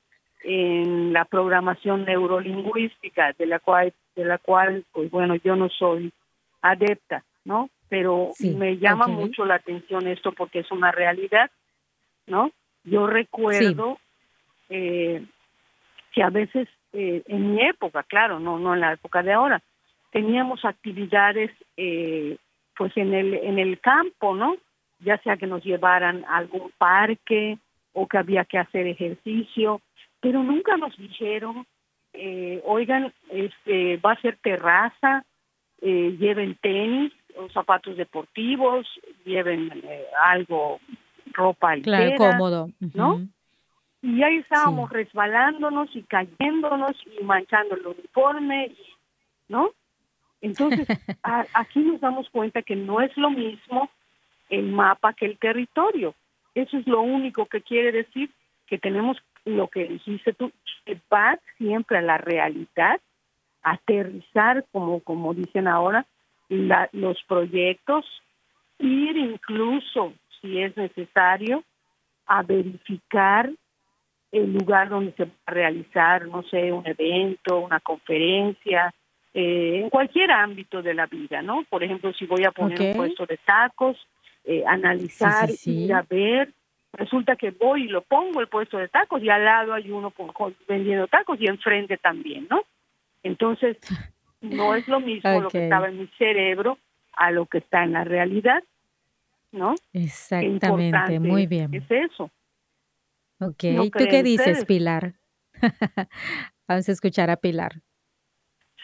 en 0.43 1.13
la 1.13 1.25
programación 1.25 2.05
neurolingüística, 2.05 3.33
de 3.37 3.45
la 3.45 3.59
cual, 3.59 3.93
de 4.15 4.25
la 4.25 4.37
cual, 4.37 4.85
pues 4.91 5.09
bueno, 5.11 5.35
yo 5.35 5.55
no 5.55 5.69
soy 5.69 6.11
adepta, 6.61 7.23
¿no? 7.43 7.69
Pero 7.89 8.29
me 8.39 8.77
llama 8.77 9.07
mucho 9.07 9.45
la 9.45 9.55
atención 9.55 10.07
esto 10.07 10.31
porque 10.31 10.59
es 10.59 10.71
una 10.71 10.91
realidad, 10.91 11.51
¿no? 12.27 12.51
Yo 12.83 13.07
recuerdo 13.07 13.99
eh, 14.69 15.23
que 16.13 16.23
a 16.23 16.29
veces, 16.29 16.67
eh, 16.93 17.23
en 17.27 17.53
mi 17.53 17.61
época, 17.61 18.03
claro, 18.03 18.39
no, 18.39 18.59
no 18.59 18.73
en 18.73 18.81
la 18.81 18.93
época 18.93 19.23
de 19.23 19.33
ahora, 19.33 19.61
teníamos 20.11 20.65
actividades 20.65 21.51
eh, 21.77 22.37
pues 22.75 22.95
en 22.97 23.13
el, 23.13 23.33
en 23.33 23.59
el 23.59 23.79
campo, 23.79 24.35
¿no? 24.35 24.55
Ya 24.99 25.17
sea 25.19 25.37
que 25.37 25.47
nos 25.47 25.63
llevaran 25.63 26.25
a 26.25 26.37
algún 26.37 26.71
parque 26.77 27.57
o 27.93 28.07
que 28.07 28.17
había 28.17 28.45
que 28.45 28.57
hacer 28.57 28.87
ejercicio, 28.87 29.81
pero 30.19 30.43
nunca 30.43 30.77
nos 30.77 30.95
dijeron, 30.97 31.65
eh, 32.13 32.61
oigan, 32.65 33.13
este, 33.29 33.97
va 33.97 34.13
a 34.13 34.21
ser 34.21 34.37
terraza, 34.37 35.23
eh, 35.81 36.15
lleven 36.19 36.55
tenis 36.61 37.11
o 37.35 37.49
zapatos 37.49 37.97
deportivos, 37.97 38.87
lleven 39.25 39.71
eh, 39.83 40.05
algo 40.23 40.79
ropa 41.33 41.75
claro, 41.81 42.15
cómodo, 42.17 42.69
¿no? 42.93 43.21
Y 44.01 44.23
ahí 44.23 44.37
estábamos 44.37 44.89
resbalándonos 44.89 45.95
y 45.95 46.03
cayéndonos 46.03 46.95
y 47.19 47.23
manchando 47.23 47.75
el 47.75 47.85
uniforme, 47.85 48.71
¿no? 49.47 49.71
Entonces, 50.41 50.87
aquí 51.53 51.79
nos 51.79 52.01
damos 52.01 52.29
cuenta 52.29 52.63
que 52.63 52.75
no 52.75 53.01
es 53.01 53.15
lo 53.15 53.29
mismo 53.29 53.89
el 54.49 54.71
mapa 54.71 55.13
que 55.13 55.27
el 55.27 55.37
territorio. 55.37 56.15
Eso 56.55 56.77
es 56.77 56.87
lo 56.87 57.01
único 57.01 57.45
que 57.45 57.61
quiere 57.61 57.91
decir 57.91 58.29
que 58.67 58.77
tenemos 58.77 59.17
lo 59.45 59.67
que 59.67 59.85
dijiste 59.85 60.33
tú, 60.33 60.51
que 60.85 60.99
va 61.11 61.39
siempre 61.57 61.97
a 61.97 62.01
la 62.01 62.17
realidad, 62.17 62.99
aterrizar, 63.63 64.65
como, 64.71 64.99
como 65.01 65.33
dicen 65.33 65.67
ahora, 65.67 66.05
los 66.49 67.23
proyectos, 67.27 68.05
ir 68.79 69.15
incluso 69.15 70.13
si 70.41 70.61
es 70.61 70.75
necesario, 70.77 71.63
a 72.25 72.43
verificar 72.43 73.49
el 74.31 74.53
lugar 74.53 74.89
donde 74.89 75.11
se 75.13 75.25
va 75.25 75.31
a 75.45 75.51
realizar, 75.51 76.25
no 76.27 76.43
sé, 76.43 76.71
un 76.71 76.87
evento, 76.87 77.59
una 77.59 77.79
conferencia, 77.79 78.93
eh, 79.33 79.81
en 79.83 79.89
cualquier 79.89 80.31
ámbito 80.31 80.81
de 80.81 80.93
la 80.93 81.05
vida, 81.05 81.41
¿no? 81.41 81.63
Por 81.69 81.83
ejemplo, 81.83 82.13
si 82.13 82.25
voy 82.25 82.43
a 82.45 82.51
poner 82.51 82.81
un 82.81 82.95
puesto 82.95 83.25
de 83.25 83.37
tacos, 83.37 83.97
eh, 84.43 84.63
analizar, 84.65 85.49
ir 85.65 85.93
a 85.93 86.01
ver, 86.01 86.51
resulta 86.93 87.35
que 87.35 87.51
voy 87.51 87.83
y 87.83 87.87
lo 87.87 88.01
pongo 88.01 88.41
el 88.41 88.47
puesto 88.47 88.77
de 88.77 88.87
tacos 88.87 89.21
y 89.21 89.29
al 89.29 89.45
lado 89.45 89.73
hay 89.73 89.91
uno 89.91 90.13
vendiendo 90.67 91.07
tacos 91.07 91.39
y 91.39 91.47
enfrente 91.47 91.97
también, 91.97 92.47
¿no? 92.49 92.63
Entonces, 93.23 93.77
no 94.41 94.75
es 94.75 94.87
lo 94.87 94.99
mismo 94.99 95.41
lo 95.41 95.49
que 95.49 95.63
estaba 95.63 95.87
en 95.87 95.99
mi 95.99 96.07
cerebro 96.17 96.77
a 97.13 97.31
lo 97.31 97.45
que 97.45 97.59
está 97.59 97.83
en 97.83 97.93
la 97.93 98.03
realidad. 98.03 98.63
¿No? 99.51 99.75
Exactamente, 99.93 101.19
muy 101.19 101.47
bien. 101.47 101.73
Es 101.73 101.89
eso. 101.89 102.29
Ok, 103.39 103.63
¿y 103.63 103.91
tú 103.91 104.05
qué 104.09 104.23
dices, 104.23 104.65
Pilar? 104.65 105.13
Vamos 106.67 106.87
a 106.87 106.91
escuchar 106.91 107.29
a 107.29 107.37
Pilar. 107.37 107.81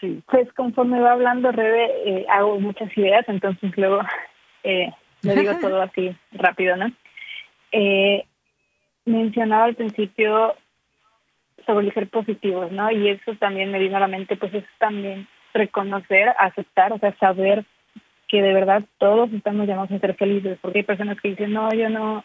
Sí, 0.00 0.22
pues 0.30 0.52
conforme 0.52 1.00
va 1.00 1.12
hablando 1.12 1.50
Rebe, 1.50 1.86
eh, 2.06 2.26
hago 2.28 2.60
muchas 2.60 2.96
ideas, 2.96 3.24
entonces 3.28 3.76
luego 3.76 4.00
eh, 4.62 4.92
le 5.22 5.34
digo 5.34 5.52
todo 5.60 5.80
así 5.82 6.14
rápido, 6.32 6.76
¿no? 6.76 6.92
Eh, 7.72 8.24
mencionaba 9.04 9.64
al 9.64 9.74
principio 9.74 10.54
sobre 11.66 11.86
el 11.86 11.94
ser 11.94 12.08
positivos, 12.08 12.70
¿no? 12.72 12.90
Y 12.90 13.08
eso 13.08 13.34
también 13.36 13.70
me 13.70 13.78
vino 13.78 13.96
a 13.96 14.00
la 14.00 14.08
mente, 14.08 14.36
pues 14.36 14.54
es 14.54 14.64
también 14.78 15.28
reconocer, 15.52 16.34
aceptar, 16.38 16.92
o 16.92 16.98
sea, 16.98 17.16
saber 17.18 17.64
que 18.28 18.42
de 18.42 18.52
verdad 18.52 18.84
todos 18.98 19.32
estamos 19.32 19.66
llamados 19.66 19.90
a 19.90 19.98
ser 19.98 20.14
felices, 20.14 20.58
porque 20.60 20.78
hay 20.80 20.84
personas 20.84 21.20
que 21.20 21.30
dicen, 21.30 21.52
no, 21.52 21.72
yo 21.72 21.88
no, 21.88 22.24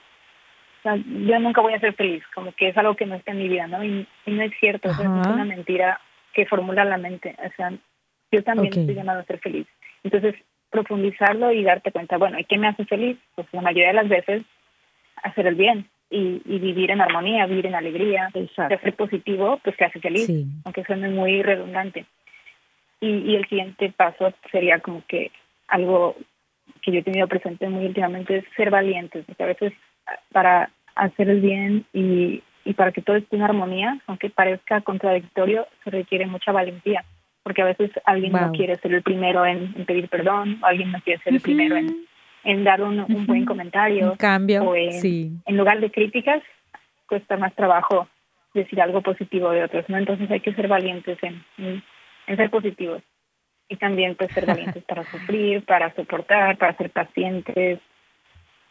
yo 0.84 1.40
nunca 1.40 1.62
voy 1.62 1.74
a 1.74 1.80
ser 1.80 1.94
feliz, 1.96 2.24
como 2.36 2.52
que 2.52 2.68
es 2.68 2.78
algo 2.78 2.96
que 2.96 3.06
no 3.06 3.16
está 3.16 3.32
en 3.32 3.38
mi 3.40 3.48
vida, 3.48 3.68
¿no? 3.68 3.84
Y, 3.84 4.06
no 4.26 4.42
es 4.44 4.52
cierto, 4.60 4.90
es 4.90 5.00
una 5.00 5.46
mentira 5.46 6.00
que 6.34 6.46
formula 6.46 6.84
la 6.84 6.98
mente, 6.98 7.36
o 7.40 7.56
sea, 7.56 7.72
yo 8.32 8.44
también 8.44 8.74
estoy 8.78 8.96
llamado 8.96 9.20
a 9.20 9.26
ser 9.26 9.40
feliz. 9.40 9.68
Entonces, 10.04 10.36
profundizarlo 10.70 11.52
y 11.52 11.64
darte 11.64 11.92
cuenta, 11.92 12.18
bueno, 12.18 12.40
¿y 12.40 12.46
qué 12.46 12.58
me 12.58 12.68
hace 12.68 12.84
feliz? 12.86 13.18
Pues 13.36 13.48
la 13.54 13.62
mayoría 13.62 13.90
de 13.90 13.94
las 13.94 14.10
veces 14.10 14.44
hacer 15.22 15.48
el 15.48 15.56
bien 15.56 15.88
y, 16.10 16.42
vivir 16.46 16.92
en 16.92 17.00
armonía, 17.00 17.46
vivir 17.46 17.68
en 17.68 17.76
alegría, 17.76 18.30
ser 18.56 18.96
positivo, 18.96 19.60
pues 19.64 19.78
te 19.78 19.86
hace 19.86 20.00
feliz, 20.00 20.30
aunque 20.66 20.84
suene 20.84 21.10
muy 21.10 21.42
redundante. 21.42 22.06
Y, 23.00 23.32
y 23.32 23.36
el 23.36 23.48
siguiente 23.48 23.94
paso 23.96 24.34
sería 24.52 24.80
como 24.80 25.04
que 25.08 25.32
algo 25.74 26.16
que 26.82 26.92
yo 26.92 27.00
he 27.00 27.04
tenido 27.04 27.28
presente 27.28 27.68
muy 27.68 27.86
últimamente 27.86 28.38
es 28.38 28.46
ser 28.56 28.70
valientes, 28.70 29.26
porque 29.26 29.44
a 29.44 29.48
veces 29.48 29.74
para 30.32 30.70
hacer 30.96 31.30
el 31.30 31.42
bien 31.42 31.86
y, 31.94 32.44
y 32.64 32.74
para 32.74 32.92
que 32.92 33.02
todo 33.02 33.16
esté 33.16 33.36
en 33.36 33.42
armonía, 33.42 34.00
aunque 34.06 34.30
parezca 34.30 34.82
contradictorio, 34.82 35.68
se 35.84 35.90
requiere 35.90 36.28
mucha 36.28 36.52
valentía, 36.52 37.04
porque 37.42 37.64
a 37.64 37.66
veces 37.66 37.90
alguien 38.06 38.34
no 38.34 38.52
quiere 38.52 38.76
ser 38.76 38.94
el 38.94 39.02
primero 39.02 39.46
en, 39.46 39.74
pedir 39.86 40.10
perdón, 40.10 40.60
o 40.62 40.66
alguien 40.68 40.92
no 40.92 41.02
quiere 41.02 41.22
ser 41.24 41.34
el 41.34 41.42
primero 41.42 41.76
en, 41.76 42.06
en 42.44 42.64
dar 42.64 42.84
un, 42.84 43.00
un 43.00 43.26
buen 43.26 43.46
comentario. 43.46 44.12
Un 44.12 44.18
cambio, 44.18 44.64
o 44.64 44.76
en, 44.76 44.92
sí. 44.92 45.32
en 45.46 45.58
lugar 45.58 45.80
de 45.80 45.90
críticas, 45.90 46.44
cuesta 47.08 47.36
más 47.38 47.56
trabajo 47.56 48.08
decir 48.54 48.80
algo 48.80 49.02
positivo 49.02 49.50
de 49.50 49.64
otros, 49.64 49.90
¿no? 49.90 49.98
Entonces 49.98 50.30
hay 50.30 50.42
que 50.42 50.54
ser 50.54 50.68
valientes 50.68 51.18
en, 51.24 51.44
en 51.58 52.38
ser 52.38 52.52
positivos 52.52 53.02
y 53.74 53.78
también 53.78 54.16
pues 54.16 54.32
ser 54.32 54.46
valientes 54.46 54.84
para 54.84 55.04
sufrir, 55.10 55.66
para 55.66 55.94
soportar, 55.96 56.58
para 56.58 56.78
ser 56.78 56.92
pacientes 56.92 57.80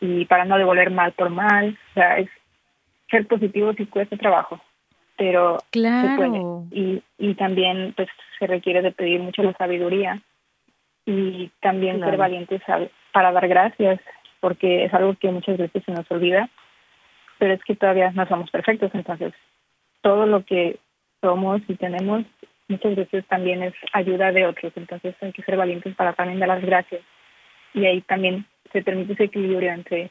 y 0.01 0.25
para 0.27 0.45
no 0.45 0.57
devolver 0.57 0.91
mal 0.91 1.11
por 1.13 1.29
mal. 1.29 1.77
O 1.91 1.95
sea, 1.95 2.19
es 2.19 2.31
ser 3.11 3.27
positivo 3.27 3.73
si 3.75 3.87
cuesta 3.87 4.17
trabajo, 4.17 4.61
pero 5.17 5.59
claro. 5.73 6.09
se 6.09 6.17
puede. 6.17 6.41
Y, 6.71 7.03
y 7.19 7.35
también 7.35 7.95
pues 7.97 8.09
se 8.39 8.47
requiere 8.47 8.81
de 8.81 8.93
pedir 8.93 9.21
mucho 9.21 9.43
la 9.43 9.55
sabiduría 9.55 10.23
y 11.05 11.51
también 11.61 11.99
ser 11.99 12.17
valientes 12.17 12.63
para 13.13 13.33
dar 13.33 13.49
gracias, 13.49 14.01
porque 14.39 14.85
es 14.85 14.95
algo 14.95 15.17
que 15.17 15.33
muchas 15.33 15.59
veces 15.59 15.83
se 15.85 15.91
nos 15.91 16.09
olvida, 16.13 16.49
pero 17.39 17.55
es 17.55 17.65
que 17.65 17.75
todavía 17.75 18.13
no 18.13 18.25
somos 18.29 18.53
perfectos, 18.53 18.93
entonces 18.95 19.33
todo 20.01 20.27
lo 20.27 20.45
que 20.45 20.79
somos 21.21 21.61
y 21.67 21.75
tenemos 21.75 22.25
muchas 22.73 22.97
veces 22.97 23.25
también 23.29 23.63
es 23.63 23.75
ayuda 23.93 24.33
de 24.33 24.47
otros, 24.47 24.73
entonces 24.77 25.15
hay 25.21 25.33
que 25.33 25.43
ser 25.43 25.57
valientes 25.57 25.95
para 25.95 26.13
también 26.15 26.41
dar 26.41 26.49
las 26.49 26.63
gracias. 26.63 27.03
Y 27.75 27.87
ahí 27.87 28.01
también 28.03 28.47
se 28.73 28.83
permite 28.83 29.15
ese 29.15 29.25
equilibrio 29.25 29.73
entre 29.73 30.11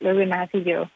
los 0.00 0.16
demás 0.16 0.48
y 0.52 0.64
yo. 0.64 0.90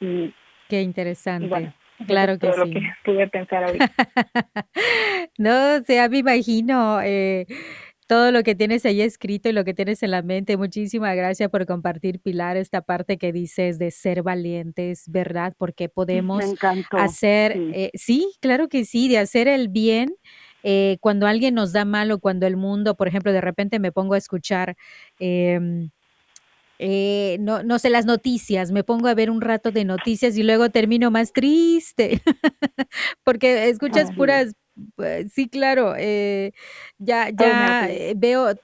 Y, 0.00 0.32
Qué 0.68 0.82
interesante. 0.82 1.72
claro 2.06 2.38
que 2.38 2.46
todo 2.46 2.64
sí. 2.64 2.74
lo 2.74 2.80
que 2.80 2.86
pude 3.04 3.28
pensar 3.28 3.64
ahorita. 3.64 3.90
no, 5.38 5.76
o 5.76 5.80
sea, 5.84 6.08
me 6.08 6.18
imagino. 6.18 7.00
Eh, 7.02 7.46
todo 8.08 8.32
lo 8.32 8.42
que 8.42 8.54
tienes 8.54 8.86
ahí 8.86 9.02
escrito 9.02 9.50
y 9.50 9.52
lo 9.52 9.64
que 9.64 9.74
tienes 9.74 10.02
en 10.02 10.10
la 10.10 10.22
mente. 10.22 10.56
Muchísimas 10.56 11.14
gracias 11.14 11.50
por 11.50 11.66
compartir, 11.66 12.20
Pilar, 12.20 12.56
esta 12.56 12.80
parte 12.80 13.18
que 13.18 13.32
dices 13.32 13.78
de 13.78 13.90
ser 13.90 14.22
valientes, 14.22 15.04
¿verdad? 15.08 15.54
Porque 15.58 15.88
podemos 15.88 16.42
hacer, 16.90 17.52
sí. 17.52 17.70
Eh, 17.74 17.90
sí. 17.94 18.32
claro 18.40 18.68
que 18.68 18.86
sí, 18.86 19.08
de 19.08 19.18
hacer 19.18 19.46
el 19.46 19.68
bien. 19.68 20.16
Eh, 20.64 20.96
cuando 21.00 21.26
alguien 21.26 21.54
nos 21.54 21.72
da 21.72 21.84
mal 21.84 22.10
o 22.10 22.18
cuando 22.18 22.46
el 22.46 22.56
mundo, 22.56 22.96
por 22.96 23.08
ejemplo, 23.08 23.30
de 23.30 23.42
repente 23.42 23.78
me 23.78 23.92
pongo 23.92 24.14
a 24.14 24.18
escuchar 24.18 24.76
eh, 25.20 25.88
eh, 26.78 27.38
no, 27.40 27.64
no 27.64 27.78
sé, 27.80 27.90
las 27.90 28.06
noticias, 28.06 28.70
me 28.70 28.84
pongo 28.84 29.08
a 29.08 29.14
ver 29.14 29.30
un 29.30 29.40
rato 29.40 29.72
de 29.72 29.84
noticias 29.84 30.36
y 30.36 30.44
luego 30.44 30.70
termino 30.70 31.10
más 31.10 31.32
triste, 31.32 32.22
porque 33.24 33.68
escuchas 33.68 34.12
puras, 34.12 34.52
sí, 35.32 35.48
claro, 35.48 35.94
eh, 35.96 36.52
ya, 36.98 37.30
ya 37.30 37.88
eh, 37.90 38.14
veo 38.16 38.54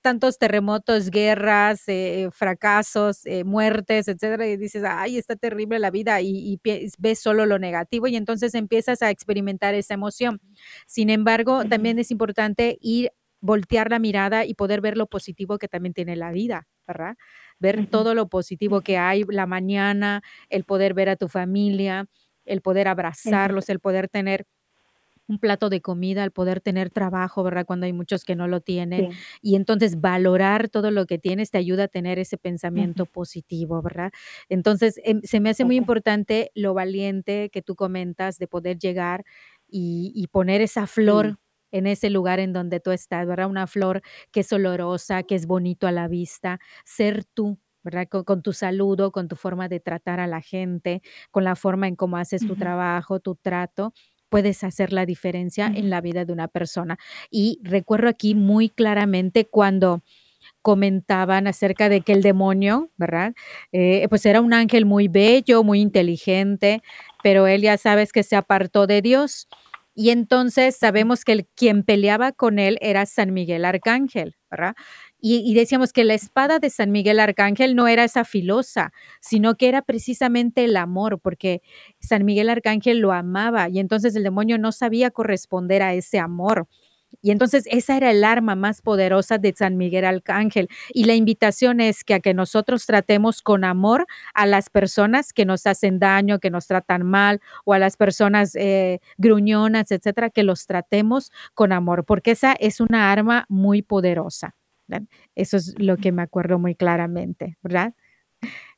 tantos 0.00 0.38
terremotos, 0.38 1.10
guerras, 1.10 1.84
fracasos, 2.32 3.22
muertes, 3.44 4.08
etcétera, 4.08 4.46
y 4.46 4.56
dices, 4.56 4.82
ay, 4.86 5.18
está 5.18 5.36
terrible 5.36 5.78
la 5.78 5.90
vida, 5.90 6.20
y, 6.22 6.60
ves 6.98 7.18
solo 7.18 7.44
lo 7.44 7.58
negativo, 7.58 8.06
y 8.06 8.16
entonces 8.16 8.54
empiezas 8.54 9.02
a 9.02 9.10
experimentar 9.10 9.74
esa 9.74 9.94
emoción. 9.94 10.40
Sin 10.86 11.10
embargo, 11.10 11.64
también 11.66 11.98
es 11.98 12.10
importante 12.10 12.78
ir 12.80 13.12
voltear 13.40 13.90
la 13.90 13.98
mirada 13.98 14.44
y 14.44 14.54
poder 14.54 14.80
ver 14.80 14.96
lo 14.96 15.06
positivo 15.06 15.58
que 15.58 15.68
también 15.68 15.94
tiene 15.94 16.16
la 16.16 16.32
vida, 16.32 16.66
¿verdad? 16.86 17.16
Ver 17.58 17.86
todo 17.86 18.14
lo 18.14 18.28
positivo 18.28 18.80
que 18.80 18.98
hay, 18.98 19.24
la 19.28 19.46
mañana, 19.46 20.22
el 20.50 20.64
poder 20.64 20.94
ver 20.94 21.08
a 21.08 21.16
tu 21.16 21.28
familia, 21.28 22.06
el 22.44 22.60
poder 22.60 22.88
abrazarlos, 22.88 23.68
el 23.68 23.80
poder 23.80 24.08
tener 24.08 24.44
un 25.28 25.38
plato 25.38 25.68
de 25.68 25.80
comida, 25.80 26.22
el 26.24 26.30
poder 26.30 26.60
tener 26.60 26.90
trabajo, 26.90 27.42
¿verdad? 27.42 27.66
Cuando 27.66 27.86
hay 27.86 27.92
muchos 27.92 28.24
que 28.24 28.36
no 28.36 28.46
lo 28.46 28.60
tienen. 28.60 29.10
Y 29.42 29.56
entonces 29.56 30.00
valorar 30.00 30.68
todo 30.68 30.90
lo 30.90 31.06
que 31.06 31.18
tienes 31.18 31.50
te 31.50 31.58
ayuda 31.58 31.84
a 31.84 31.88
tener 31.88 32.18
ese 32.18 32.38
pensamiento 32.38 33.06
positivo, 33.06 33.82
¿verdad? 33.82 34.12
Entonces, 34.48 35.00
em, 35.04 35.20
se 35.22 35.40
me 35.40 35.50
hace 35.50 35.64
muy 35.64 35.76
importante 35.76 36.50
lo 36.54 36.74
valiente 36.74 37.50
que 37.50 37.62
tú 37.62 37.74
comentas 37.74 38.38
de 38.38 38.46
poder 38.46 38.78
llegar 38.78 39.24
y, 39.68 40.28
poner 40.30 40.60
esa 40.60 40.86
flor 40.86 41.38
en 41.72 41.86
ese 41.86 42.10
lugar 42.10 42.40
en 42.40 42.52
donde 42.52 42.80
tú 42.80 42.90
estás, 42.90 43.26
¿verdad? 43.26 43.48
Una 43.48 43.66
flor 43.66 44.02
que 44.30 44.40
es 44.40 44.52
olorosa, 44.52 45.22
que 45.22 45.34
es 45.34 45.46
bonito 45.46 45.86
a 45.86 45.92
la 45.92 46.08
vista, 46.08 46.60
ser 46.84 47.24
tú, 47.24 47.58
¿verdad? 47.82 48.08
Con, 48.08 48.42
tu 48.42 48.52
saludo, 48.52 49.12
con 49.12 49.28
tu 49.28 49.36
forma 49.36 49.68
de 49.68 49.80
tratar 49.80 50.20
a 50.20 50.26
la 50.26 50.40
gente, 50.40 51.02
con 51.30 51.44
la 51.44 51.56
forma 51.56 51.88
en 51.88 51.96
cómo 51.96 52.16
haces 52.16 52.46
tu 52.46 52.56
trabajo, 52.56 53.20
tu 53.20 53.34
trato, 53.36 53.92
puedes 54.36 54.64
hacer 54.64 54.92
la 54.92 55.06
diferencia 55.06 55.72
en 55.74 55.88
la 55.88 56.02
vida 56.02 56.26
de 56.26 56.32
una 56.34 56.46
persona. 56.46 56.98
Y 57.30 57.58
recuerdo 57.62 58.06
aquí 58.06 58.34
muy 58.34 58.68
claramente 58.68 59.46
cuando 59.46 60.02
comentaban 60.60 61.46
acerca 61.46 61.88
de 61.88 62.02
que 62.02 62.12
el 62.12 62.20
demonio, 62.20 62.90
¿verdad? 62.98 63.32
Eh, 63.72 64.06
pues 64.10 64.26
era 64.26 64.42
un 64.42 64.52
ángel 64.52 64.84
muy 64.84 65.08
bello, 65.08 65.64
muy 65.64 65.80
inteligente, 65.80 66.82
pero 67.22 67.46
él 67.46 67.62
ya 67.62 67.78
sabes 67.78 68.12
que 68.12 68.22
se 68.22 68.36
apartó 68.36 68.86
de 68.86 69.00
Dios 69.00 69.48
y 69.94 70.10
entonces 70.10 70.76
sabemos 70.76 71.24
que 71.24 71.32
el, 71.32 71.46
quien 71.46 71.82
peleaba 71.82 72.32
con 72.32 72.58
él 72.58 72.76
era 72.82 73.06
San 73.06 73.32
Miguel 73.32 73.64
Arcángel, 73.64 74.36
¿verdad? 74.50 74.74
Y, 75.20 75.54
decíamos 75.54 75.92
que 75.92 76.04
la 76.04 76.14
espada 76.14 76.58
de 76.58 76.70
San 76.70 76.92
Miguel 76.92 77.18
Arcángel 77.18 77.74
no 77.74 77.88
era 77.88 78.04
esa 78.04 78.24
filosa, 78.24 78.92
sino 79.20 79.56
que 79.56 79.68
era 79.68 79.82
precisamente 79.82 80.64
el 80.64 80.76
amor, 80.76 81.18
porque 81.20 81.62
San 82.00 82.24
Miguel 82.24 82.50
Arcángel 82.50 82.98
lo 83.00 83.12
amaba 83.12 83.68
y 83.68 83.78
entonces 83.78 84.14
el 84.14 84.22
demonio 84.22 84.58
no 84.58 84.72
sabía 84.72 85.10
corresponder 85.10 85.82
a 85.82 85.94
ese 85.94 86.18
amor. 86.18 86.68
Y 87.22 87.30
entonces 87.30 87.64
esa 87.70 87.96
era 87.96 88.10
el 88.10 88.24
arma 88.24 88.56
más 88.56 88.82
poderosa 88.82 89.38
de 89.38 89.54
San 89.56 89.76
Miguel 89.76 90.04
Arcángel. 90.04 90.68
Y 90.90 91.04
la 91.04 91.14
invitación 91.14 91.80
es 91.80 92.04
que 92.04 92.14
a 92.14 92.20
que 92.20 92.34
nosotros 92.34 92.86
tratemos 92.86 93.42
con 93.42 93.64
amor 93.64 94.06
a 94.34 94.46
las 94.46 94.70
personas 94.70 95.32
que 95.32 95.44
nos 95.44 95.66
hacen 95.66 95.98
daño, 95.98 96.38
que 96.40 96.50
nos 96.50 96.66
tratan 96.66 97.04
mal, 97.04 97.40
o 97.64 97.72
a 97.72 97.78
las 97.78 97.96
personas 97.96 98.54
eh, 98.54 99.00
gruñonas, 99.18 99.90
etcétera, 99.90 100.30
que 100.30 100.42
los 100.42 100.66
tratemos 100.66 101.32
con 101.54 101.72
amor, 101.72 102.04
porque 102.04 102.32
esa 102.32 102.52
es 102.52 102.80
una 102.80 103.10
arma 103.12 103.46
muy 103.48 103.82
poderosa. 103.82 104.54
Eso 105.34 105.56
es 105.56 105.74
lo 105.78 105.96
que 105.96 106.12
me 106.12 106.22
acuerdo 106.22 106.58
muy 106.58 106.74
claramente, 106.74 107.56
¿verdad? 107.62 107.94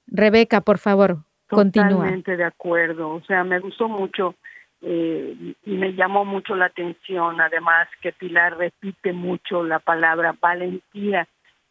Rebeca, 0.06 0.61
por 0.61 0.78
favor, 0.78 1.18
continúa. 1.48 1.90
Totalmente 1.90 2.36
de 2.36 2.44
acuerdo. 2.44 3.11
O 3.11 3.22
sea, 3.22 3.44
me 3.44 3.59
gustó 3.61 3.88
mucho 3.88 4.34
eh, 4.80 5.54
y 5.64 5.70
me 5.72 5.94
llamó 5.94 6.24
mucho 6.24 6.54
la 6.54 6.66
atención, 6.66 7.40
además 7.40 7.88
que 8.00 8.12
Pilar 8.12 8.56
repite 8.56 9.12
mucho 9.12 9.64
la 9.64 9.80
palabra 9.80 10.36
valentía, 10.40 11.26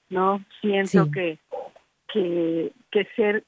¿no? 0.10 0.44
Siento 0.62 1.10
que, 1.12 1.38
que, 2.12 2.74
que 2.92 3.06
ser, 3.16 3.44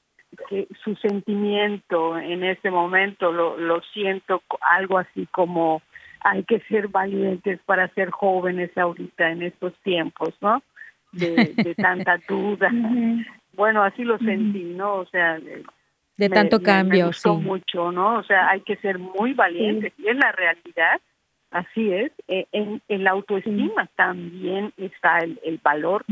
que 0.48 0.66
su 0.82 0.94
sentimiento 0.96 2.16
en 2.16 2.42
este 2.44 2.70
momento 2.70 3.32
lo, 3.32 3.58
lo 3.58 3.82
siento 3.92 4.42
algo 4.60 4.98
así 4.98 5.26
como 5.26 5.82
hay 6.20 6.44
que 6.44 6.60
ser 6.60 6.88
valientes 6.88 7.60
para 7.64 7.88
ser 7.88 8.10
jóvenes 8.10 8.76
ahorita 8.76 9.30
en 9.30 9.42
estos 9.42 9.74
tiempos, 9.82 10.30
¿no? 10.40 10.62
De, 11.12 11.54
de 11.56 11.74
tanta 11.74 12.18
duda. 12.28 12.70
bueno, 13.54 13.82
así 13.82 14.04
lo 14.04 14.18
sentí, 14.18 14.62
¿no? 14.62 14.96
O 14.96 15.06
sea, 15.06 15.38
de 16.20 16.28
tanto 16.28 16.62
cambio. 16.62 17.04
Me 17.04 17.06
gustó 17.06 17.36
mucho, 17.36 17.90
¿no? 17.92 18.18
O 18.18 18.22
sea, 18.24 18.50
hay 18.50 18.60
que 18.60 18.76
ser 18.76 18.98
muy 18.98 19.32
valientes. 19.32 19.92
Y 19.96 20.08
en 20.08 20.18
la 20.18 20.32
realidad, 20.32 21.00
así 21.50 21.92
es, 21.92 22.12
eh, 22.28 22.46
en, 22.52 23.04
la 23.04 23.12
autoestima 23.12 23.88
también 23.96 24.72
está 24.76 25.18
el, 25.18 25.40
el 25.44 25.58
valor. 25.62 26.04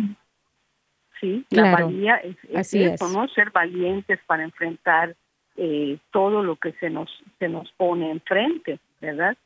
Sí, 1.21 1.45
la 1.51 1.73
valía 1.73 2.17
es, 2.17 2.37
así 2.57 2.83
eso, 2.83 3.09
¿no? 3.09 3.29
Ser 3.29 3.51
valientes 3.51 4.19
para 4.27 4.45
enfrentar 4.45 5.15
eh, 5.57 5.99
todo 6.11 6.43
lo 6.43 6.57
que 6.57 6.73
se 6.75 6.89
nos, 6.89 7.11
se 7.39 7.49
nos 7.49 7.71
pone 7.73 8.11
enfrente, 8.11 8.79
¿verdad? 9.01 9.37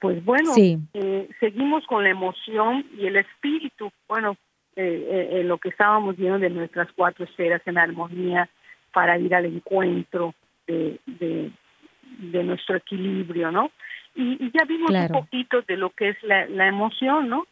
Pues 0.00 0.22
bueno, 0.24 0.52
eh, 0.58 1.28
seguimos 1.40 1.86
con 1.86 2.04
la 2.04 2.10
emoción 2.10 2.84
y 2.98 3.06
el 3.06 3.16
espíritu. 3.16 3.90
Bueno, 4.08 4.36
eh, 4.76 5.42
lo 5.44 5.58
que 5.58 5.70
estábamos 5.70 6.16
viendo 6.16 6.38
de 6.38 6.50
nuestras 6.50 6.88
cuatro 6.92 7.24
esferas 7.24 7.62
en 7.66 7.78
armonía, 7.78 8.48
para 8.96 9.18
ir 9.18 9.34
al 9.34 9.44
encuentro 9.44 10.34
de, 10.66 10.98
de, 11.04 12.44
nuestro 12.44 12.76
equilibrio, 12.76 13.52
¿no? 13.52 13.70
Y, 14.14 14.50
ya 14.52 14.64
vimos 14.64 14.90
un 14.90 15.08
poquito 15.08 15.60
de 15.68 15.76
lo 15.76 15.90
que 15.90 16.08
es 16.08 16.22
la, 16.22 16.46
la 16.46 16.66
emoción, 16.66 17.28
¿no? 17.28 17.46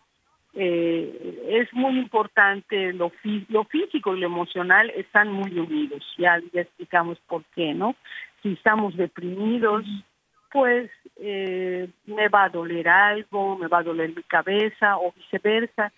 Eh, 0.55 1.43
es 1.51 1.71
muy 1.75 1.99
importante 1.99 2.95
lo, 2.95 3.13
lo 3.49 3.65
físico 3.65 4.17
y 4.17 4.21
lo 4.21 4.27
emocional 4.27 4.89
están 4.97 5.31
muy 5.33 5.59
unidos, 5.59 6.03
ya, 6.17 6.41
ya 6.55 6.63
explicamos 6.63 7.19
por 7.27 7.45
qué, 7.55 7.75
¿no? 7.75 7.95
Si 8.43 8.53
estamos 8.53 8.97
deprimidos, 8.97 9.85
pues 10.51 10.91
eh, 11.17 11.91
me 12.07 12.29
va 12.29 12.45
a 12.45 12.49
doler 12.49 12.89
algo, 12.89 13.59
me 13.59 13.67
va 13.67 13.81
a 13.81 13.83
doler 13.83 14.15
mi 14.17 14.23
cabeza 14.23 14.97
o 14.97 15.13
viceversa. 15.13 15.93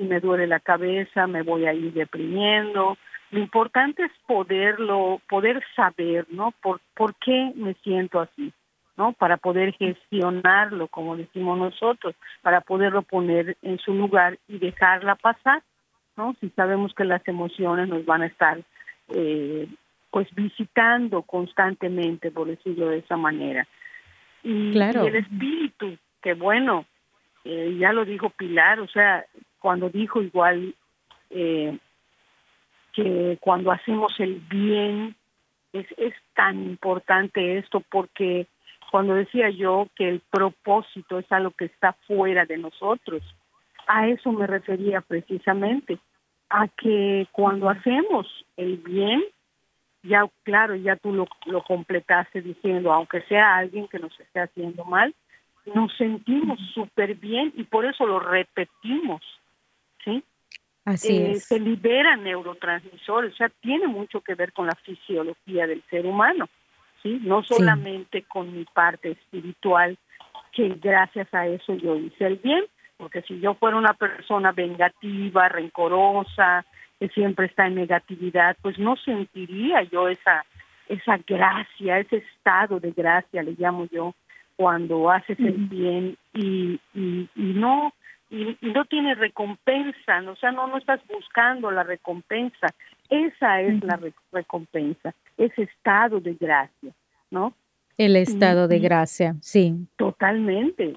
Si 0.00 0.06
me 0.06 0.18
duele 0.18 0.46
la 0.46 0.60
cabeza, 0.60 1.26
me 1.26 1.42
voy 1.42 1.66
a 1.66 1.74
ir 1.74 1.92
deprimiendo. 1.92 2.96
Lo 3.32 3.38
importante 3.38 4.02
es 4.04 4.12
poderlo, 4.26 5.20
poder 5.28 5.62
saber, 5.76 6.24
¿no? 6.30 6.54
Por, 6.62 6.80
por 6.94 7.14
qué 7.16 7.52
me 7.54 7.74
siento 7.74 8.18
así, 8.18 8.50
¿no? 8.96 9.12
Para 9.12 9.36
poder 9.36 9.74
gestionarlo, 9.74 10.88
como 10.88 11.18
decimos 11.18 11.58
nosotros, 11.58 12.14
para 12.40 12.62
poderlo 12.62 13.02
poner 13.02 13.58
en 13.60 13.78
su 13.78 13.92
lugar 13.92 14.38
y 14.48 14.58
dejarla 14.58 15.16
pasar, 15.16 15.62
¿no? 16.16 16.34
Si 16.40 16.48
sabemos 16.56 16.94
que 16.94 17.04
las 17.04 17.20
emociones 17.28 17.86
nos 17.86 18.06
van 18.06 18.22
a 18.22 18.26
estar, 18.26 18.58
eh, 19.14 19.68
pues, 20.10 20.34
visitando 20.34 21.20
constantemente, 21.20 22.30
por 22.30 22.46
decirlo 22.46 22.88
de 22.88 23.00
esa 23.00 23.18
manera. 23.18 23.68
Y, 24.42 24.70
claro. 24.72 25.04
y 25.04 25.08
el 25.08 25.16
espíritu, 25.16 25.98
que 26.22 26.32
bueno, 26.32 26.86
eh, 27.44 27.76
ya 27.78 27.92
lo 27.92 28.06
dijo 28.06 28.30
Pilar, 28.30 28.80
o 28.80 28.88
sea, 28.88 29.26
cuando 29.60 29.88
dijo 29.88 30.22
igual, 30.22 30.74
eh, 31.30 31.78
que 32.92 33.38
cuando 33.40 33.70
hacemos 33.70 34.18
el 34.18 34.40
bien 34.40 35.14
es, 35.72 35.86
es 35.96 36.14
tan 36.34 36.64
importante 36.64 37.58
esto 37.58 37.80
porque 37.90 38.46
cuando 38.90 39.14
decía 39.14 39.50
yo 39.50 39.86
que 39.94 40.08
el 40.08 40.20
propósito 40.20 41.18
es 41.20 41.30
algo 41.30 41.52
que 41.52 41.66
está 41.66 41.92
fuera 42.08 42.44
de 42.44 42.58
nosotros, 42.58 43.22
a 43.86 44.08
eso 44.08 44.32
me 44.32 44.46
refería 44.46 45.00
precisamente, 45.00 45.98
a 46.48 46.66
que 46.66 47.28
cuando 47.30 47.68
hacemos 47.68 48.26
el 48.56 48.78
bien, 48.78 49.22
ya 50.02 50.24
claro, 50.42 50.74
ya 50.74 50.96
tú 50.96 51.12
lo, 51.12 51.28
lo 51.46 51.62
completaste 51.62 52.42
diciendo, 52.42 52.92
aunque 52.92 53.22
sea 53.22 53.56
alguien 53.56 53.86
que 53.86 54.00
nos 54.00 54.18
esté 54.18 54.40
haciendo 54.40 54.84
mal, 54.84 55.14
nos 55.74 55.94
sentimos 55.96 56.58
súper 56.74 57.14
bien 57.14 57.52
y 57.56 57.64
por 57.64 57.84
eso 57.84 58.06
lo 58.06 58.18
repetimos, 58.18 59.22
¿sí? 60.04 60.22
Eh, 60.86 61.34
se 61.36 61.60
liberan 61.60 62.24
neurotransmisores, 62.24 63.34
o 63.34 63.36
sea, 63.36 63.48
tiene 63.60 63.86
mucho 63.86 64.20
que 64.22 64.34
ver 64.34 64.52
con 64.52 64.66
la 64.66 64.74
fisiología 64.74 65.66
del 65.66 65.82
ser 65.90 66.06
humano, 66.06 66.48
¿sí? 67.02 67.20
No 67.22 67.42
solamente 67.44 68.22
con 68.22 68.52
mi 68.52 68.64
parte 68.64 69.12
espiritual, 69.12 69.96
que 70.52 70.68
gracias 70.80 71.32
a 71.32 71.46
eso 71.46 71.74
yo 71.74 71.96
hice 71.96 72.26
el 72.26 72.36
bien, 72.36 72.64
porque 72.96 73.22
si 73.22 73.38
yo 73.40 73.54
fuera 73.54 73.76
una 73.76 73.94
persona 73.94 74.52
vengativa, 74.52 75.48
rencorosa, 75.48 76.64
que 76.98 77.08
siempre 77.08 77.46
está 77.46 77.66
en 77.66 77.76
negatividad, 77.76 78.56
pues 78.60 78.78
no 78.78 78.96
sentiría 78.96 79.82
yo 79.84 80.08
esa 80.08 80.44
esa 80.88 81.18
gracia, 81.24 82.00
ese 82.00 82.16
estado 82.16 82.80
de 82.80 82.90
gracia, 82.90 83.44
le 83.44 83.54
llamo 83.56 83.86
yo, 83.92 84.12
cuando 84.56 85.08
haces 85.08 85.38
el 85.38 85.52
bien 85.52 86.16
y, 86.34 86.80
y, 86.92 87.28
y 87.36 87.52
no 87.54 87.94
y, 88.30 88.56
no 88.60 88.84
tiene 88.84 89.14
recompensa, 89.14 90.22
o 90.26 90.36
sea, 90.36 90.52
no, 90.52 90.66
no 90.68 90.78
estás 90.78 91.00
buscando 91.08 91.70
la 91.70 91.82
recompensa, 91.82 92.68
esa 93.08 93.60
es 93.60 93.82
la 93.82 93.98
recompensa, 94.32 95.14
ese 95.36 95.62
estado 95.62 96.20
de 96.20 96.34
gracia, 96.34 96.92
¿no? 97.30 97.54
El 97.98 98.16
estado 98.16 98.66
de 98.66 98.78
gracia, 98.78 99.34
sí. 99.42 99.74
Totalmente. 99.96 100.96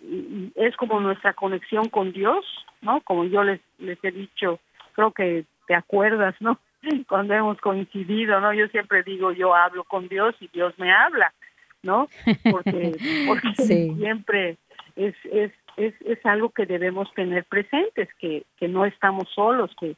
es 0.55 0.75
como 0.77 1.01
nuestra 1.01 1.34
conexión 1.34 1.89
con 1.89 2.13
Dios, 2.13 2.45
¿no? 2.81 3.01
Como 3.01 3.25
yo 3.25 3.43
les, 3.43 3.59
les 3.77 4.01
he 4.03 4.11
dicho, 4.11 4.59
creo 4.93 5.11
que 5.11 5.43
te 5.67 5.75
acuerdas, 5.75 6.36
¿no? 6.39 6.59
Cuando 7.09 7.34
hemos 7.34 7.57
coincidido, 7.59 8.39
¿no? 8.39 8.53
Yo 8.53 8.67
siempre 8.67 9.03
digo, 9.03 9.31
yo 9.31 9.53
hablo 9.53 9.84
con 9.84 10.07
Dios 10.07 10.36
y 10.39 10.47
Dios 10.47 10.73
me 10.77 10.93
habla, 10.93 11.34
¿no? 11.81 12.07
Porque, 12.49 12.93
porque 13.27 13.53
siempre 13.55 14.57
es, 14.95 15.15
es, 15.31 15.51
es, 15.78 15.93
es 16.01 16.26
algo 16.26 16.49
que 16.49 16.65
debemos 16.65 17.11
tener 17.13 17.45
presentes, 17.45 18.09
que, 18.19 18.43
que 18.57 18.67
no 18.67 18.86
estamos 18.86 19.28
solos, 19.34 19.71
que 19.80 19.95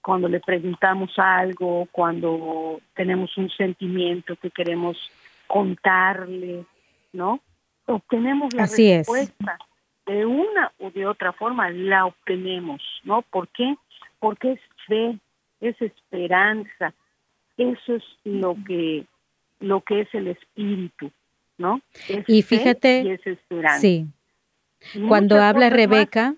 cuando 0.00 0.28
le 0.28 0.40
preguntamos 0.40 1.10
algo, 1.18 1.88
cuando 1.90 2.80
tenemos 2.94 3.36
un 3.36 3.50
sentimiento 3.50 4.36
que 4.36 4.50
queremos 4.50 4.96
contarle, 5.46 6.64
¿no? 7.12 7.40
Obtenemos 7.86 8.54
la 8.54 8.66
respuesta. 8.66 9.58
De 10.06 10.24
una 10.24 10.70
u 10.78 10.90
de 10.90 11.06
otra 11.06 11.32
forma 11.32 11.70
la 11.70 12.06
obtenemos, 12.06 12.80
¿no? 13.02 13.22
¿Por 13.22 13.48
qué? 13.48 13.74
Porque 14.20 14.52
es 14.52 14.60
fe, 14.86 15.18
es 15.60 15.80
esperanza. 15.82 16.94
Eso 17.56 17.96
es 17.96 18.04
lo 18.22 18.56
que 18.64 19.04
lo 19.58 19.80
que 19.80 20.02
es 20.02 20.14
el 20.14 20.28
espíritu, 20.28 21.10
¿no? 21.58 21.80
y 22.28 22.42
fíjate, 22.42 23.02
y 23.02 23.10
es 23.10 23.26
esperanza. 23.26 23.80
Sí. 23.80 24.06
Cuando 25.08 25.40
habla 25.40 25.70
Rebeca, 25.70 26.36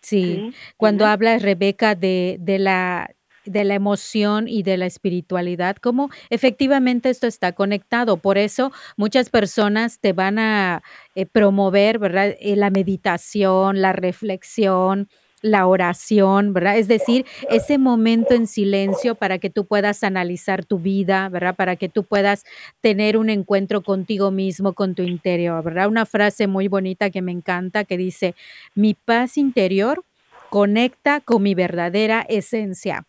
sí, 0.00 0.52
cuando 0.76 1.06
habla 1.06 1.38
Rebeca 1.38 1.94
de, 1.94 2.36
de 2.40 2.58
la 2.58 3.10
de 3.44 3.64
la 3.64 3.74
emoción 3.74 4.46
y 4.48 4.62
de 4.62 4.76
la 4.76 4.86
espiritualidad, 4.86 5.76
cómo 5.76 6.10
efectivamente 6.30 7.10
esto 7.10 7.26
está 7.26 7.52
conectado. 7.52 8.16
Por 8.16 8.38
eso 8.38 8.72
muchas 8.96 9.30
personas 9.30 9.98
te 10.00 10.12
van 10.12 10.38
a 10.38 10.82
eh, 11.14 11.26
promover, 11.26 11.98
¿verdad? 11.98 12.36
Eh, 12.38 12.56
la 12.56 12.70
meditación, 12.70 13.80
la 13.80 13.92
reflexión, 13.92 15.08
la 15.42 15.66
oración, 15.66 16.52
¿verdad? 16.54 16.78
Es 16.78 16.88
decir, 16.88 17.26
ese 17.50 17.76
momento 17.78 18.34
en 18.34 18.46
silencio 18.46 19.14
para 19.16 19.38
que 19.38 19.50
tú 19.50 19.66
puedas 19.66 20.04
analizar 20.04 20.64
tu 20.64 20.78
vida, 20.78 21.28
¿verdad? 21.28 21.54
Para 21.56 21.76
que 21.76 21.88
tú 21.88 22.04
puedas 22.04 22.44
tener 22.80 23.16
un 23.16 23.28
encuentro 23.28 23.82
contigo 23.82 24.30
mismo, 24.30 24.72
con 24.72 24.94
tu 24.94 25.02
interior, 25.02 25.62
¿verdad? 25.64 25.88
Una 25.88 26.06
frase 26.06 26.46
muy 26.46 26.68
bonita 26.68 27.10
que 27.10 27.22
me 27.22 27.32
encanta 27.32 27.84
que 27.84 27.96
dice, 27.98 28.34
mi 28.74 28.94
paz 28.94 29.36
interior 29.36 30.04
conecta 30.48 31.20
con 31.20 31.42
mi 31.42 31.54
verdadera 31.54 32.24
esencia. 32.28 33.06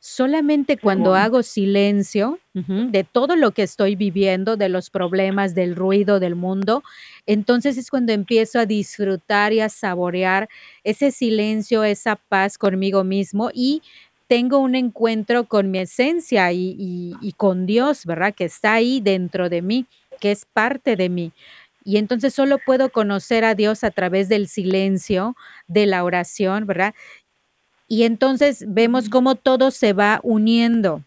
Solamente 0.00 0.76
cuando 0.76 1.14
hago 1.14 1.42
silencio 1.42 2.38
de 2.52 3.04
todo 3.04 3.36
lo 3.36 3.52
que 3.52 3.62
estoy 3.62 3.94
viviendo, 3.96 4.56
de 4.56 4.68
los 4.68 4.90
problemas, 4.90 5.54
del 5.54 5.76
ruido 5.76 6.18
del 6.18 6.34
mundo, 6.34 6.82
entonces 7.26 7.76
es 7.78 7.90
cuando 7.90 8.12
empiezo 8.12 8.58
a 8.58 8.66
disfrutar 8.66 9.52
y 9.52 9.60
a 9.60 9.68
saborear 9.68 10.48
ese 10.84 11.10
silencio, 11.12 11.84
esa 11.84 12.16
paz 12.16 12.58
conmigo 12.58 13.04
mismo 13.04 13.50
y 13.54 13.82
tengo 14.26 14.58
un 14.58 14.74
encuentro 14.76 15.44
con 15.44 15.70
mi 15.70 15.78
esencia 15.80 16.52
y, 16.52 16.76
y 17.20 17.32
con 17.32 17.66
Dios, 17.66 18.06
¿verdad? 18.06 18.34
Que 18.34 18.44
está 18.44 18.74
ahí 18.74 19.00
dentro 19.00 19.48
de 19.48 19.60
mí, 19.62 19.86
que 20.20 20.30
es 20.30 20.44
parte 20.44 20.94
de 20.96 21.08
mí. 21.08 21.32
Y 21.84 21.96
entonces 21.96 22.34
solo 22.34 22.58
puedo 22.58 22.90
conocer 22.90 23.44
a 23.44 23.54
Dios 23.54 23.84
a 23.84 23.90
través 23.90 24.28
del 24.28 24.48
silencio, 24.48 25.34
de 25.66 25.86
la 25.86 26.04
oración, 26.04 26.66
¿verdad? 26.66 26.94
Y 27.90 28.04
entonces 28.04 28.64
vemos 28.68 29.08
cómo 29.08 29.34
todo 29.34 29.72
se 29.72 29.92
va 29.92 30.20
uniendo. 30.22 31.02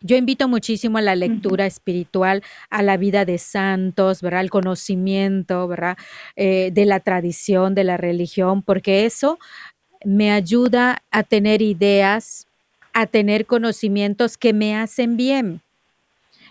Yo 0.00 0.16
invito 0.16 0.48
muchísimo 0.48 0.96
a 0.96 1.02
la 1.02 1.14
lectura 1.14 1.66
espiritual, 1.66 2.42
a 2.70 2.82
la 2.82 2.96
vida 2.96 3.26
de 3.26 3.36
santos, 3.36 4.22
¿verdad? 4.22 4.40
Al 4.40 4.48
conocimiento, 4.48 5.68
¿verdad? 5.68 5.98
Eh, 6.34 6.70
de 6.72 6.86
la 6.86 7.00
tradición, 7.00 7.74
de 7.74 7.84
la 7.84 7.98
religión, 7.98 8.62
porque 8.62 9.04
eso 9.04 9.38
me 10.02 10.32
ayuda 10.32 11.02
a 11.10 11.22
tener 11.22 11.60
ideas, 11.60 12.46
a 12.94 13.06
tener 13.06 13.44
conocimientos 13.44 14.38
que 14.38 14.54
me 14.54 14.74
hacen 14.74 15.18
bien. 15.18 15.60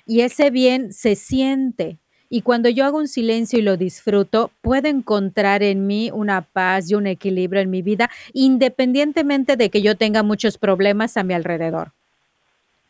Y 0.06 0.22
ese 0.22 0.52
bien 0.52 0.94
se 0.94 1.16
siente, 1.16 1.98
y 2.30 2.42
cuando 2.42 2.70
yo 2.70 2.86
hago 2.86 2.98
un 2.98 3.08
silencio 3.08 3.60
y 3.60 3.62
lo 3.62 3.78
disfruto, 3.78 4.52
puedo 4.62 4.88
encontrar 4.88 5.64
en 5.64 5.88
mí 5.88 6.10
una 6.14 6.42
paz 6.42 6.90
y 6.90 6.96
un 6.96 7.08
equilibrio 7.08 7.62
en 7.62 7.70
mi 7.70 7.82
vida, 7.82 8.10
independientemente 8.34 9.58
de 9.58 9.70
que 9.70 9.82
yo 9.82 9.96
tenga 9.96 10.24
muchos 10.24 10.58
problemas 10.58 11.18
a 11.18 11.24
mi 11.24 11.34
alrededor. 11.34 11.92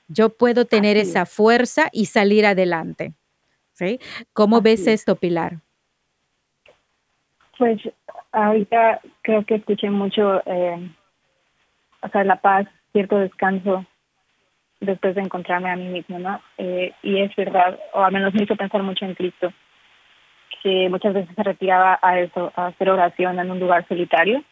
Yo 0.07 0.29
puedo 0.29 0.65
tener 0.65 0.97
esa 0.97 1.25
fuerza 1.25 1.89
y 1.91 2.05
salir 2.05 2.45
adelante. 2.45 3.13
¿sí? 3.73 3.99
¿Cómo 4.33 4.61
ves 4.61 4.88
esto, 4.88 5.15
Pilar? 5.15 5.57
Pues 7.57 7.79
ahorita 8.31 9.01
creo 9.21 9.45
que 9.45 9.55
escuché 9.55 9.89
mucho, 9.89 10.41
eh, 10.45 10.91
o 12.01 12.09
sea, 12.09 12.23
la 12.23 12.41
paz, 12.41 12.67
cierto 12.91 13.17
descanso 13.17 13.86
después 14.80 15.15
de 15.15 15.21
encontrarme 15.21 15.69
a 15.69 15.76
mí 15.76 15.88
mismo, 15.88 16.19
¿no? 16.19 16.41
Eh, 16.57 16.93
y 17.01 17.19
es 17.21 17.36
verdad, 17.36 17.80
o 17.93 18.03
al 18.03 18.11
menos 18.11 18.34
me 18.34 18.43
hizo 18.43 18.55
pensar 18.55 18.84
mucho 18.84 19.05
en 19.05 19.15
Cristo, 19.15 19.51
que 20.61 20.89
muchas 20.89 21.13
veces 21.13 21.36
se 21.36 21.43
retiraba 21.43 21.99
a 22.01 22.19
eso, 22.19 22.51
a 22.55 22.67
hacer 22.67 22.89
oración 22.89 23.39
en 23.39 23.51
un 23.51 23.59
lugar 23.59 23.88
solitario, 23.88 24.43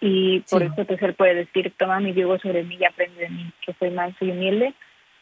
y 0.00 0.40
por 0.50 0.62
eso 0.62 0.84
pues 0.84 1.02
él 1.02 1.14
puede 1.14 1.34
decir, 1.34 1.72
toma 1.76 1.98
mi 2.00 2.14
yugo 2.14 2.38
sobre 2.38 2.62
mí 2.62 2.76
y 2.78 2.84
aprende 2.84 3.20
de 3.20 3.30
mí, 3.30 3.52
que 3.64 3.72
soy 3.74 3.90
manso 3.90 4.24
y 4.24 4.30
humilde, 4.30 4.74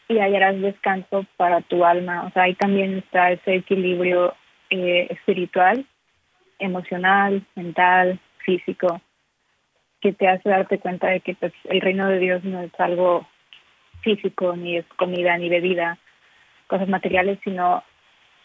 y 0.07 0.19
hallarás 0.19 0.59
descanso 0.61 1.25
para 1.35 1.61
tu 1.61 1.83
alma. 1.83 2.25
O 2.27 2.31
sea, 2.31 2.43
ahí 2.43 2.53
también 2.53 2.97
está 2.97 3.31
ese 3.31 3.55
equilibrio 3.55 4.35
eh, 4.69 5.07
espiritual, 5.09 5.85
emocional, 6.59 7.43
mental, 7.55 8.19
físico, 8.39 9.01
que 9.99 10.13
te 10.13 10.27
hace 10.27 10.47
darte 10.47 10.79
cuenta 10.79 11.07
de 11.07 11.21
que 11.21 11.35
pues, 11.35 11.53
el 11.65 11.81
reino 11.81 12.07
de 12.07 12.19
Dios 12.19 12.43
no 12.43 12.61
es 12.61 12.79
algo 12.79 13.27
físico, 14.01 14.55
ni 14.55 14.77
es 14.77 14.85
comida, 14.95 15.37
ni 15.37 15.49
bebida, 15.49 15.97
cosas 16.67 16.87
materiales, 16.87 17.39
sino 17.43 17.83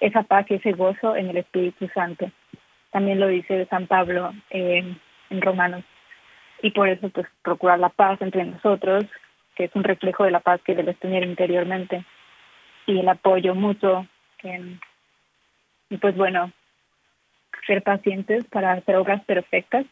esa 0.00 0.22
paz 0.22 0.46
y 0.48 0.54
ese 0.54 0.72
gozo 0.72 1.16
en 1.16 1.30
el 1.30 1.36
Espíritu 1.36 1.88
Santo. 1.94 2.30
También 2.90 3.20
lo 3.20 3.28
dice 3.28 3.66
San 3.66 3.86
Pablo 3.86 4.32
en 4.50 4.98
Romanos. 5.30 5.84
Y 6.62 6.70
por 6.70 6.88
eso, 6.88 7.08
pues, 7.10 7.26
procurar 7.42 7.78
la 7.78 7.88
paz 7.88 8.20
entre 8.22 8.44
nosotros, 8.44 9.04
que 9.56 9.64
es 9.64 9.70
un 9.74 9.84
reflejo 9.84 10.24
de 10.24 10.30
la 10.30 10.40
paz 10.40 10.60
que 10.62 10.74
debes 10.74 10.98
tener 10.98 11.24
interiormente, 11.24 12.04
y 12.86 12.98
el 12.98 13.08
apoyo 13.08 13.54
mutuo. 13.54 14.06
y 15.90 15.96
pues 15.98 16.16
bueno, 16.16 16.50
ser 17.66 17.82
pacientes 17.82 18.44
para 18.46 18.72
hacer 18.72 18.96
obras 18.96 19.22
perfectas 19.24 19.84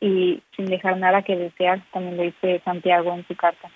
y 0.00 0.42
sin 0.56 0.66
dejar 0.66 0.98
nada 0.98 1.22
que 1.22 1.36
desear, 1.36 1.80
también 1.92 2.16
lo 2.16 2.24
dice 2.24 2.60
Santiago 2.64 3.14
en 3.14 3.26
su 3.26 3.36
carta. 3.36 3.70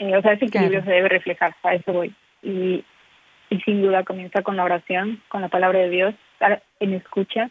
Eh, 0.00 0.16
o 0.16 0.22
sea, 0.22 0.32
ese 0.32 0.46
equilibrio 0.46 0.82
se 0.82 0.90
debe 0.90 1.10
reflejar, 1.10 1.54
a 1.62 1.74
eso 1.74 1.92
voy. 1.92 2.14
Y, 2.42 2.82
y 3.50 3.60
sin 3.60 3.82
duda 3.82 4.02
comienza 4.02 4.42
con 4.42 4.56
la 4.56 4.64
oración, 4.64 5.22
con 5.28 5.42
la 5.42 5.48
palabra 5.48 5.78
de 5.78 5.90
Dios, 5.90 6.14
estar 6.32 6.62
en 6.80 6.94
escucha, 6.94 7.50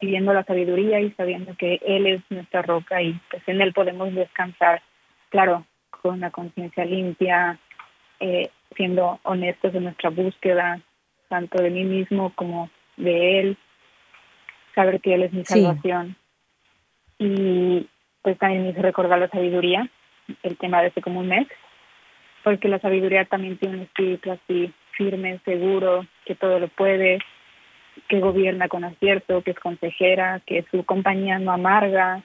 pidiendo 0.00 0.34
la 0.34 0.42
sabiduría 0.42 1.00
y 1.00 1.12
sabiendo 1.12 1.56
que 1.56 1.80
Él 1.86 2.06
es 2.06 2.20
nuestra 2.30 2.62
roca 2.62 3.00
y 3.00 3.20
pues 3.30 3.42
en 3.46 3.60
Él 3.60 3.72
podemos 3.72 4.12
descansar, 4.12 4.82
claro, 5.28 5.66
con 5.90 6.14
una 6.14 6.32
conciencia 6.32 6.84
limpia, 6.84 7.58
eh, 8.18 8.50
siendo 8.76 9.20
honestos 9.22 9.72
en 9.72 9.84
nuestra 9.84 10.10
búsqueda, 10.10 10.80
tanto 11.28 11.62
de 11.62 11.70
mí 11.70 11.84
mismo 11.84 12.32
como 12.34 12.70
de 12.96 13.38
Él, 13.38 13.56
saber 14.74 15.00
que 15.00 15.14
Él 15.14 15.22
es 15.22 15.32
mi 15.32 15.44
salvación. 15.44 16.16
Y 17.20 17.88
pues 18.22 18.36
también 18.38 18.64
me 18.64 18.70
hizo 18.70 18.82
recordar 18.82 19.20
la 19.20 19.28
sabiduría, 19.28 19.88
el 20.42 20.56
tema 20.56 20.80
de 20.80 20.88
hace 20.88 21.02
como 21.02 21.20
un 21.20 21.28
mes, 21.28 21.46
porque 22.44 22.68
la 22.68 22.78
sabiduría 22.78 23.24
también 23.24 23.58
tiene 23.58 23.76
un 23.76 23.82
espíritu 23.82 24.32
así 24.32 24.72
firme, 24.92 25.40
seguro, 25.44 26.06
que 26.24 26.34
todo 26.34 26.58
lo 26.58 26.68
puede, 26.68 27.18
que 28.08 28.20
gobierna 28.20 28.68
con 28.68 28.84
acierto, 28.84 29.42
que 29.42 29.52
es 29.52 29.58
consejera, 29.58 30.40
que 30.46 30.64
su 30.70 30.84
compañía 30.84 31.38
no 31.38 31.52
amarga, 31.52 32.22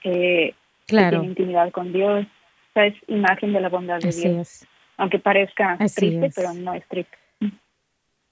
que, 0.00 0.54
tiene 0.86 1.24
intimidad 1.24 1.70
con 1.70 1.92
Dios. 1.92 2.26
O 2.74 2.80
es 2.80 2.94
imagen 3.08 3.52
de 3.52 3.60
la 3.60 3.68
bondad 3.68 3.98
de 3.98 4.10
Dios. 4.10 4.66
Aunque 4.96 5.18
parezca 5.18 5.76
triste, 5.76 6.30
pero 6.34 6.54
no 6.54 6.74
es 6.74 6.86
triste. 6.88 7.16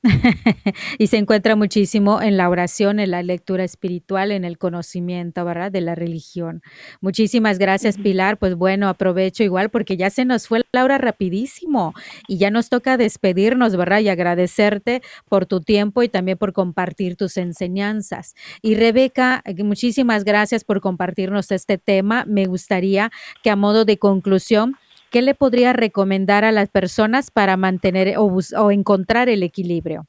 y 0.98 1.06
se 1.06 1.16
encuentra 1.16 1.56
muchísimo 1.56 2.20
en 2.20 2.36
la 2.36 2.48
oración, 2.48 3.00
en 3.00 3.10
la 3.10 3.22
lectura 3.22 3.64
espiritual, 3.64 4.32
en 4.32 4.44
el 4.44 4.58
conocimiento, 4.58 5.44
¿verdad? 5.44 5.70
De 5.72 5.80
la 5.80 5.94
religión. 5.94 6.62
Muchísimas 7.00 7.58
gracias, 7.58 7.96
Pilar. 7.96 8.38
Pues 8.38 8.54
bueno, 8.54 8.88
aprovecho 8.88 9.42
igual 9.42 9.70
porque 9.70 9.96
ya 9.96 10.10
se 10.10 10.24
nos 10.24 10.48
fue 10.48 10.62
la 10.72 10.84
hora 10.84 10.98
rapidísimo 10.98 11.94
y 12.28 12.38
ya 12.38 12.50
nos 12.50 12.68
toca 12.68 12.96
despedirnos, 12.96 13.76
¿verdad? 13.76 14.00
Y 14.00 14.08
agradecerte 14.08 15.02
por 15.28 15.46
tu 15.46 15.60
tiempo 15.60 16.02
y 16.02 16.08
también 16.08 16.38
por 16.38 16.52
compartir 16.52 17.16
tus 17.16 17.36
enseñanzas. 17.36 18.34
Y 18.62 18.74
Rebeca, 18.74 19.42
muchísimas 19.58 20.24
gracias 20.24 20.64
por 20.64 20.80
compartirnos 20.80 21.50
este 21.50 21.78
tema. 21.78 22.24
Me 22.26 22.46
gustaría 22.46 23.10
que 23.42 23.50
a 23.50 23.56
modo 23.56 23.84
de 23.84 23.98
conclusión 23.98 24.76
¿qué 25.10 25.22
le 25.22 25.34
podría 25.34 25.72
recomendar 25.72 26.44
a 26.44 26.52
las 26.52 26.68
personas 26.68 27.30
para 27.30 27.56
mantener 27.56 28.14
o, 28.18 28.70
encontrar 28.70 29.28
el 29.28 29.42
equilibrio? 29.42 30.06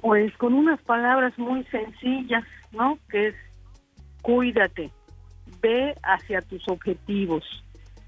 Pues 0.00 0.36
con 0.36 0.54
unas 0.54 0.80
palabras 0.82 1.38
muy 1.38 1.64
sencillas, 1.64 2.44
¿no? 2.72 2.98
Que 3.08 3.28
es 3.28 3.34
cuídate, 4.22 4.90
ve 5.60 5.94
hacia 6.02 6.40
tus 6.42 6.66
objetivos, 6.68 7.44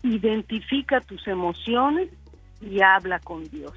identifica 0.03 1.01
tus 1.01 1.27
emociones 1.29 2.09
y 2.61 2.81
habla 2.81 3.19
con 3.21 3.45
Dios. 3.49 3.75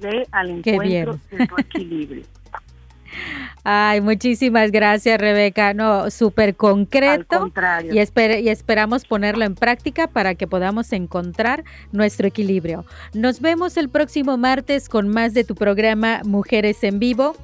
Ve 0.00 0.26
al 0.32 0.50
encuentro 0.50 1.18
de 1.30 1.46
tu 1.46 1.58
equilibrio. 1.58 2.22
Ay, 3.64 4.00
muchísimas 4.00 4.70
gracias, 4.70 5.20
Rebeca. 5.20 5.74
No, 5.74 6.10
súper 6.10 6.56
concreto. 6.56 7.52
Y, 7.90 7.98
y 7.98 8.48
esperamos 8.48 9.04
ponerlo 9.04 9.44
en 9.44 9.54
práctica 9.54 10.06
para 10.06 10.34
que 10.34 10.46
podamos 10.46 10.92
encontrar 10.92 11.64
nuestro 11.92 12.26
equilibrio. 12.26 12.84
Nos 13.12 13.40
vemos 13.40 13.76
el 13.76 13.88
próximo 13.88 14.36
martes 14.36 14.88
con 14.88 15.08
más 15.08 15.34
de 15.34 15.44
tu 15.44 15.54
programa 15.54 16.22
Mujeres 16.24 16.82
en 16.84 16.98
Vivo. 16.98 17.36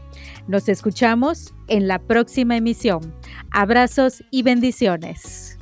Nos 0.49 0.69
escuchamos 0.69 1.55
en 1.69 1.89
la 1.89 1.99
próxima 1.99 2.57
emisión. 2.57 3.15
Abrazos 3.51 4.25
y 4.31 4.43
bendiciones. 4.43 5.56